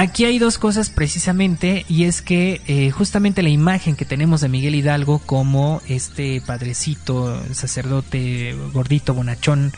Aquí 0.00 0.24
hay 0.24 0.38
dos 0.38 0.56
cosas 0.56 0.88
precisamente 0.88 1.84
y 1.86 2.04
es 2.04 2.22
que 2.22 2.62
eh, 2.66 2.90
justamente 2.90 3.42
la 3.42 3.50
imagen 3.50 3.96
que 3.96 4.06
tenemos 4.06 4.40
de 4.40 4.48
Miguel 4.48 4.74
Hidalgo 4.74 5.18
como 5.18 5.82
este 5.88 6.40
padrecito, 6.40 7.38
sacerdote 7.52 8.56
gordito, 8.72 9.12
bonachón, 9.12 9.74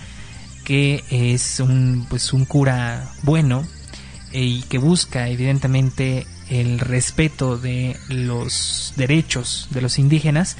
que 0.62 1.02
es 1.10 1.58
un, 1.58 2.06
pues 2.08 2.32
un 2.32 2.44
cura 2.44 3.10
bueno 3.24 3.64
eh, 4.30 4.44
y 4.44 4.62
que 4.62 4.78
busca 4.78 5.28
evidentemente 5.28 6.28
el 6.48 6.78
respeto 6.78 7.58
de 7.58 7.96
los 8.08 8.92
derechos 8.94 9.66
de 9.70 9.82
los 9.82 9.98
indígenas, 9.98 10.56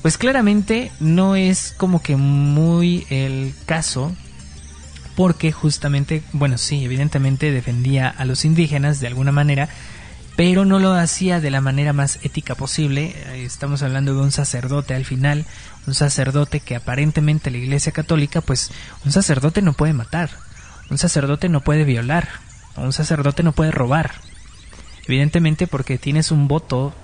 pues 0.00 0.16
claramente 0.16 0.90
no 0.98 1.36
es 1.36 1.74
como 1.76 2.00
que 2.00 2.16
muy 2.16 3.06
el 3.10 3.52
caso 3.66 4.16
porque 5.16 5.52
justamente, 5.52 6.22
bueno, 6.32 6.58
sí, 6.58 6.84
evidentemente 6.84 7.52
defendía 7.52 8.08
a 8.08 8.24
los 8.24 8.44
indígenas 8.44 9.00
de 9.00 9.06
alguna 9.06 9.32
manera, 9.32 9.68
pero 10.36 10.64
no 10.64 10.80
lo 10.80 10.92
hacía 10.92 11.40
de 11.40 11.50
la 11.50 11.60
manera 11.60 11.92
más 11.92 12.18
ética 12.22 12.54
posible. 12.54 13.14
Eh, 13.26 13.44
estamos 13.44 13.82
hablando 13.82 14.14
de 14.14 14.20
un 14.20 14.32
sacerdote 14.32 14.94
al 14.94 15.04
final, 15.04 15.46
un 15.86 15.94
sacerdote 15.94 16.60
que 16.60 16.76
aparentemente 16.76 17.50
la 17.50 17.58
Iglesia 17.58 17.92
Católica, 17.92 18.40
pues 18.40 18.72
un 19.04 19.12
sacerdote 19.12 19.62
no 19.62 19.74
puede 19.74 19.92
matar, 19.92 20.30
un 20.90 20.98
sacerdote 20.98 21.48
no 21.48 21.60
puede 21.60 21.84
violar, 21.84 22.28
un 22.76 22.92
sacerdote 22.92 23.42
no 23.42 23.52
puede 23.52 23.70
robar. 23.70 24.12
Evidentemente 25.06 25.66
porque 25.66 25.98
tienes 25.98 26.30
un 26.30 26.48
voto 26.48 26.94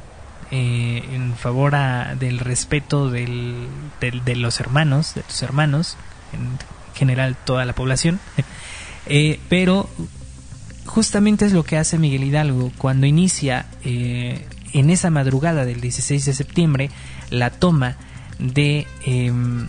eh, 0.51 1.05
en 1.13 1.37
favor 1.37 1.77
del 2.19 2.41
respeto 2.41 3.11
del, 3.11 3.69
de 4.01 4.37
los 4.37 4.59
hermanos, 4.59 5.15
de 5.15 5.23
tus 5.23 5.43
hermanos, 5.43 5.97
en, 6.33 6.59
general 6.95 7.37
toda 7.45 7.65
la 7.65 7.75
población. 7.75 8.21
Eh, 9.07 9.41
pero 9.49 9.89
justamente 10.85 11.47
es 11.47 11.53
lo 11.53 11.65
que 11.65 11.79
hace 11.79 11.99
Miguel 11.99 12.23
Hidalgo 12.23 12.71
cuando 12.77 13.07
inicia 13.07 13.67
eh, 13.83 14.47
en 14.73 14.91
esa 14.91 15.11
madrugada 15.11 15.65
del 15.65 15.81
16 15.81 16.25
de 16.25 16.35
septiembre 16.35 16.91
la 17.31 17.51
toma 17.51 17.97
de, 18.39 18.87
em, 19.05 19.69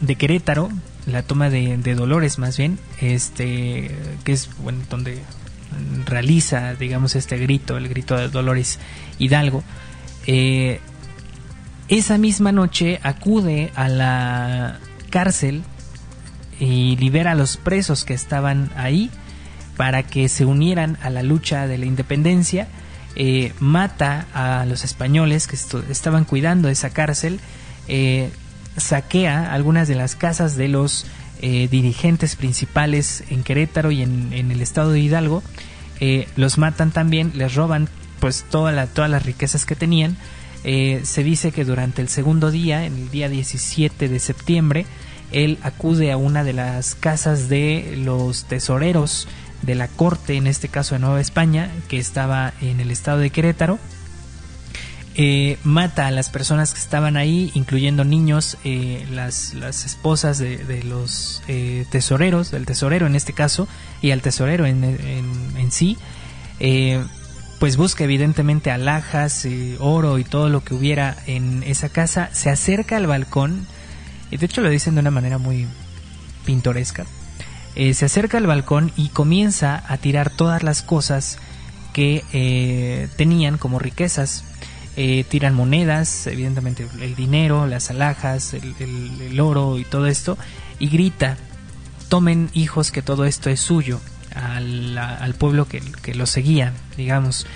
de 0.00 0.16
Querétaro, 0.16 0.70
la 1.06 1.22
toma 1.22 1.50
de, 1.50 1.76
Dolores 1.94 2.38
más 2.38 2.56
bien, 2.56 2.78
este, 3.00 3.90
que 4.24 4.32
es 4.32 4.50
bueno, 4.58 4.80
donde 4.90 5.22
realiza, 6.04 6.74
digamos, 6.74 7.16
este 7.16 7.38
grito, 7.38 7.76
el 7.76 7.88
grito 7.88 8.16
de 8.16 8.28
Dolores 8.28 8.78
Hidalgo. 9.18 9.62
Eh, 10.26 10.80
esa 11.88 12.18
misma 12.18 12.52
noche 12.52 13.00
acude 13.02 13.70
a 13.74 13.88
la 13.88 14.78
cárcel 15.10 15.62
y 16.62 16.94
libera 16.96 17.32
a 17.32 17.34
los 17.34 17.56
presos 17.56 18.04
que 18.04 18.14
estaban 18.14 18.70
ahí 18.76 19.10
para 19.76 20.04
que 20.04 20.28
se 20.28 20.44
unieran 20.44 20.96
a 21.02 21.10
la 21.10 21.24
lucha 21.24 21.66
de 21.66 21.76
la 21.76 21.86
independencia. 21.86 22.68
Eh, 23.16 23.52
mata 23.58 24.26
a 24.32 24.64
los 24.64 24.84
españoles 24.84 25.48
que 25.48 25.56
estaban 25.90 26.24
cuidando 26.24 26.68
esa 26.68 26.90
cárcel, 26.90 27.40
eh, 27.88 28.30
saquea 28.76 29.52
algunas 29.52 29.88
de 29.88 29.96
las 29.96 30.14
casas 30.14 30.56
de 30.56 30.68
los 30.68 31.04
eh, 31.40 31.66
dirigentes 31.68 32.36
principales 32.36 33.24
en 33.28 33.42
Querétaro 33.42 33.90
y 33.90 34.02
en, 34.02 34.32
el 34.32 34.60
estado 34.60 34.92
de 34.92 35.00
Hidalgo, 35.00 35.42
los 36.36 36.58
matan 36.58 36.90
también, 36.90 37.32
les 37.34 37.54
roban 37.54 37.88
pues 38.20 38.44
toda 38.48 38.70
la, 38.72 38.86
todas 38.86 39.10
las 39.10 39.24
riquezas 39.24 39.66
que 39.66 39.74
tenían. 39.74 40.16
se 40.62 41.24
dice 41.24 41.50
que 41.50 41.64
durante 41.64 42.02
el 42.02 42.08
segundo 42.08 42.50
día, 42.50 42.86
en 42.86 42.94
el 42.94 43.10
día 43.10 43.28
17 43.28 44.08
de 44.08 44.18
septiembre, 44.18 44.86
él 45.32 45.58
acude 45.62 46.12
a 46.12 46.16
una 46.16 46.44
de 46.44 46.52
las 46.52 46.94
casas 46.94 47.48
de 47.48 47.94
los 47.96 48.44
tesoreros 48.44 49.28
de 49.62 49.74
la 49.74 49.88
corte, 49.88 50.36
en 50.36 50.46
este 50.46 50.68
caso 50.68 50.94
de 50.94 51.00
Nueva 51.00 51.20
España, 51.20 51.70
que 51.88 51.98
estaba 51.98 52.52
en 52.60 52.80
el 52.80 52.90
estado 52.90 53.18
de 53.18 53.30
Querétaro. 53.30 53.78
Eh, 55.14 55.58
mata 55.62 56.06
a 56.06 56.10
las 56.10 56.30
personas 56.30 56.72
que 56.72 56.80
estaban 56.80 57.16
ahí, 57.16 57.50
incluyendo 57.54 58.04
niños, 58.04 58.56
eh, 58.64 59.06
las, 59.10 59.52
las, 59.54 59.84
esposas 59.84 60.38
de, 60.38 60.82
los 60.84 61.42
eh, 61.48 61.84
tesoreros, 61.90 62.50
del 62.50 62.64
tesorero 62.64 63.06
en 63.06 63.14
este 63.14 63.34
caso, 63.34 63.68
y 64.00 64.10
al 64.10 64.22
tesorero 64.22 64.66
en, 64.66 64.82
en 64.84 65.70
sí. 65.70 65.98
pues 67.60 67.76
busca 67.76 68.04
evidentemente 68.04 68.70
alhajas, 68.70 69.46
oro 69.78 70.18
y 70.18 70.24
todo 70.24 70.48
lo 70.48 70.64
que 70.64 70.74
hubiera 70.74 71.16
en 71.26 71.62
esa 71.62 71.88
casa. 71.88 72.30
Se 72.32 72.50
acerca 72.50 72.96
al 72.96 73.06
balcón 73.06 73.66
y 74.32 74.38
de 74.38 74.46
hecho 74.46 74.62
lo 74.62 74.70
dicen 74.70 74.94
de 74.94 75.00
una 75.00 75.10
manera 75.10 75.38
muy 75.38 75.66
pintoresca. 76.46 77.04
Eh, 77.74 77.94
se 77.94 78.06
acerca 78.06 78.38
al 78.38 78.46
balcón 78.46 78.92
y 78.96 79.08
comienza 79.08 79.84
a 79.86 79.98
tirar 79.98 80.30
todas 80.30 80.62
las 80.62 80.82
cosas 80.82 81.38
que 81.92 82.24
eh, 82.32 83.08
tenían 83.16 83.58
como 83.58 83.78
riquezas. 83.78 84.44
Eh, 84.96 85.24
tiran 85.26 85.54
monedas, 85.54 86.26
evidentemente 86.26 86.86
el 87.00 87.14
dinero, 87.14 87.66
las 87.66 87.90
alhajas, 87.90 88.52
el, 88.52 89.40
oro 89.40 89.78
y 89.78 89.84
todo 89.84 90.06
esto, 90.06 90.36
y 90.78 90.88
grita, 90.88 91.38
tomen 92.10 92.50
hijos 92.52 92.90
que 92.90 93.00
todo 93.00 93.24
esto 93.24 93.48
es 93.48 93.58
suyo, 93.58 94.00
al, 94.34 95.34
pueblo 95.38 95.66
que, 95.66 95.80
que, 96.02 96.14
lo 96.14 96.26
seguía, 96.26 96.74
digamos. 96.98 97.46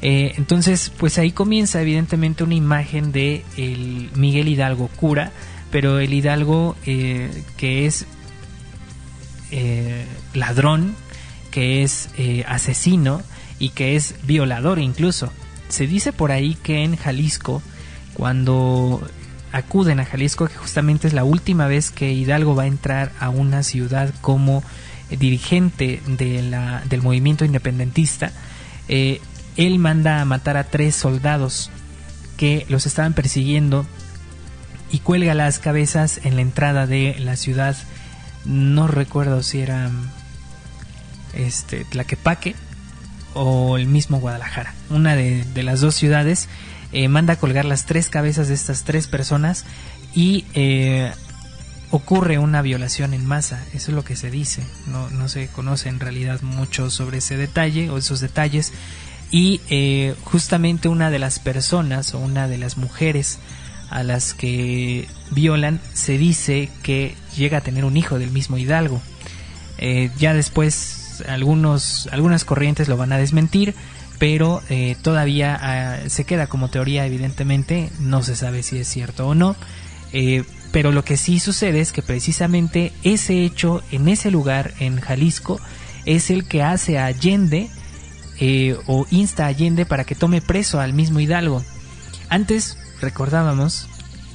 entonces, 0.00 0.90
pues 0.98 1.16
ahí 1.18 1.30
comienza 1.30 1.80
evidentemente 1.80 2.42
una 2.42 2.56
imagen 2.56 3.12
de 3.12 3.44
el 3.56 4.10
Miguel 4.16 4.48
Hidalgo 4.48 4.88
cura, 4.88 5.30
pero 5.70 5.98
el 5.98 6.12
hidalgo 6.12 6.76
eh, 6.86 7.44
que 7.56 7.86
es 7.86 8.06
eh, 9.50 10.06
ladrón, 10.34 10.94
que 11.50 11.82
es 11.82 12.10
eh, 12.16 12.44
asesino 12.46 13.22
y 13.58 13.70
que 13.70 13.96
es 13.96 14.14
violador 14.22 14.78
incluso. 14.78 15.32
Se 15.68 15.86
dice 15.86 16.12
por 16.12 16.32
ahí 16.32 16.54
que 16.54 16.84
en 16.84 16.96
Jalisco, 16.96 17.62
cuando 18.14 19.06
acuden 19.52 20.00
a 20.00 20.04
Jalisco, 20.04 20.46
que 20.46 20.54
justamente 20.54 21.08
es 21.08 21.14
la 21.14 21.24
última 21.24 21.66
vez 21.66 21.90
que 21.90 22.12
Hidalgo 22.12 22.54
va 22.54 22.64
a 22.64 22.66
entrar 22.66 23.12
a 23.18 23.28
una 23.30 23.62
ciudad 23.62 24.12
como 24.20 24.62
dirigente 25.10 26.00
del 26.06 27.02
movimiento 27.02 27.44
independentista, 27.44 28.32
eh, 28.88 29.20
él 29.56 29.78
manda 29.78 30.20
a 30.20 30.24
matar 30.24 30.56
a 30.56 30.64
tres 30.64 30.94
soldados 30.94 31.70
que 32.36 32.64
los 32.68 32.86
estaban 32.86 33.12
persiguiendo 33.12 33.86
y 34.90 34.98
cuelga 34.98 35.34
las 35.34 35.58
cabezas 35.58 36.20
en 36.24 36.36
la 36.36 36.42
entrada 36.42 36.86
de 36.86 37.16
la 37.18 37.36
ciudad. 37.36 37.76
No 38.44 38.86
recuerdo 38.86 39.42
si 39.42 39.60
era 39.60 39.90
este 41.34 41.84
Tlaquepaque 41.84 42.54
o 43.34 43.76
el 43.76 43.86
mismo 43.86 44.18
Guadalajara. 44.18 44.74
Una 44.88 45.14
de, 45.16 45.44
las 45.62 45.80
dos 45.80 45.94
ciudades 45.94 46.48
eh, 46.92 47.08
manda 47.08 47.34
a 47.34 47.38
colgar 47.38 47.64
las 47.64 47.86
tres 47.86 48.08
cabezas 48.08 48.48
de 48.48 48.54
estas 48.54 48.84
tres 48.84 49.06
personas 49.06 49.64
y 50.14 50.44
eh, 50.54 51.12
ocurre 51.90 52.38
una 52.38 52.62
violación 52.62 53.14
en 53.14 53.26
masa. 53.26 53.62
Eso 53.72 53.90
es 53.90 53.94
lo 53.94 54.04
que 54.04 54.16
se 54.16 54.30
dice. 54.30 54.62
No, 54.86 55.10
no 55.10 55.28
se 55.28 55.48
conoce 55.48 55.88
en 55.88 56.00
realidad 56.00 56.40
mucho 56.42 56.90
sobre 56.90 57.18
ese 57.18 57.36
detalle 57.36 57.90
o 57.90 57.98
esos 57.98 58.20
detalles. 58.20 58.72
Y 59.30 59.60
eh, 59.70 60.16
justamente 60.24 60.88
una 60.88 61.10
de 61.10 61.20
las 61.20 61.38
personas 61.38 62.14
o 62.14 62.18
una 62.18 62.48
de 62.48 62.58
las 62.58 62.76
mujeres 62.76 63.38
a 63.90 64.02
las 64.02 64.34
que 64.34 65.06
violan 65.30 65.80
se 65.92 66.16
dice 66.16 66.70
que 66.82 67.14
llega 67.36 67.58
a 67.58 67.60
tener 67.60 67.84
un 67.84 67.96
hijo 67.96 68.18
del 68.18 68.30
mismo 68.30 68.56
Hidalgo. 68.56 69.02
ya 70.18 70.34
después 70.34 71.00
algunos, 71.28 72.08
algunas 72.12 72.44
corrientes 72.44 72.88
lo 72.88 72.96
van 72.96 73.12
a 73.12 73.18
desmentir, 73.18 73.74
pero 74.18 74.62
eh, 74.68 74.96
todavía 75.02 75.58
ah, 75.60 76.08
se 76.08 76.24
queda 76.24 76.46
como 76.46 76.68
teoría, 76.68 77.06
evidentemente, 77.06 77.90
no 78.00 78.22
se 78.22 78.36
sabe 78.36 78.62
si 78.62 78.78
es 78.78 78.88
cierto 78.88 79.28
o 79.28 79.34
no. 79.34 79.56
Eh, 80.12 80.44
pero 80.72 80.92
lo 80.92 81.04
que 81.04 81.16
sí 81.16 81.40
sucede 81.40 81.80
es 81.80 81.92
que 81.92 82.02
precisamente 82.02 82.92
ese 83.02 83.44
hecho 83.44 83.82
en 83.90 84.08
ese 84.08 84.30
lugar, 84.30 84.72
en 84.78 85.00
Jalisco, 85.00 85.60
es 86.04 86.30
el 86.30 86.46
que 86.46 86.62
hace 86.62 86.98
a 86.98 87.06
Allende 87.06 87.68
eh, 88.38 88.76
o 88.86 89.06
insta 89.10 89.44
a 89.44 89.48
Allende 89.48 89.86
para 89.86 90.04
que 90.04 90.14
tome 90.14 90.40
preso 90.40 90.80
al 90.80 90.92
mismo 90.92 91.18
Hidalgo. 91.18 91.64
Antes 92.28 92.76
recordábamos 93.00 93.88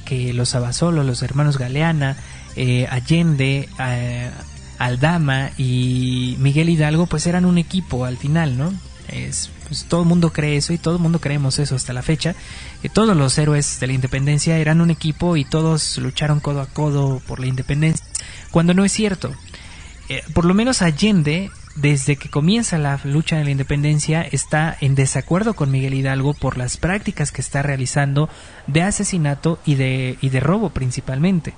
que 0.04 0.32
los 0.32 0.54
Abasolos, 0.54 1.04
los 1.04 1.22
hermanos 1.22 1.58
Galeana, 1.58 2.16
Allende, 2.90 3.68
Aldama 4.78 5.50
y 5.56 6.36
Miguel 6.38 6.68
Hidalgo 6.68 7.06
pues 7.06 7.26
eran 7.26 7.44
un 7.44 7.58
equipo 7.58 8.04
al 8.04 8.16
final, 8.16 8.56
¿no? 8.56 8.72
Es, 9.08 9.50
pues, 9.68 9.84
todo 9.84 10.02
el 10.02 10.08
mundo 10.08 10.32
cree 10.32 10.56
eso 10.56 10.72
y 10.72 10.78
todo 10.78 10.96
el 10.96 11.02
mundo 11.02 11.20
creemos 11.20 11.58
eso 11.58 11.74
hasta 11.74 11.92
la 11.92 12.02
fecha. 12.02 12.34
Que 12.82 12.88
todos 12.88 13.16
los 13.16 13.38
héroes 13.38 13.80
de 13.80 13.86
la 13.86 13.92
independencia 13.92 14.58
eran 14.58 14.80
un 14.80 14.90
equipo 14.90 15.36
y 15.36 15.44
todos 15.44 15.98
lucharon 15.98 16.40
codo 16.40 16.60
a 16.60 16.66
codo 16.66 17.20
por 17.26 17.40
la 17.40 17.46
independencia, 17.46 18.04
cuando 18.50 18.74
no 18.74 18.84
es 18.84 18.92
cierto. 18.92 19.32
Eh, 20.08 20.22
por 20.34 20.44
lo 20.44 20.54
menos 20.54 20.82
Allende, 20.82 21.50
desde 21.76 22.16
que 22.16 22.30
comienza 22.30 22.78
la 22.78 22.98
lucha 23.04 23.36
de 23.36 23.44
la 23.44 23.50
independencia, 23.50 24.22
está 24.22 24.76
en 24.80 24.94
desacuerdo 24.94 25.54
con 25.54 25.70
Miguel 25.70 25.94
Hidalgo 25.94 26.34
por 26.34 26.56
las 26.56 26.78
prácticas 26.78 27.32
que 27.32 27.42
está 27.42 27.62
realizando 27.62 28.28
de 28.66 28.82
asesinato 28.82 29.58
y 29.64 29.74
de, 29.76 30.18
y 30.20 30.30
de 30.30 30.40
robo 30.40 30.70
principalmente. 30.70 31.54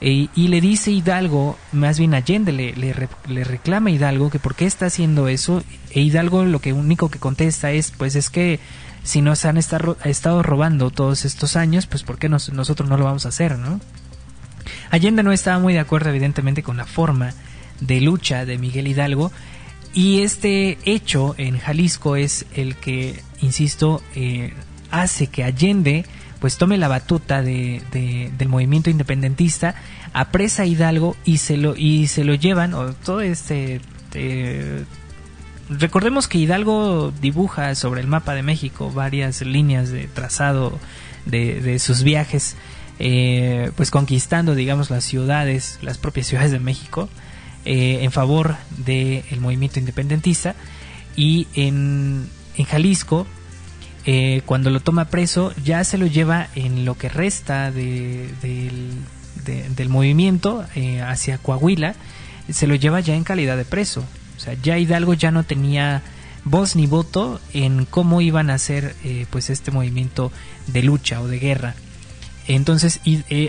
E, 0.00 0.28
y 0.32 0.48
le 0.48 0.60
dice 0.60 0.92
Hidalgo, 0.92 1.58
más 1.72 1.98
bien 1.98 2.14
Allende 2.14 2.52
le, 2.52 2.72
le, 2.72 3.44
reclama 3.44 3.90
a 3.90 3.92
Hidalgo 3.92 4.30
que 4.30 4.38
por 4.38 4.54
qué 4.54 4.64
está 4.64 4.86
haciendo 4.86 5.26
eso, 5.26 5.64
e 5.90 6.00
Hidalgo 6.00 6.44
lo 6.44 6.60
que 6.60 6.72
único 6.72 7.10
que 7.10 7.18
contesta 7.18 7.72
es, 7.72 7.90
pues 7.90 8.14
es 8.14 8.30
que 8.30 8.60
si 9.02 9.22
nos 9.22 9.44
han 9.44 9.56
estado 9.56 10.42
robando 10.42 10.90
todos 10.90 11.24
estos 11.24 11.56
años, 11.56 11.86
pues 11.86 12.04
por 12.04 12.18
qué 12.18 12.28
nosotros 12.28 12.88
no 12.88 12.96
lo 12.96 13.06
vamos 13.06 13.26
a 13.26 13.30
hacer, 13.30 13.58
¿no? 13.58 13.80
Allende 14.90 15.22
no 15.22 15.32
estaba 15.32 15.58
muy 15.58 15.72
de 15.72 15.80
acuerdo 15.80 16.10
evidentemente 16.10 16.62
con 16.62 16.76
la 16.76 16.84
forma 16.84 17.32
de 17.80 18.00
lucha 18.00 18.44
de 18.44 18.58
Miguel 18.58 18.88
Hidalgo. 18.88 19.32
Y 19.94 20.20
este 20.20 20.78
hecho 20.84 21.34
en 21.38 21.58
Jalisco 21.58 22.16
es 22.16 22.46
el 22.54 22.76
que, 22.76 23.20
insisto, 23.40 24.02
eh, 24.14 24.52
hace 24.90 25.28
que 25.28 25.44
Allende 25.44 26.04
pues 26.40 26.56
tome 26.56 26.78
la 26.78 26.88
batuta 26.88 27.42
de, 27.42 27.82
del 28.36 28.48
movimiento 28.48 28.90
independentista, 28.90 29.74
apresa 30.12 30.62
a 30.62 30.66
Hidalgo 30.66 31.16
y 31.24 31.38
se 31.38 31.56
lo, 31.56 31.74
y 31.76 32.06
se 32.06 32.24
lo 32.24 32.34
llevan, 32.34 32.74
o 32.74 32.92
todo 32.92 33.20
este... 33.20 33.80
Eh, 34.14 34.84
recordemos 35.68 36.28
que 36.28 36.38
Hidalgo 36.38 37.12
dibuja 37.20 37.74
sobre 37.74 38.00
el 38.00 38.06
mapa 38.06 38.34
de 38.34 38.42
México 38.42 38.90
varias 38.90 39.42
líneas 39.42 39.90
de 39.90 40.06
trazado 40.06 40.78
de, 41.26 41.78
sus 41.78 42.04
viajes, 42.04 42.56
eh, 42.98 43.70
pues 43.76 43.90
conquistando, 43.90 44.54
digamos, 44.54 44.90
las 44.90 45.04
ciudades, 45.04 45.78
las 45.82 45.98
propias 45.98 46.26
ciudades 46.26 46.52
de 46.52 46.58
México, 46.60 47.08
eh, 47.68 48.02
en 48.02 48.12
favor 48.12 48.56
del 48.78 49.40
movimiento 49.40 49.78
independentista. 49.78 50.54
Y 51.16 51.48
en, 51.54 52.26
en 52.56 52.64
Jalisco, 52.64 53.26
eh, 54.06 54.40
cuando 54.46 54.70
lo 54.70 54.80
toma 54.80 55.04
preso 55.06 55.52
ya 55.62 55.84
se 55.84 55.98
lo 55.98 56.06
lleva 56.06 56.48
en 56.54 56.86
lo 56.86 56.96
que 56.96 57.10
resta 57.10 57.70
de, 57.70 58.30
del 59.76 59.88
movimiento 59.90 60.64
eh, 60.74 61.02
hacia 61.02 61.36
Coahuila, 61.36 61.94
se 62.48 62.66
lo 62.66 62.74
lleva 62.74 63.00
ya 63.00 63.14
en 63.14 63.24
calidad 63.24 63.58
de 63.58 63.66
preso. 63.66 64.02
O 64.38 64.40
sea, 64.40 64.54
ya 64.54 64.78
Hidalgo 64.78 65.12
ya 65.12 65.30
no 65.30 65.42
tenía 65.42 66.00
voz 66.44 66.74
ni 66.74 66.86
voto 66.86 67.38
en 67.52 67.84
cómo 67.84 68.22
iban 68.22 68.48
a 68.48 68.54
hacer 68.54 68.96
eh, 69.04 69.26
pues 69.28 69.50
este 69.50 69.72
movimiento 69.72 70.32
de 70.68 70.82
lucha 70.82 71.20
o 71.20 71.28
de 71.28 71.38
guerra. 71.38 71.74
Entonces 72.48 73.00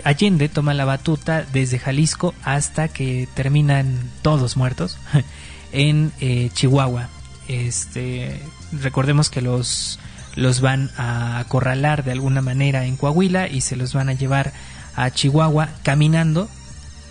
Allende 0.04 0.48
toma 0.48 0.74
la 0.74 0.84
batuta 0.84 1.44
desde 1.52 1.78
Jalisco 1.78 2.34
hasta 2.44 2.88
que 2.88 3.28
terminan 3.34 3.98
todos 4.22 4.56
muertos 4.56 4.98
en 5.72 6.12
Chihuahua. 6.52 7.08
Este, 7.48 8.40
recordemos 8.72 9.30
que 9.30 9.40
los 9.40 9.98
los 10.36 10.60
van 10.60 10.90
a 10.96 11.38
acorralar 11.38 12.04
de 12.04 12.12
alguna 12.12 12.40
manera 12.40 12.84
en 12.84 12.96
Coahuila 12.96 13.48
y 13.48 13.60
se 13.60 13.76
los 13.76 13.94
van 13.94 14.08
a 14.08 14.14
llevar 14.14 14.52
a 14.96 15.10
Chihuahua 15.10 15.68
caminando. 15.82 16.48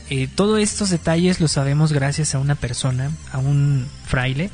Eh, 0.10 0.28
todos 0.28 0.60
estos 0.60 0.90
detalles 0.90 1.40
los 1.40 1.52
sabemos 1.52 1.94
gracias 1.94 2.34
a 2.34 2.40
una 2.40 2.56
persona, 2.56 3.12
a 3.32 3.38
un 3.38 3.88
fraile. 4.06 4.50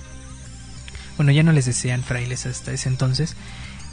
Bueno, 1.17 1.31
ya 1.31 1.43
no 1.43 1.51
les 1.51 1.65
desean 1.65 2.03
frailes 2.03 2.45
hasta 2.45 2.73
ese 2.73 2.89
entonces. 2.89 3.35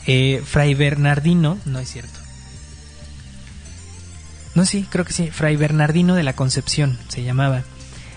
Eh, 0.06 0.42
Fray 0.44 0.74
Bernardino, 0.74 1.58
no 1.64 1.78
es 1.78 1.90
cierto. 1.90 2.18
No, 4.54 4.66
sí, 4.66 4.86
creo 4.88 5.04
que 5.04 5.12
sí. 5.12 5.30
Fray 5.30 5.56
Bernardino 5.56 6.14
de 6.14 6.22
la 6.22 6.34
Concepción 6.34 6.98
se 7.08 7.22
llamaba. 7.22 7.62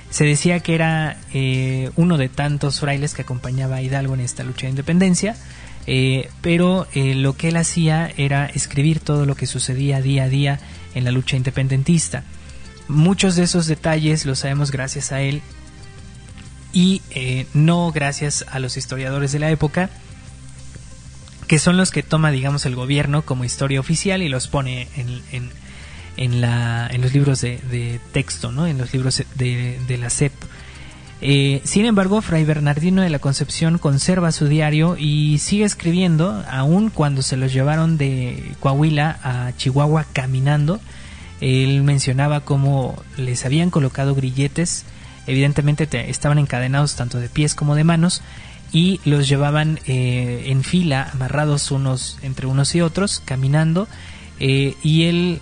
Se 0.09 0.25
decía 0.25 0.59
que 0.59 0.75
era 0.75 1.17
eh, 1.33 1.91
uno 1.95 2.17
de 2.17 2.29
tantos 2.29 2.79
frailes 2.79 3.13
que 3.13 3.21
acompañaba 3.21 3.77
a 3.77 3.81
Hidalgo 3.81 4.13
en 4.13 4.21
esta 4.21 4.43
lucha 4.43 4.67
de 4.67 4.71
independencia. 4.71 5.36
Eh, 5.88 6.29
pero 6.41 6.88
eh, 6.93 7.13
lo 7.13 7.38
que 7.38 7.49
él 7.49 7.57
hacía 7.57 8.11
era 8.17 8.47
escribir 8.47 8.99
todo 8.99 9.25
lo 9.25 9.36
que 9.36 9.45
sucedía 9.45 10.01
día 10.01 10.23
a 10.23 10.29
día 10.29 10.59
en 10.93 11.03
la 11.03 11.11
lucha 11.11 11.38
independentista. 11.38 12.23
Muchos 12.88 13.36
de 13.36 13.43
esos 13.43 13.67
detalles 13.67 14.25
los 14.25 14.39
sabemos 14.39 14.71
gracias 14.71 15.11
a 15.11 15.21
él 15.21 15.41
y 16.73 17.01
no 17.53 17.91
gracias 17.93 18.45
a 18.49 18.59
los 18.59 18.75
historiadores 18.75 19.31
de 19.31 19.39
la 19.39 19.49
época, 19.49 19.89
que 21.47 21.59
son 21.59 21.77
los 21.77 21.91
que 21.91 22.03
toma, 22.03 22.31
digamos, 22.31 22.65
el 22.65 22.75
gobierno 22.75 23.21
como 23.23 23.45
historia 23.45 23.79
oficial 23.79 24.21
y 24.21 24.29
los 24.29 24.47
pone 24.47 24.88
en, 24.97 25.51
la, 26.18 26.88
en 26.91 27.01
los 27.01 27.13
libros 27.13 27.41
de, 27.41 27.99
texto, 28.11 28.51
¿no? 28.51 28.68
en 28.68 28.78
los 28.78 28.93
libros 28.93 29.24
de, 29.36 29.80
de 29.88 29.97
la 29.97 30.09
SEP. 30.09 30.34
Eh, 31.22 31.61
sin 31.63 31.86
embargo, 31.86 32.22
Fray 32.22 32.43
Bernardino 32.43 33.01
de 33.01 33.09
la 33.09 33.20
Concepción 33.20 33.78
conserva 33.78 34.32
su 34.32 34.47
diario 34.47 34.97
y 34.97 35.38
sigue 35.38 35.63
escribiendo, 35.63 36.43
aun 36.49 36.89
cuando 36.89 37.22
se 37.22 37.38
los 37.38 37.53
llevaron 37.53 37.97
de 37.97 38.51
Coahuila 38.59 39.20
a 39.24 39.51
Chihuahua 39.57 40.05
caminando. 40.11 40.80
Él 41.41 41.84
mencionaba 41.84 42.41
cómo 42.41 43.01
les 43.18 43.45
habían 43.45 43.70
colocado 43.70 44.13
grilletes, 44.13 44.86
evidentemente 45.26 45.88
estaban 46.09 46.38
encadenados 46.38 46.95
tanto 46.95 47.20
de 47.20 47.30
pies 47.30 47.55
como 47.55 47.76
de 47.76 47.84
manos, 47.84 48.22
y 48.72 48.99
los 49.05 49.28
llevaban 49.30 49.80
eh, 49.88 50.43
en 50.47 50.63
fila, 50.63 51.09
amarrados 51.13 51.72
unos 51.72 52.20
entre 52.24 52.45
unos 52.45 52.76
y 52.76 52.82
otros, 52.82 53.22
caminando. 53.24 53.88
Eh, 54.39 54.76
y 54.84 55.03
él, 55.05 55.41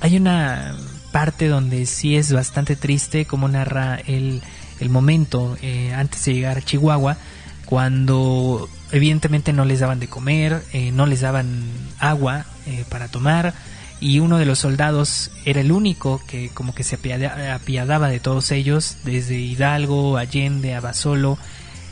hay 0.00 0.16
una 0.16 0.76
parte 1.12 1.48
donde 1.48 1.86
sí 1.86 2.16
es 2.16 2.32
bastante 2.32 2.76
triste, 2.76 3.24
como 3.24 3.48
narra 3.48 3.96
él 4.06 4.42
el 4.80 4.90
momento 4.90 5.56
eh, 5.60 5.92
antes 5.94 6.24
de 6.24 6.34
llegar 6.34 6.58
a 6.58 6.62
Chihuahua, 6.62 7.16
cuando 7.64 8.68
evidentemente 8.92 9.52
no 9.52 9.64
les 9.64 9.80
daban 9.80 10.00
de 10.00 10.08
comer, 10.08 10.62
eh, 10.72 10.92
no 10.92 11.06
les 11.06 11.20
daban 11.20 11.64
agua 11.98 12.46
eh, 12.66 12.84
para 12.88 13.08
tomar 13.08 13.54
y 14.00 14.20
uno 14.20 14.38
de 14.38 14.46
los 14.46 14.60
soldados 14.60 15.30
era 15.44 15.60
el 15.60 15.72
único 15.72 16.22
que 16.26 16.50
como 16.50 16.74
que 16.74 16.84
se 16.84 16.96
apiadaba 16.96 18.08
de 18.08 18.20
todos 18.20 18.52
ellos, 18.52 18.96
desde 19.04 19.38
Hidalgo, 19.38 20.16
Allende, 20.16 20.74
Abasolo, 20.74 21.38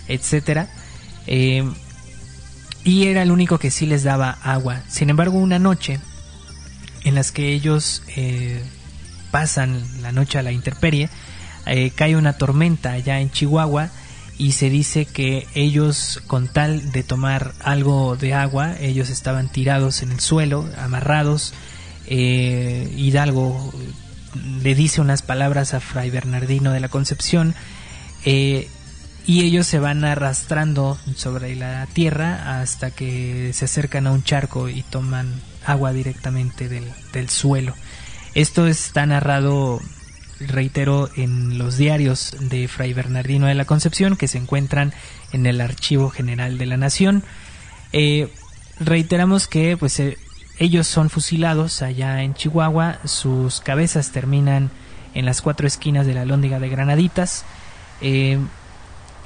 etcétera. 0.06 0.68
Eh, 1.26 1.68
y 2.84 3.08
era 3.08 3.22
el 3.22 3.32
único 3.32 3.58
que 3.58 3.72
sí 3.72 3.86
les 3.86 4.04
daba 4.04 4.38
agua. 4.42 4.82
Sin 4.88 5.10
embargo, 5.10 5.38
una 5.38 5.58
noche 5.58 5.98
en 7.06 7.14
las 7.14 7.30
que 7.30 7.52
ellos 7.52 8.02
eh, 8.16 8.60
pasan 9.30 9.80
la 10.02 10.10
noche 10.10 10.40
a 10.40 10.42
la 10.42 10.50
intemperie, 10.50 11.08
eh, 11.64 11.92
cae 11.94 12.16
una 12.16 12.32
tormenta 12.32 12.92
allá 12.92 13.20
en 13.20 13.30
Chihuahua 13.30 13.90
y 14.38 14.52
se 14.52 14.70
dice 14.70 15.04
que 15.06 15.46
ellos 15.54 16.20
con 16.26 16.48
tal 16.48 16.90
de 16.90 17.04
tomar 17.04 17.54
algo 17.60 18.16
de 18.16 18.34
agua, 18.34 18.74
ellos 18.80 19.08
estaban 19.08 19.48
tirados 19.48 20.02
en 20.02 20.10
el 20.10 20.18
suelo, 20.18 20.68
amarrados. 20.78 21.54
Eh, 22.08 22.92
Hidalgo 22.96 23.72
le 24.62 24.74
dice 24.74 25.00
unas 25.00 25.22
palabras 25.22 25.74
a 25.74 25.80
Fray 25.80 26.10
Bernardino 26.10 26.72
de 26.72 26.80
la 26.80 26.88
Concepción 26.88 27.54
y 28.24 28.66
ellos 29.28 29.68
se 29.68 29.78
van 29.78 30.04
arrastrando 30.04 30.98
sobre 31.14 31.54
la 31.54 31.86
tierra 31.86 32.60
hasta 32.60 32.90
que 32.90 33.52
se 33.54 33.66
acercan 33.66 34.08
a 34.08 34.12
un 34.12 34.24
charco 34.24 34.68
y 34.68 34.82
toman 34.82 35.40
agua 35.66 35.92
directamente 35.92 36.68
del, 36.68 36.84
del 37.12 37.28
suelo. 37.28 37.74
Esto 38.34 38.66
está 38.66 39.06
narrado, 39.06 39.80
reitero, 40.40 41.08
en 41.16 41.58
los 41.58 41.76
diarios 41.76 42.36
de 42.38 42.68
Fray 42.68 42.92
Bernardino 42.92 43.46
de 43.46 43.54
la 43.54 43.64
Concepción 43.64 44.16
que 44.16 44.28
se 44.28 44.38
encuentran 44.38 44.92
en 45.32 45.46
el 45.46 45.60
Archivo 45.60 46.10
General 46.10 46.58
de 46.58 46.66
la 46.66 46.76
Nación. 46.76 47.22
Eh, 47.92 48.28
reiteramos 48.78 49.48
que 49.48 49.76
pues 49.76 49.98
eh, 50.00 50.18
ellos 50.58 50.86
son 50.86 51.10
fusilados 51.10 51.82
allá 51.82 52.22
en 52.22 52.34
Chihuahua, 52.34 52.98
sus 53.04 53.60
cabezas 53.60 54.12
terminan 54.12 54.70
en 55.14 55.24
las 55.24 55.40
cuatro 55.40 55.66
esquinas 55.66 56.06
de 56.06 56.14
la 56.14 56.26
lóndiga 56.26 56.60
de 56.60 56.68
Granaditas. 56.68 57.44
Eh, 58.00 58.38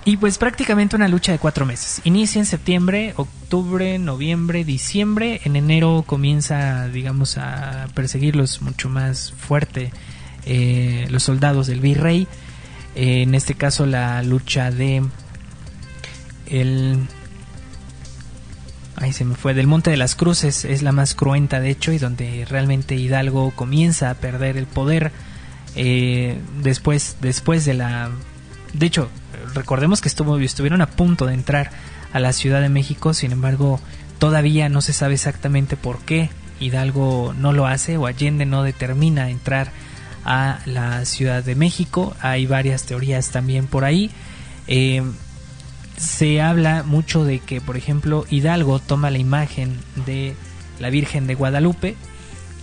y 0.04 0.16
pues 0.16 0.38
prácticamente 0.38 0.96
una 0.96 1.08
lucha 1.08 1.32
de 1.32 1.38
cuatro 1.38 1.66
meses. 1.66 2.00
Inicia 2.04 2.38
en 2.38 2.46
septiembre, 2.46 3.14
octubre, 3.50 3.98
noviembre, 3.98 4.64
diciembre. 4.64 5.40
En 5.42 5.56
enero 5.56 6.04
comienza, 6.06 6.86
digamos, 6.86 7.36
a 7.36 7.88
perseguirlos 7.94 8.62
mucho 8.62 8.88
más 8.88 9.32
fuerte 9.32 9.90
eh, 10.46 11.08
los 11.10 11.24
soldados 11.24 11.66
del 11.66 11.80
virrey. 11.80 12.28
Eh, 12.94 13.22
en 13.22 13.34
este 13.34 13.54
caso 13.54 13.86
la 13.86 14.22
lucha 14.22 14.70
de 14.70 15.02
el 16.46 17.08
ahí 18.94 19.12
se 19.12 19.24
me 19.24 19.34
fue 19.34 19.52
del 19.52 19.66
Monte 19.66 19.90
de 19.90 19.96
las 19.96 20.14
Cruces 20.14 20.64
es 20.64 20.82
la 20.82 20.92
más 20.92 21.16
cruenta 21.16 21.58
de 21.58 21.70
hecho 21.70 21.90
y 21.90 21.98
donde 21.98 22.46
realmente 22.48 22.94
Hidalgo 22.94 23.50
comienza 23.56 24.10
a 24.10 24.14
perder 24.14 24.58
el 24.58 24.66
poder 24.66 25.10
eh, 25.74 26.38
después 26.62 27.16
después 27.20 27.64
de 27.64 27.74
la 27.74 28.10
de 28.74 28.86
hecho 28.86 29.08
recordemos 29.54 30.00
que 30.00 30.08
estuvo, 30.08 30.38
estuvieron 30.38 30.82
a 30.82 30.90
punto 30.90 31.26
de 31.26 31.34
entrar 31.34 31.70
a 32.12 32.20
la 32.20 32.32
Ciudad 32.32 32.60
de 32.60 32.68
México, 32.68 33.14
sin 33.14 33.32
embargo, 33.32 33.80
todavía 34.18 34.68
no 34.68 34.80
se 34.80 34.92
sabe 34.92 35.14
exactamente 35.14 35.76
por 35.76 35.98
qué 36.00 36.30
Hidalgo 36.60 37.34
no 37.36 37.52
lo 37.52 37.66
hace 37.66 37.96
o 37.96 38.06
Allende 38.06 38.46
no 38.46 38.62
determina 38.62 39.30
entrar 39.30 39.72
a 40.24 40.60
la 40.66 41.04
Ciudad 41.04 41.42
de 41.42 41.54
México. 41.54 42.14
Hay 42.20 42.46
varias 42.46 42.84
teorías 42.84 43.30
también 43.30 43.66
por 43.66 43.84
ahí. 43.84 44.10
Eh, 44.66 45.02
se 45.96 46.40
habla 46.40 46.82
mucho 46.82 47.24
de 47.24 47.40
que, 47.40 47.60
por 47.60 47.76
ejemplo, 47.76 48.24
Hidalgo 48.30 48.78
toma 48.78 49.10
la 49.10 49.18
imagen 49.18 49.78
de 50.06 50.34
la 50.78 50.90
Virgen 50.90 51.26
de 51.26 51.34
Guadalupe 51.34 51.96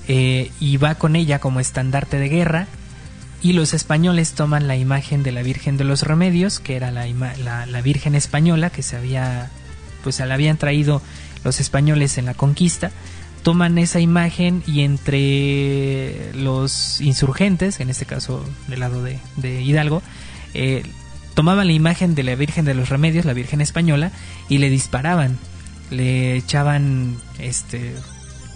eh, 0.08 0.52
y 0.60 0.78
va 0.78 0.96
con 0.96 1.16
ella 1.16 1.40
como 1.40 1.60
estandarte 1.60 2.18
de 2.18 2.30
guerra 2.30 2.68
y 3.42 3.54
los 3.54 3.74
españoles 3.74 4.34
toman 4.34 4.68
la 4.68 4.76
imagen 4.76 5.24
de 5.24 5.32
la 5.32 5.44
Virgen 5.44 5.78
de 5.78 5.84
los 5.84 6.04
Remedios, 6.04 6.60
que 6.60 6.76
era 6.76 6.92
la, 6.92 7.06
la, 7.08 7.82
Virgen 7.82 8.16
española 8.16 8.70
que 8.70 8.82
se 8.82 8.96
había, 8.96 9.50
pues 10.04 10.20
la 10.20 10.34
habían 10.34 10.58
traído 10.58 11.02
los 11.44 11.60
españoles 11.60 12.18
en 12.18 12.26
la 12.26 12.34
conquista, 12.34 12.92
toman 13.44 13.78
esa 13.78 14.00
imagen 14.00 14.64
y 14.66 14.82
entre 14.82 16.34
los 16.34 17.00
insurgentes, 17.00 17.80
en 17.80 17.90
este 17.90 18.06
caso 18.06 18.44
del 18.68 18.80
lado 18.80 19.04
de, 19.04 19.62
Hidalgo, 19.62 20.02
eh, 20.54 20.84
tomaban 21.34 21.68
la 21.68 21.74
imagen 21.74 22.16
de 22.16 22.24
la 22.24 22.36
Virgen 22.36 22.66
de 22.66 22.74
los 22.74 22.90
Remedios, 22.90 23.26
la 23.26 23.34
Virgen 23.34 23.62
española, 23.62 24.12
y 24.50 24.58
le 24.58 24.70
disparaban, 24.70 25.38
le 25.92 26.36
echaban 26.36 27.18
este 27.40 27.94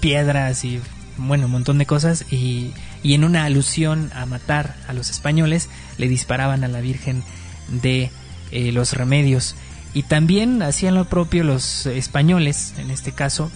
piedras 0.01 0.65
y 0.65 0.81
bueno, 1.17 1.45
un 1.45 1.51
montón 1.51 1.77
de 1.77 1.85
cosas 1.85 2.25
y 2.31 2.73
y 3.03 3.13
en 3.13 3.23
una 3.23 3.45
alusión 3.45 4.11
a 4.13 4.25
matar 4.25 4.75
a 4.87 4.93
los 4.93 5.09
españoles 5.09 5.69
le 5.97 6.07
disparaban 6.07 6.63
a 6.63 6.67
la 6.67 6.81
Virgen 6.81 7.23
de 7.69 8.11
eh, 8.51 8.71
los 8.71 8.93
Remedios. 8.93 9.55
Y 9.93 10.03
también 10.03 10.61
hacían 10.61 10.95
lo 10.95 11.05
propio 11.05 11.43
los 11.43 11.85
españoles, 11.85 12.73
en 12.77 12.91
este 12.91 13.11
caso 13.11 13.51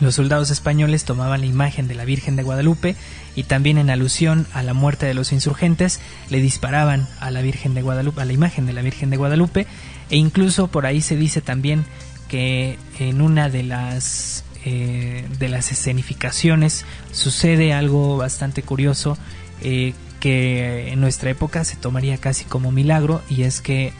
los 0.00 0.14
soldados 0.14 0.50
españoles 0.50 1.04
tomaban 1.04 1.40
la 1.40 1.46
imagen 1.46 1.86
de 1.86 1.94
la 1.94 2.06
Virgen 2.06 2.34
de 2.34 2.42
Guadalupe 2.42 2.96
y 3.36 3.42
también 3.42 3.76
en 3.76 3.90
alusión 3.90 4.46
a 4.54 4.62
la 4.62 4.72
muerte 4.72 5.04
de 5.04 5.12
los 5.12 5.30
insurgentes 5.30 6.00
le 6.30 6.40
disparaban 6.40 7.06
a 7.20 7.30
la 7.30 7.42
Virgen 7.42 7.74
de 7.74 7.82
Guadalupe, 7.82 8.22
a 8.22 8.24
la 8.24 8.32
imagen 8.32 8.64
de 8.64 8.72
la 8.72 8.82
Virgen 8.82 9.10
de 9.10 9.18
Guadalupe. 9.18 9.66
E 10.08 10.16
incluso 10.16 10.68
por 10.68 10.86
ahí 10.86 11.02
se 11.02 11.16
dice 11.16 11.42
también 11.42 11.84
que 12.28 12.78
en 12.98 13.20
una 13.20 13.50
de 13.50 13.62
las 13.62 14.44
eh, 14.64 15.26
de 15.38 15.48
las 15.48 15.72
escenificaciones 15.72 16.84
sucede 17.12 17.72
algo 17.72 18.16
bastante 18.16 18.62
curioso 18.62 19.16
eh, 19.62 19.94
que 20.20 20.92
en 20.92 21.00
nuestra 21.00 21.30
época 21.30 21.64
se 21.64 21.76
tomaría 21.76 22.18
casi 22.18 22.44
como 22.44 22.72
milagro 22.72 23.22
y 23.28 23.42
es 23.42 23.60
que 23.60 23.92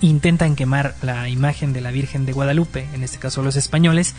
intentan 0.00 0.56
quemar 0.56 0.94
la 1.02 1.28
imagen 1.28 1.72
de 1.72 1.80
la 1.80 1.90
Virgen 1.90 2.24
de 2.24 2.32
Guadalupe, 2.32 2.86
en 2.94 3.02
este 3.02 3.18
caso 3.18 3.42
los 3.42 3.56
españoles, 3.56 4.14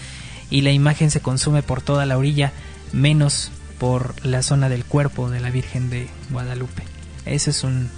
y 0.49 0.61
la 0.61 0.71
imagen 0.71 1.09
se 1.09 1.21
consume 1.21 1.63
por 1.63 1.81
toda 1.81 2.05
la 2.05 2.17
orilla, 2.17 2.51
menos 2.91 3.51
por 3.79 4.13
la 4.25 4.43
zona 4.43 4.69
del 4.69 4.83
cuerpo 4.85 5.29
de 5.29 5.39
la 5.39 5.49
Virgen 5.49 5.89
de 5.89 6.09
Guadalupe. 6.29 6.83
Esa 7.25 7.49
es 7.49 7.63
un 7.63 7.89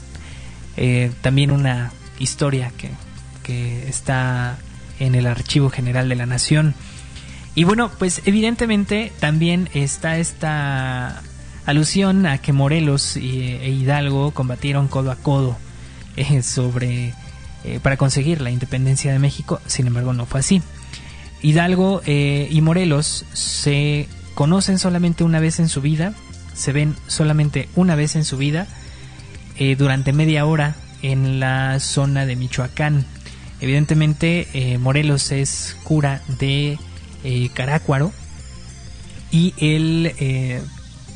eh, 0.78 1.12
también 1.22 1.52
una 1.52 1.92
historia 2.20 2.72
que, 2.78 2.90
que 3.44 3.90
está 3.90 4.58
en 5.00 5.16
el 5.16 5.28
Archivo 5.28 5.70
General 5.70 6.08
de 6.08 6.16
la 6.16 6.26
Nación. 6.26 6.76
Y 7.54 7.66
bueno, 7.66 7.92
pues 8.00 8.22
evidentemente 8.26 9.12
también 9.20 9.70
está 9.74 10.18
esta 10.18 11.22
alusión 11.66 12.26
a 12.26 12.38
que 12.38 12.54
Morelos 12.54 13.18
e 13.18 13.70
Hidalgo 13.70 14.32
combatieron 14.32 14.88
codo 14.88 15.12
a 15.12 15.16
codo 15.16 15.58
eh, 16.16 16.44
sobre 16.44 17.14
eh, 17.64 17.80
para 17.84 17.98
conseguir 17.98 18.42
la 18.42 18.52
independencia 18.52 19.12
de 19.12 19.20
México. 19.20 19.60
Sin 19.66 19.88
embargo, 19.88 20.14
no 20.14 20.26
fue 20.26 20.40
así. 20.40 20.62
Hidalgo 21.42 22.02
eh, 22.06 22.48
y 22.50 22.62
Morelos 22.62 23.26
se 23.34 24.08
conocen 24.34 24.80
solamente 24.80 25.24
una 25.24 25.40
vez 25.40 25.60
en 25.60 25.68
su 25.68 25.82
vida, 25.82 26.14
se 26.54 26.72
ven 26.72 26.96
solamente 27.08 27.68
una 27.76 27.96
vez 27.96 28.16
en 28.16 28.26
su 28.26 28.38
vida 28.38 28.68
durante 29.78 30.12
media 30.12 30.48
hora 30.48 30.74
en 31.04 31.40
la 31.40 31.80
zona 31.80 32.26
de 32.26 32.36
Michoacán. 32.36 33.06
Evidentemente, 33.60 34.78
Morelos 34.80 35.32
es 35.32 35.78
cura 35.84 36.24
de 36.40 36.80
eh, 37.24 37.50
Carácuaro 37.54 38.12
y 39.32 39.54
él 39.58 40.14
eh, 40.20 40.62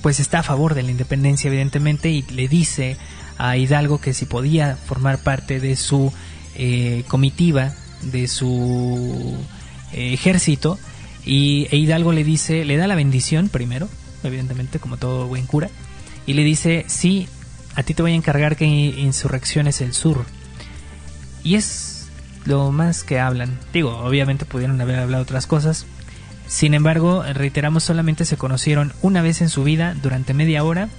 pues 0.02 0.20
está 0.20 0.40
a 0.40 0.44
favor 0.44 0.74
de 0.74 0.84
la 0.84 0.92
independencia 0.92 1.48
evidentemente 1.48 2.10
y 2.10 2.22
le 2.24 2.48
dice 2.48 2.98
a 3.38 3.58
Hidalgo 3.58 4.00
que 4.00 4.14
si 4.14 4.26
podía 4.26 4.76
formar 4.76 5.20
parte 5.20 5.60
de 5.60 5.76
su 5.76 6.14
eh, 6.56 7.04
comitiva, 7.08 7.74
de 8.02 8.28
su 8.28 9.38
ejército 9.92 10.78
y 11.26 11.68
e 11.72 11.78
Hidalgo 11.78 12.14
le 12.14 12.24
dice, 12.24 12.66
le 12.66 12.78
da 12.78 12.88
la 12.88 12.96
bendición 12.96 13.50
primero, 13.50 13.90
evidentemente 14.24 14.80
como 14.80 14.98
todo 14.98 15.28
buen 15.28 15.48
cura, 15.48 15.70
y 16.28 16.34
le 16.34 16.44
dice, 16.44 16.86
sí, 16.88 17.28
a 17.76 17.84
ti 17.84 17.94
te 17.94 18.02
voy 18.02 18.12
a 18.12 18.16
encargar 18.16 18.56
que 18.56 18.66
insurrecciones 18.66 19.82
el 19.82 19.94
sur. 19.94 20.26
Y 21.44 21.56
es 21.56 22.08
lo 22.46 22.72
más 22.72 23.04
que 23.04 23.20
hablan. 23.20 23.60
Digo, 23.74 23.98
obviamente 23.98 24.46
pudieron 24.46 24.80
haber 24.82 25.00
hablado 25.00 25.24
otras 25.24 25.48
cosas, 25.48 25.86
sin 26.48 26.74
embargo, 26.74 27.24
reiteramos, 27.24 27.84
solamente 27.84 28.26
se 28.26 28.38
conocieron 28.38 28.94
una 29.02 29.22
vez 29.22 29.42
en 29.42 29.50
su 29.50 29.64
vida 29.64 29.96
durante 30.02 30.34
media 30.34 30.64
hora 30.64 30.90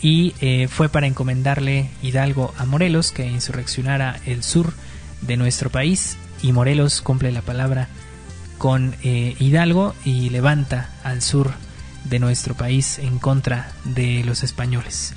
y 0.00 0.34
eh, 0.40 0.68
fue 0.68 0.88
para 0.88 1.06
encomendarle 1.06 1.90
Hidalgo 2.02 2.52
a 2.58 2.64
Morelos 2.64 3.12
que 3.12 3.26
insurreccionara 3.26 4.18
el 4.26 4.42
sur 4.42 4.72
de 5.20 5.36
nuestro 5.36 5.70
país 5.70 6.16
y 6.42 6.52
Morelos 6.52 7.00
cumple 7.02 7.32
la 7.32 7.42
palabra 7.42 7.88
con 8.58 8.94
eh, 9.02 9.36
Hidalgo 9.38 9.94
y 10.04 10.30
levanta 10.30 10.90
al 11.04 11.22
sur 11.22 11.52
de 12.04 12.18
nuestro 12.18 12.54
país 12.54 12.98
en 12.98 13.18
contra 13.18 13.72
de 13.84 14.22
los 14.24 14.42
españoles. 14.42 15.14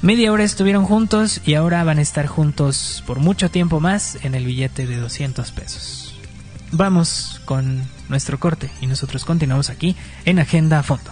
Media 0.00 0.32
hora 0.32 0.44
estuvieron 0.44 0.84
juntos 0.84 1.40
y 1.46 1.54
ahora 1.54 1.84
van 1.84 1.98
a 1.98 2.02
estar 2.02 2.26
juntos 2.26 3.04
por 3.06 3.20
mucho 3.20 3.50
tiempo 3.50 3.80
más 3.80 4.18
en 4.24 4.34
el 4.34 4.46
billete 4.46 4.86
de 4.86 4.96
200 4.96 5.52
pesos 5.52 6.01
vamos 6.72 7.40
con 7.44 7.86
nuestro 8.08 8.40
corte 8.40 8.70
y 8.80 8.86
nosotros 8.86 9.24
continuamos 9.24 9.70
aquí 9.70 9.94
en 10.24 10.38
Agenda 10.38 10.80
a 10.80 10.82
Fondo. 10.82 11.10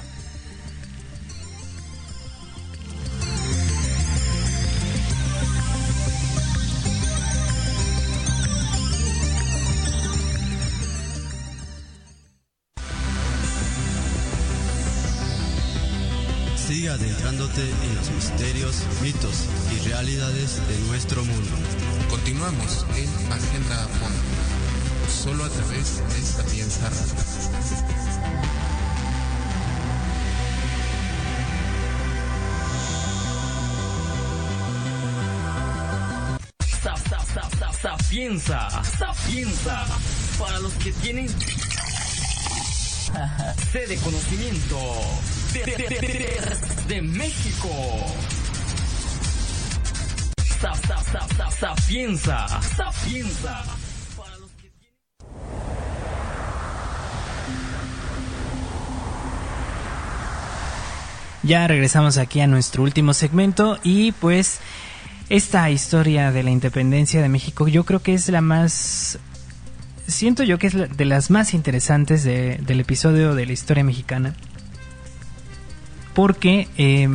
Sigue 16.56 16.88
adentrándote 16.88 17.62
en 17.62 17.96
los 17.96 18.10
misterios, 18.12 18.82
mitos 19.02 19.46
y 19.74 19.88
realidades 19.88 20.60
de 20.68 20.78
nuestro 20.88 21.24
mundo. 21.24 21.50
Continuamos 22.08 22.86
en 22.96 23.32
Agenda 23.32 23.84
a 23.84 23.88
Fondo 23.88 24.59
solo 25.10 25.44
a 25.44 25.48
través 25.48 25.98
de 26.08 26.22
Sapienza 26.22 26.88
Radio. 26.88 28.30
Sa- 36.82 36.96
sa- 36.96 37.24
sa- 37.34 37.50
sa- 37.58 37.72
Sapienza, 37.72 38.68
sapienza, 38.98 39.84
para 40.38 40.58
los 40.60 40.72
que 40.74 40.92
tienen 40.92 41.28
sed 43.72 43.88
de 43.88 43.96
conocimiento 43.98 44.78
de, 45.52 45.64
de- 45.64 45.88
de- 46.88 47.02
México. 47.02 47.68
Sa- 50.60 50.74
sa- 50.74 51.02
sa- 51.12 51.26
sa- 51.36 51.50
Sapienza, 51.50 52.46
sapienza, 52.76 53.64
Ya 61.50 61.66
regresamos 61.66 62.16
aquí 62.16 62.40
a 62.40 62.46
nuestro 62.46 62.84
último 62.84 63.12
segmento 63.12 63.76
y 63.82 64.12
pues 64.12 64.60
esta 65.28 65.68
historia 65.68 66.30
de 66.30 66.44
la 66.44 66.50
independencia 66.52 67.20
de 67.20 67.28
México 67.28 67.66
yo 67.66 67.82
creo 67.82 68.00
que 68.00 68.14
es 68.14 68.28
la 68.28 68.40
más... 68.40 69.18
Siento 70.06 70.44
yo 70.44 70.60
que 70.60 70.68
es 70.68 70.96
de 70.96 71.04
las 71.04 71.28
más 71.28 71.52
interesantes 71.52 72.22
de- 72.22 72.58
del 72.58 72.78
episodio 72.78 73.34
de 73.34 73.46
la 73.46 73.52
historia 73.52 73.82
mexicana. 73.82 74.36
Porque 76.14 76.68
eh, 76.78 77.08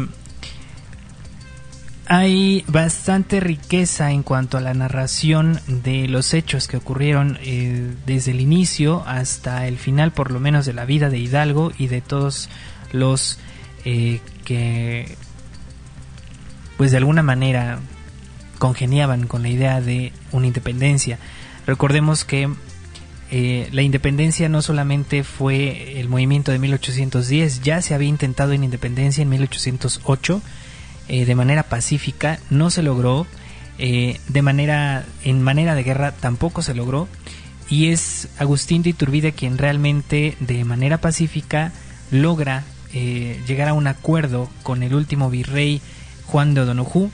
hay 2.07 2.65
bastante 2.67 3.39
riqueza 3.39 4.11
en 4.11 4.21
cuanto 4.21 4.57
a 4.57 4.61
la 4.61 4.73
narración 4.73 5.61
de 5.65 6.09
los 6.09 6.33
hechos 6.33 6.67
que 6.67 6.75
ocurrieron 6.75 7.39
eh, 7.41 7.89
desde 8.05 8.31
el 8.31 8.41
inicio 8.41 9.01
hasta 9.07 9.65
el 9.65 9.77
final, 9.77 10.11
por 10.11 10.29
lo 10.31 10.41
menos 10.41 10.65
de 10.65 10.73
la 10.73 10.83
vida 10.83 11.09
de 11.09 11.19
Hidalgo 11.19 11.71
y 11.77 11.87
de 11.87 12.01
todos 12.01 12.49
los 12.91 13.39
eh, 13.85 14.19
que, 14.43 15.15
pues 16.75 16.89
de 16.89 16.97
alguna 16.97 17.21
manera, 17.21 17.79
congeniaban 18.57 19.27
con 19.27 19.43
la 19.43 19.49
idea 19.49 19.79
de 19.79 20.11
una 20.31 20.47
independencia. 20.47 21.19
Recordemos 21.67 22.25
que 22.25 22.49
eh, 23.29 23.69
la 23.71 23.83
independencia 23.83 24.49
no 24.49 24.63
solamente 24.63 25.23
fue 25.23 25.99
el 25.99 26.09
movimiento 26.09 26.51
de 26.51 26.57
1810, 26.57 27.61
ya 27.61 27.81
se 27.83 27.93
había 27.93 28.09
intentado 28.09 28.53
en 28.53 28.63
independencia 28.63 29.21
en 29.21 29.29
1808 29.29 30.41
eh, 31.07 31.25
de 31.25 31.35
manera 31.35 31.61
pacífica, 31.63 32.39
no 32.49 32.71
se 32.71 32.81
logró, 32.81 33.27
de 33.77 34.41
manera 34.41 35.05
en 35.25 35.41
manera 35.41 35.75
de 35.75 35.83
guerra 35.83 36.13
tampoco 36.13 36.61
se 36.61 36.73
logró 36.73 37.09
y 37.69 37.89
es 37.89 38.29
Agustín 38.39 38.83
de 38.83 38.91
Iturbide 38.91 39.33
quien 39.33 39.57
realmente 39.57 40.37
de 40.39 40.63
manera 40.63 40.99
pacífica 40.99 41.73
logra 42.09 42.63
eh, 42.95 43.39
llegar 43.45 43.67
a 43.67 43.73
un 43.73 43.87
acuerdo 43.87 44.49
con 44.63 44.81
el 44.81 44.95
último 44.95 45.29
virrey 45.29 45.81
Juan 46.25 46.53
de 46.53 46.61
O'Donoghue 46.61 47.09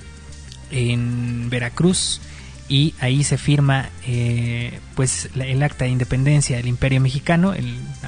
en 0.70 1.50
Veracruz 1.50 2.22
y 2.70 2.94
ahí 3.00 3.24
se 3.26 3.38
firma 3.38 3.90
eh, 4.08 4.80
pues 4.96 5.30
el 5.36 5.62
acta 5.62 5.86
de 5.86 5.92
independencia 5.92 6.56
del 6.56 6.68
Imperio 6.68 7.02
Mexicano, 7.02 7.54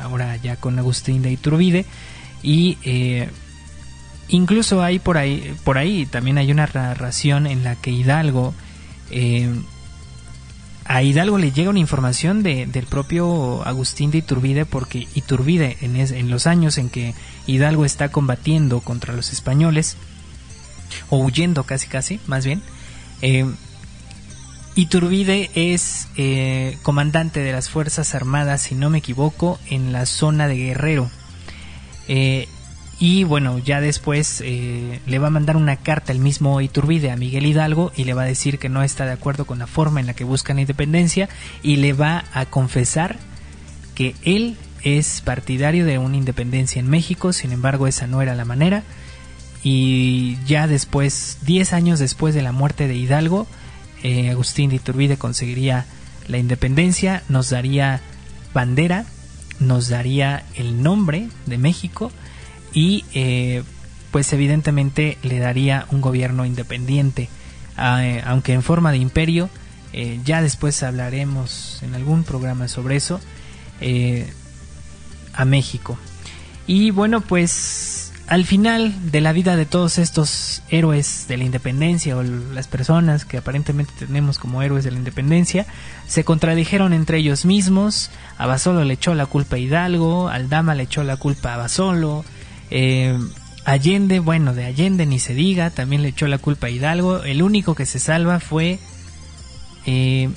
ahora 0.02 0.38
ya 0.38 0.56
con 0.56 0.80
Agustín 0.80 1.22
de 1.22 1.32
Iturbide 1.32 1.86
y 2.42 2.78
eh, 2.84 3.28
incluso 4.30 4.82
hay 4.82 5.00
por 5.00 5.18
ahí 5.18 5.54
por 5.66 5.78
ahí 5.78 6.06
también 6.06 6.38
hay 6.38 6.52
una 6.52 6.70
narración 6.74 7.46
en 7.46 7.64
la 7.64 7.76
que 7.76 7.92
Hidalgo 7.92 8.54
eh, 9.12 9.50
a 10.86 11.02
Hidalgo 11.02 11.38
le 11.38 11.52
llega 11.52 11.70
una 11.70 11.80
información 11.80 12.44
de, 12.44 12.66
del 12.66 12.86
propio 12.86 13.66
Agustín 13.66 14.12
de 14.12 14.18
Iturbide 14.20 14.66
porque 14.66 15.08
Iturbide 15.16 15.78
en, 15.82 15.96
es- 15.96 16.12
en 16.12 16.30
los 16.30 16.46
años 16.48 16.78
en 16.78 16.90
que 16.90 17.14
Hidalgo 17.48 17.86
está 17.86 18.10
combatiendo 18.10 18.82
contra 18.82 19.14
los 19.14 19.32
españoles 19.32 19.96
o 21.10 21.18
huyendo 21.18 21.64
casi 21.64 21.88
casi 21.88 22.20
más 22.28 22.46
bien 22.46 22.62
eh, 23.22 23.46
Iturbide 24.76 25.52
es 25.56 26.08
eh, 26.18 26.78
comandante 26.82 27.42
de 27.42 27.52
las 27.52 27.70
Fuerzas 27.70 28.16
Armadas, 28.16 28.64
si 28.64 28.74
no 28.76 28.90
me 28.90 28.98
equivoco, 28.98 29.60
en 29.70 29.94
la 29.94 30.08
zona 30.08 30.48
de 30.48 30.56
Guerrero. 30.58 31.12
Eh, 32.08 32.48
y 33.04 33.26
bueno, 33.26 33.60
ya 33.60 33.82
después 33.82 34.41
eh, 34.45 35.01
le 35.06 35.20
va 35.20 35.28
a 35.28 35.30
mandar 35.30 35.58
una 35.58 35.76
carta 35.76 36.14
el 36.14 36.20
mismo 36.20 36.62
Iturbide 36.62 37.12
a 37.12 37.18
Miguel 37.18 37.45
Hidalgo 37.45 37.91
y 37.97 38.06
le 38.06 38.14
va 38.14 38.22
a 38.22 38.26
decir 38.26 38.60
que 38.60 38.70
no 38.70 38.82
está 38.82 39.06
de 39.06 39.12
acuerdo 39.12 39.43
con 39.43 39.60
la 39.60 39.68
forma 39.68 39.99
en 39.99 40.06
la 40.06 40.14
que 40.14 40.24
buscan 40.24 40.56
la 40.56 40.62
independencia 40.62 41.28
y 41.64 41.76
le 41.76 41.91
va 41.91 42.24
a 42.32 42.45
confesar 42.45 43.20
que 43.93 44.16
él 44.24 44.56
es 44.84 45.20
partidario 45.20 45.86
de 45.86 45.97
una 45.97 46.16
independencia 46.16 46.80
en 46.80 46.89
México, 46.89 47.34
sin 47.34 47.51
embargo 47.51 47.88
esa 47.88 48.08
no 48.08 48.22
era 48.22 48.36
la 48.36 48.45
manera. 48.45 48.84
Y 49.64 50.38
ya 50.45 50.68
después, 50.68 51.39
10 51.41 51.74
años 51.74 51.99
después 51.99 52.34
de 52.34 52.41
la 52.41 52.54
muerte 52.54 52.88
de 52.88 52.95
Hidalgo, 52.95 53.47
eh, 54.01 54.30
Agustín 54.30 54.70
de 54.70 54.78
Iturbide 54.78 55.18
conseguiría 55.18 55.88
la 56.30 56.38
independencia, 56.38 57.22
nos 57.28 57.49
daría 57.49 57.99
bandera, 58.54 59.04
nos 59.60 59.89
daría 59.89 60.45
el 60.56 60.82
nombre 60.82 61.28
de 61.47 61.58
México 61.58 62.14
y 62.74 63.06
eh, 63.14 63.64
pues 64.12 64.32
evidentemente 64.34 65.18
le 65.24 65.40
daría 65.40 65.86
un 65.92 66.02
gobierno 66.02 66.46
independiente, 66.46 67.30
Ah, 67.76 68.06
eh, 68.06 68.22
aunque 68.24 68.54
en 68.54 68.62
forma 68.62 68.92
de 68.92 68.98
imperio, 68.98 69.50
eh, 69.94 70.20
ya 70.24 70.44
después 70.44 70.84
hablaremos 70.84 71.82
en 71.82 71.96
algún 71.96 72.24
programa 72.24 72.68
sobre 72.68 72.96
eso, 72.98 73.20
a 75.34 75.44
México. 75.44 75.98
Y 76.68 76.92
bueno, 76.92 77.20
pues 77.22 78.14
al 78.28 78.46
final 78.46 79.12
de 79.12 79.22
la 79.22 79.34
vida 79.34 79.56
de 79.56 79.66
todos 79.66 79.98
estos 79.98 80.64
héroes 80.70 81.26
de 81.28 81.38
la 81.38 81.44
independencia 81.44 82.16
o 82.16 82.24
las 82.24 82.68
personas 82.68 83.26
que 83.26 83.38
aparentemente 83.38 83.94
tenemos 84.00 84.40
como 84.40 84.62
héroes 84.62 84.84
de 84.84 84.92
la 84.92 84.98
independencia, 84.98 85.66
se 86.08 86.24
contradijeron 86.24 86.94
entre 86.94 87.18
ellos 87.18 87.46
mismos. 87.46 88.12
Abasolo 88.38 88.86
le 88.86 88.94
echó 88.94 89.14
la 89.14 89.26
culpa 89.26 89.58
a 89.58 89.60
Hidalgo, 89.60 90.30
Aldama 90.30 90.74
le 90.74 90.84
echó 90.84 91.04
la 91.04 91.18
culpa 91.18 91.52
a 91.52 91.54
Abasolo, 91.56 92.24
eh, 92.72 93.18
Allende, 93.66 94.20
bueno, 94.20 94.53
de 94.53 94.66
Allende 94.66 95.05
ni 95.05 95.20
se 95.20 95.34
diga, 95.34 95.70
también 95.70 96.01
le 96.01 96.09
echó 96.09 96.28
la 96.28 96.38
culpa 96.38 96.68
a 96.68 96.70
Hidalgo. 96.70 97.24
El 97.24 97.41
único 97.41 97.76
que 97.76 97.86
se 97.86 97.99
salva 97.99 98.39
fue 98.39 98.80
eh, 99.86 100.30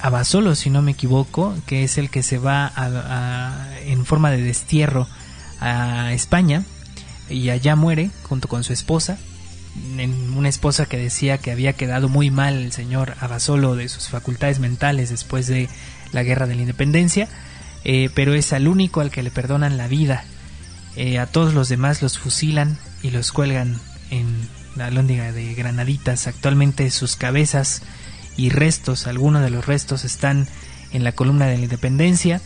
Abasolo, 0.00 0.54
si 0.54 0.70
no 0.70 0.80
me 0.80 0.92
equivoco, 0.92 1.54
que 1.66 1.84
es 1.84 1.98
el 1.98 2.08
que 2.08 2.22
se 2.22 2.38
va 2.38 2.72
a- 2.74 3.68
en 3.84 4.06
forma 4.06 4.30
de 4.30 4.40
destierro 4.42 5.06
a 5.60 6.12
España 6.14 6.64
y 7.28 7.50
allá 7.50 7.76
muere 7.76 8.10
junto 8.22 8.48
con 8.48 8.64
su 8.64 8.72
esposa. 8.72 9.18
En 9.98 10.32
una 10.36 10.48
esposa 10.48 10.86
que 10.86 10.96
decía 10.96 11.36
que 11.38 11.50
había 11.52 11.74
quedado 11.74 12.08
muy 12.08 12.30
mal 12.30 12.54
el 12.54 12.72
señor 12.72 13.14
Abasolo 13.20 13.76
de 13.76 13.88
sus 13.90 14.08
facultades 14.08 14.58
mentales 14.58 15.10
después 15.10 15.46
de 15.46 15.68
la 16.12 16.22
guerra 16.22 16.46
de 16.46 16.54
la 16.54 16.62
independencia, 16.62 17.28
eh, 17.84 18.08
pero 18.14 18.32
es 18.34 18.52
al 18.54 18.68
único 18.68 19.00
al 19.02 19.10
que 19.10 19.22
le 19.22 19.30
perdonan 19.30 19.76
la 19.76 19.86
vida. 19.86 20.24
Eh, 20.96 21.18
a 21.18 21.26
todos 21.26 21.54
los 21.54 21.68
demás 21.68 22.02
los 22.02 22.18
fusilan 22.18 22.78
y 23.02 23.10
los 23.10 23.32
cuelgan 23.32 23.80
en 24.10 24.48
la 24.76 24.90
lóndiga 24.90 25.32
de 25.32 25.54
Granaditas. 25.54 26.26
Actualmente 26.26 26.90
sus 26.90 27.16
cabezas 27.16 27.82
y 28.36 28.50
restos, 28.50 29.06
algunos 29.06 29.42
de 29.42 29.50
los 29.50 29.66
restos 29.66 30.04
están 30.04 30.48
en 30.92 31.04
la 31.04 31.12
columna 31.12 31.46
de 31.46 31.58
la 31.58 31.64
Independencia. 31.64 32.40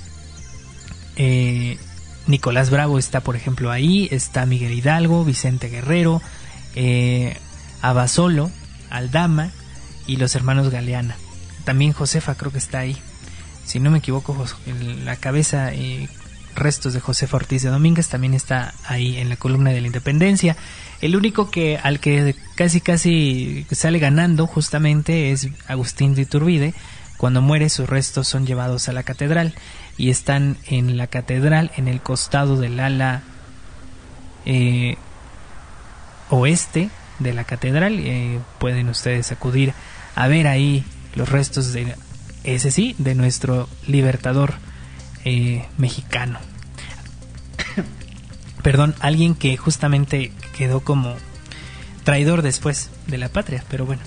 Eh, 1.16 1.78
Nicolás 2.26 2.70
Bravo 2.70 2.98
está, 2.98 3.20
por 3.20 3.36
ejemplo, 3.36 3.70
ahí. 3.70 4.08
Está 4.10 4.46
Miguel 4.46 4.72
Hidalgo, 4.72 5.24
Vicente 5.24 5.68
Guerrero, 5.68 6.22
eh, 6.74 7.36
Abasolo, 7.82 8.50
Aldama 8.90 9.50
y 10.06 10.16
los 10.16 10.34
hermanos 10.34 10.70
Galeana. 10.70 11.16
También 11.64 11.92
Josefa 11.92 12.34
creo 12.34 12.52
que 12.52 12.58
está 12.58 12.80
ahí. 12.80 12.96
Si 13.64 13.80
no 13.80 13.90
me 13.90 13.98
equivoco, 13.98 14.36
la 15.04 15.16
cabeza 15.16 15.72
restos 16.54 16.92
de 16.94 17.00
Josefa 17.00 17.36
Ortiz 17.36 17.62
de 17.62 17.70
Domínguez 17.70 18.08
también 18.08 18.34
está 18.34 18.74
ahí 18.86 19.18
en 19.18 19.28
la 19.28 19.36
columna 19.36 19.70
de 19.70 19.80
la 19.80 19.86
Independencia. 19.86 20.56
El 21.00 21.16
único 21.16 21.50
que 21.50 21.78
al 21.82 22.00
que 22.00 22.34
casi 22.54 22.80
casi 22.80 23.66
sale 23.70 23.98
ganando 23.98 24.46
justamente 24.46 25.32
es 25.32 25.48
Agustín 25.66 26.14
de 26.14 26.22
Iturbide. 26.22 26.74
Cuando 27.16 27.42
muere 27.42 27.68
sus 27.68 27.88
restos 27.88 28.28
son 28.28 28.46
llevados 28.46 28.88
a 28.88 28.92
la 28.92 29.02
catedral 29.02 29.54
y 29.96 30.10
están 30.10 30.56
en 30.66 30.96
la 30.96 31.06
catedral 31.06 31.70
en 31.76 31.88
el 31.88 32.00
costado 32.00 32.56
del 32.56 32.80
ala 32.80 33.22
eh, 34.46 34.96
oeste 36.30 36.90
de 37.18 37.32
la 37.32 37.44
catedral. 37.44 37.98
Eh, 38.00 38.40
pueden 38.58 38.88
ustedes 38.88 39.30
acudir 39.32 39.72
a 40.14 40.28
ver 40.28 40.46
ahí 40.46 40.84
los 41.14 41.28
restos 41.28 41.72
de 41.72 41.94
ese 42.44 42.70
sí, 42.70 42.94
de 42.98 43.14
nuestro 43.14 43.68
libertador 43.86 44.54
eh, 45.24 45.66
mexicano. 45.78 46.38
perdón, 48.62 48.94
alguien 49.00 49.34
que 49.34 49.56
justamente 49.56 50.32
quedó 50.56 50.80
como 50.80 51.16
traidor 52.04 52.42
después 52.42 52.90
de 53.06 53.18
la 53.18 53.28
patria, 53.28 53.64
pero 53.68 53.86
bueno, 53.86 54.02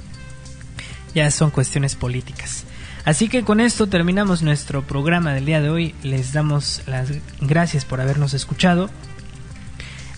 ya 1.13 1.29
son 1.31 1.51
cuestiones 1.51 1.95
políticas. 1.95 2.65
Así 3.05 3.29
que 3.29 3.43
con 3.43 3.61
esto 3.61 3.87
terminamos 3.87 4.41
nuestro 4.41 4.85
programa 4.85 5.33
del 5.33 5.45
día 5.45 5.61
de 5.61 5.69
hoy. 5.69 5.95
Les 6.03 6.33
damos 6.33 6.81
las 6.87 7.09
gracias 7.39 7.85
por 7.85 8.01
habernos 8.01 8.33
escuchado. 8.33 8.89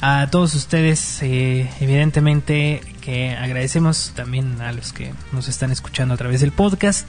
A 0.02 0.28
todos 0.32 0.56
ustedes, 0.56 1.22
eh, 1.22 1.70
evidentemente, 1.82 2.82
que 3.02 3.36
agradecemos 3.36 4.14
también 4.16 4.60
a 4.62 4.72
los 4.72 4.92
que 4.92 5.14
nos 5.32 5.48
están 5.50 5.72
escuchando 5.72 6.16
a 6.16 6.18
través 6.18 6.42
del 6.42 6.52
podcast 6.52 7.08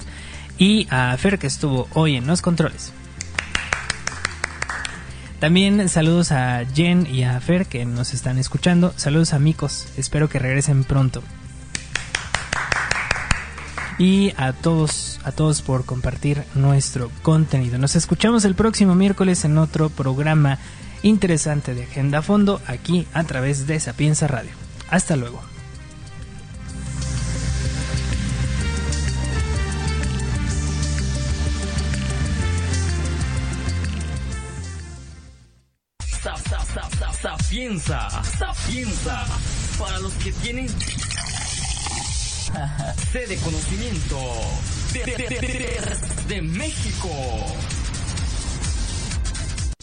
y 0.58 0.86
a 0.90 1.16
Fer 1.16 1.38
que 1.38 1.46
estuvo 1.46 1.88
hoy 1.94 2.16
en 2.16 2.26
los 2.26 2.42
controles. 2.42 2.92
También 5.40 5.88
saludos 5.88 6.32
a 6.32 6.66
Jen 6.66 7.06
y 7.10 7.24
a 7.24 7.40
Fer 7.40 7.64
que 7.64 7.86
nos 7.86 8.12
están 8.12 8.36
escuchando. 8.38 8.92
Saludos 8.96 9.32
amigos, 9.32 9.88
espero 9.96 10.28
que 10.28 10.38
regresen 10.38 10.84
pronto. 10.84 11.22
Y 13.98 14.34
a 14.36 14.52
todos, 14.52 15.18
a 15.24 15.32
todos 15.32 15.62
por 15.62 15.86
compartir 15.86 16.44
nuestro 16.54 17.10
contenido. 17.22 17.78
Nos 17.78 17.96
escuchamos 17.96 18.44
el 18.44 18.54
próximo 18.54 18.94
miércoles 18.94 19.46
en 19.46 19.56
otro 19.56 19.88
programa 19.88 20.58
interesante 21.02 21.74
de 21.74 21.84
Agenda 21.84 22.20
Fondo 22.20 22.60
aquí 22.66 23.06
a 23.14 23.24
través 23.24 23.66
de 23.66 23.80
Sapienza 23.80 24.26
Radio. 24.26 24.52
Hasta 24.90 25.16
luego. 25.16 25.40
Sapienza, 37.50 38.08
sapienza, 38.38 39.26
para 39.76 39.98
los 39.98 40.12
que 40.12 40.30
tienen 40.34 40.68
sede 43.12 43.36
conocimiento 43.38 44.16
de, 44.92 45.04
de, 45.04 45.16
de, 45.16 45.98
de 46.28 46.42
México. 46.42 47.08